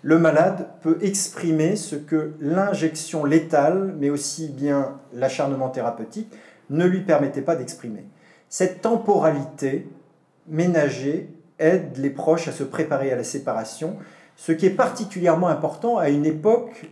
[0.02, 6.32] le malade peut exprimer ce que l'injection létale, mais aussi bien l'acharnement thérapeutique,
[6.70, 8.06] ne lui permettait pas d'exprimer.
[8.48, 9.88] Cette temporalité
[10.48, 11.28] ménagée
[11.58, 13.96] aide les proches à se préparer à la séparation,
[14.36, 16.90] ce qui est particulièrement important à une époque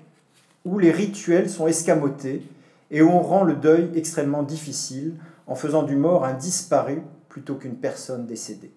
[0.67, 2.43] où les rituels sont escamotés
[2.91, 5.15] et on rend le deuil extrêmement difficile
[5.47, 8.73] en faisant du mort un disparu plutôt qu'une personne décédée.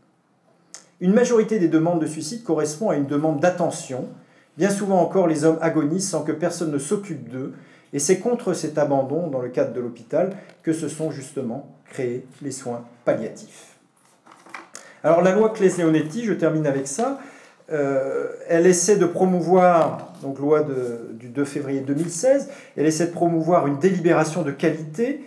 [0.99, 4.07] Une majorité des demandes de suicide correspond à une demande d'attention.
[4.57, 7.53] Bien souvent encore, les hommes agonisent sans que personne ne s'occupe d'eux,
[7.93, 12.25] et c'est contre cet abandon, dans le cadre de l'hôpital, que se sont justement créés
[12.41, 13.77] les soins palliatifs.
[15.03, 17.19] Alors la loi Claes-Leonetti, je termine avec ça,
[17.71, 20.65] euh, elle essaie de promouvoir, donc loi
[21.13, 25.23] du 2 février 2016, elle essaie de promouvoir une délibération de qualité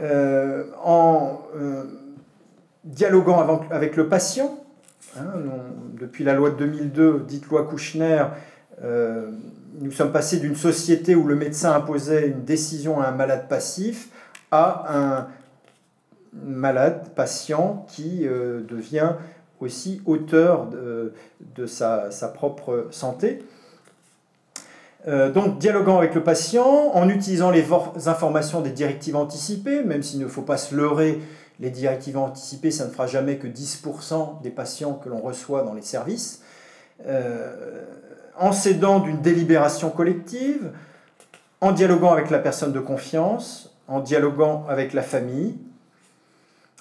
[0.00, 1.84] euh, en euh,
[2.84, 4.58] dialoguant avec le patient,
[5.18, 5.32] Hein,
[5.98, 8.24] depuis la loi de 2002, dite loi Kouchner,
[8.82, 14.10] nous sommes passés d'une société où le médecin imposait une décision à un malade passif
[14.50, 15.28] à un
[16.34, 19.12] malade patient qui devient
[19.60, 23.44] aussi auteur de, sa, propre santé.
[25.08, 27.64] Euh, donc, dialoguant avec le patient, en utilisant les
[28.06, 31.20] informations des directives anticipées, même s'il ne faut pas se leurrer
[31.60, 35.74] les directives anticipées, ça ne fera jamais que 10% des patients que l'on reçoit dans
[35.74, 36.42] les services.
[37.06, 37.84] Euh,
[38.38, 40.70] en s'aidant d'une délibération collective,
[41.60, 45.56] en dialoguant avec la personne de confiance, en dialoguant avec la famille.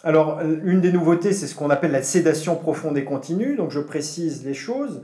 [0.06, 3.56] Alors, une des nouveautés, c'est ce qu'on appelle la sédation profonde et continue.
[3.56, 5.02] Donc, je précise les choses.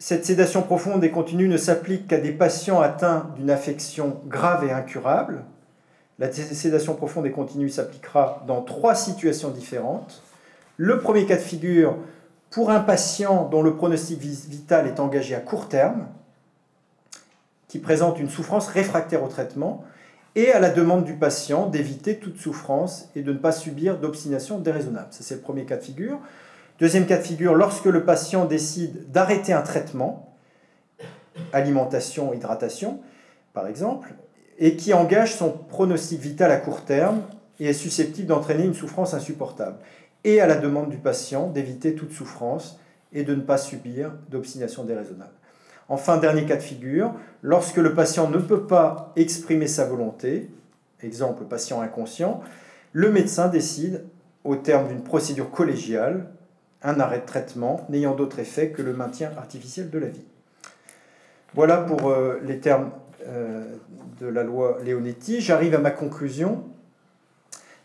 [0.00, 4.72] Cette sédation profonde et continue ne s'applique qu'à des patients atteints d'une affection grave et
[4.72, 5.44] incurable,
[6.18, 10.24] la sédation profonde et continue s'appliquera dans trois situations différentes.
[10.76, 11.96] Le premier cas de figure,
[12.50, 16.08] pour un patient dont le pronostic vital est engagé à court terme,
[17.68, 19.84] qui présente une souffrance réfractaire au traitement,
[20.36, 24.58] et à la demande du patient d'éviter toute souffrance et de ne pas subir d'obstination
[24.58, 25.08] déraisonnable.
[25.10, 26.18] Ça, c'est le premier cas de figure.
[26.78, 30.34] Deuxième cas de figure, lorsque le patient décide d'arrêter un traitement,
[31.52, 33.00] alimentation, hydratation,
[33.52, 34.14] par exemple,
[34.58, 37.22] et qui engage son pronostic vital à court terme
[37.58, 39.78] et est susceptible d'entraîner une souffrance insupportable,
[40.24, 42.78] et à la demande du patient d'éviter toute souffrance
[43.12, 45.32] et de ne pas subir d'obstination déraisonnable.
[45.90, 47.12] Enfin, dernier cas de figure,
[47.42, 50.48] lorsque le patient ne peut pas exprimer sa volonté,
[51.02, 52.40] exemple patient inconscient,
[52.92, 54.04] le médecin décide,
[54.44, 56.30] au terme d'une procédure collégiale,
[56.82, 60.24] un arrêt de traitement n'ayant d'autre effet que le maintien artificiel de la vie.
[61.54, 62.92] Voilà pour euh, les termes
[63.26, 63.64] euh,
[64.20, 65.40] de la loi Leonetti.
[65.40, 66.62] J'arrive à ma conclusion.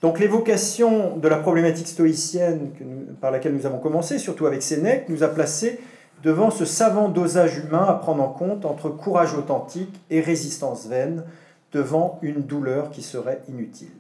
[0.02, 2.72] Donc l'évocation de la problématique stoïcienne
[3.20, 5.80] par laquelle nous avons commencé, surtout avec Sénèque, nous a placés
[6.26, 11.24] devant ce savant dosage humain à prendre en compte entre courage authentique et résistance vaine
[11.72, 13.92] devant une douleur qui serait inutile.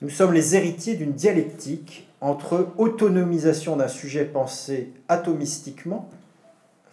[0.00, 6.08] Nous sommes les héritiers d'une dialectique entre autonomisation d'un sujet pensé atomistiquement,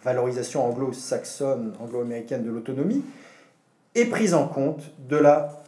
[0.04, 3.02] valorisation anglo-saxonne, anglo-américaine de l'autonomie,
[3.96, 5.64] et prise en compte de la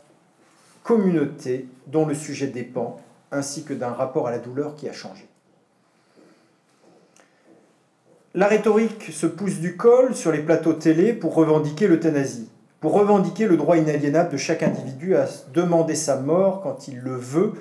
[0.85, 3.01] communauté dont le sujet dépend,
[3.33, 5.27] ainsi que d'un rapport à la douleur qui a changé.
[8.35, 12.49] La rhétorique se pousse du col sur les plateaux télé pour revendiquer l'euthanasie,
[12.81, 17.15] pour revendiquer le droit inaliénable de chaque individu à demander sa mort quand il le
[17.15, 17.53] veut,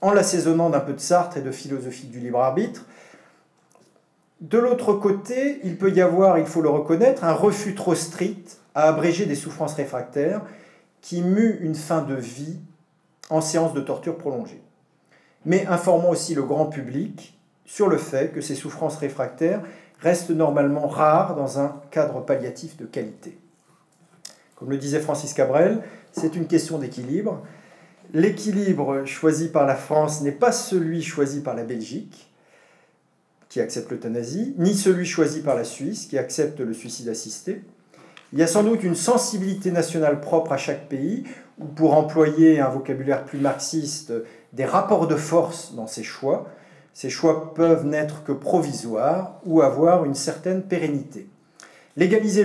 [0.00, 2.84] en l'assaisonnant d'un peu de Sartre et de philosophie du libre arbitre,
[4.40, 8.58] De l'autre côté, il peut y avoir, il faut le reconnaître, un refus trop strict
[8.74, 10.42] à abréger des souffrances réfractaires
[11.02, 12.58] qui muent une fin de vie
[13.30, 14.60] en séance de torture prolongée.
[15.46, 19.62] Mais informons aussi le grand public sur le fait que ces souffrances réfractaires
[20.00, 23.38] restent normalement rares dans un cadre palliatif de qualité.
[24.56, 27.42] Comme le disait Francis Cabrel, c'est une question d'équilibre.
[28.12, 32.30] L'équilibre choisi par la France n'est pas celui choisi par la Belgique,
[33.48, 37.62] qui accepte l'euthanasie, ni celui choisi par la Suisse, qui accepte le suicide assisté.
[38.32, 41.24] Il y a sans doute une sensibilité nationale propre à chaque pays,
[41.58, 44.12] ou pour employer un vocabulaire plus marxiste,
[44.52, 46.48] des rapports de force dans ces choix.
[46.94, 51.28] Ces choix peuvent n'être que provisoires ou avoir une certaine pérennité.
[51.96, 52.44] Légaliser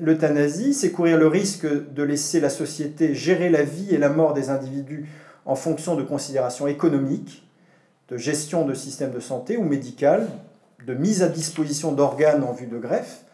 [0.00, 4.34] l'euthanasie, c'est courir le risque de laisser la société gérer la vie et la mort
[4.34, 5.08] des individus
[5.44, 7.46] en fonction de considérations économiques,
[8.08, 10.28] de gestion de systèmes de santé ou médicales,
[10.86, 13.24] de mise à disposition d'organes en vue de greffe,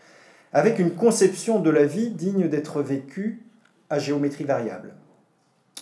[0.53, 3.43] avec une conception de la vie digne d'être vécue
[3.91, 4.95] à géométrie variable.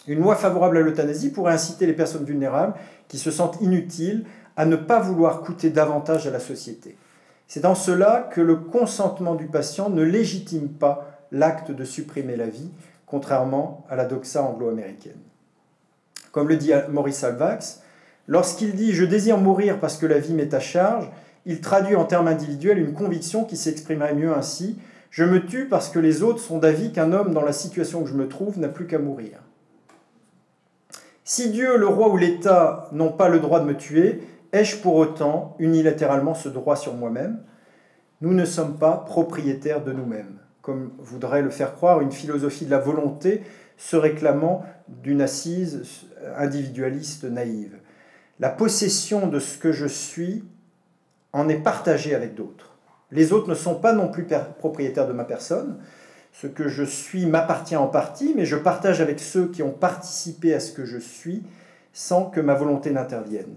[0.07, 2.75] Une loi favorable à l'euthanasie pourrait inciter les personnes vulnérables
[3.09, 4.25] qui se sentent inutiles
[4.57, 6.97] à ne pas vouloir coûter davantage à la société.
[7.49, 12.47] C'est dans cela que le consentement du patient ne légitime pas l'acte de supprimer la
[12.47, 12.71] vie,
[13.07, 15.21] contrairement à la doxa anglo-américaine.
[16.33, 17.83] Comme le dit Maurice Alvax,
[18.27, 21.05] lorsqu'il dit⁇ Je désire mourir parce que la vie m'est à charge⁇
[21.49, 24.71] il traduit en termes individuels une conviction qui s'exprimerait mieux ainsi⁇
[25.11, 28.07] Je me tue parce que les autres sont d'avis qu'un homme dans la situation où
[28.07, 29.39] je me trouve n'a plus qu'à mourir.
[31.29, 34.21] Si Dieu, le roi ou l'État n'ont pas le droit de me tuer,
[34.57, 37.41] Ai-je pour autant unilatéralement ce droit sur moi-même?
[38.23, 42.71] Nous ne sommes pas propriétaires de nous-mêmes, comme voudrait le faire croire une philosophie de
[42.71, 43.43] la volonté
[43.77, 46.07] se réclamant d'une assise
[46.39, 47.77] individualiste naïve.
[48.41, 50.43] La possession de ce que je suis
[51.35, 52.79] en est partagée avec d'autres.
[53.11, 54.27] Les autres ne sont pas non plus
[54.59, 55.77] propriétaires de ma personne.
[56.33, 60.55] Ce que je suis m'appartient en partie, mais je partage avec ceux qui ont participé
[60.55, 61.43] à ce que je suis
[61.93, 63.57] sans que ma volonté n'intervienne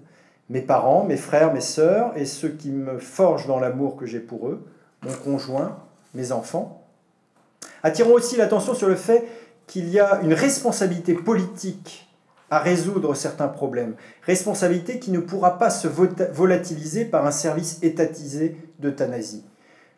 [0.50, 4.20] mes parents, mes frères, mes sœurs et ceux qui me forgent dans l'amour que j'ai
[4.20, 4.66] pour eux,
[5.04, 5.78] mon conjoint,
[6.14, 6.84] mes enfants.
[7.84, 9.28] Attirons aussi l'attention sur le fait
[9.68, 12.08] qu'il y a une responsabilité politique
[12.50, 18.58] à résoudre certains problèmes, responsabilité qui ne pourra pas se volatiliser par un service étatisé
[18.80, 19.44] d'euthanasie.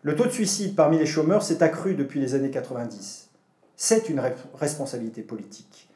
[0.04, 3.30] Le taux de suicide parmi les chômeurs s'est accru depuis les années 90.
[3.78, 4.22] C'est une
[4.60, 5.88] responsabilité politique.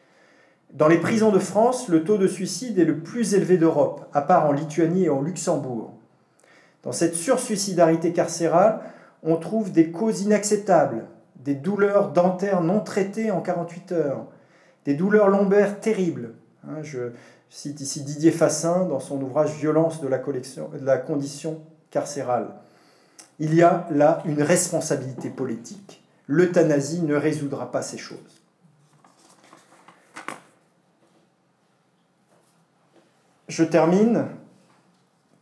[0.73, 4.21] Dans les prisons de France, le taux de suicide est le plus élevé d'Europe, à
[4.21, 5.93] part en Lituanie et en Luxembourg.
[6.83, 8.81] Dans cette sursuicidarité carcérale,
[9.23, 11.05] on trouve des causes inacceptables,
[11.37, 14.25] des douleurs dentaires non traitées en 48 heures,
[14.85, 16.33] des douleurs lombaires terribles.
[16.67, 17.11] Hein, je
[17.49, 22.49] cite ici Didier Fassin dans son ouvrage Violence de la, de la condition carcérale.
[23.39, 26.03] Il y a là une responsabilité politique.
[26.27, 28.44] L'euthanasie ne résoudra pas ces choses.
[33.47, 34.25] Je termine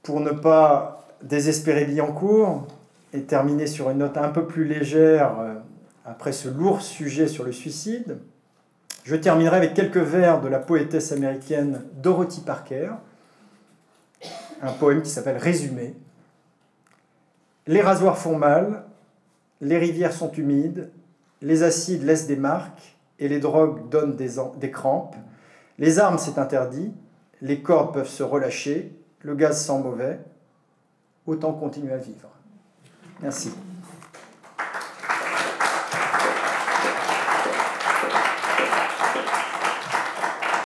[0.02, 2.68] pour ne pas désespérer Billancourt
[3.14, 5.54] et terminer sur une note un peu plus légère euh,
[6.06, 8.18] après ce lourd sujet sur le suicide.
[9.06, 12.92] Je terminerai avec quelques vers de la poétesse américaine Dorothy Parker,
[14.62, 15.94] un poème qui s'appelle Résumé.
[17.68, 18.84] Les rasoirs font mal,
[19.62, 20.90] les rivières sont humides,
[21.42, 25.16] les acides laissent des marques et les drogues donnent des, des crampes.
[25.80, 26.94] Les armes, c'est interdit,
[27.44, 30.20] les cordes peuvent se relâcher, le gaz sent mauvais,
[31.28, 32.30] autant continuer à vivre.
[33.22, 33.52] Merci.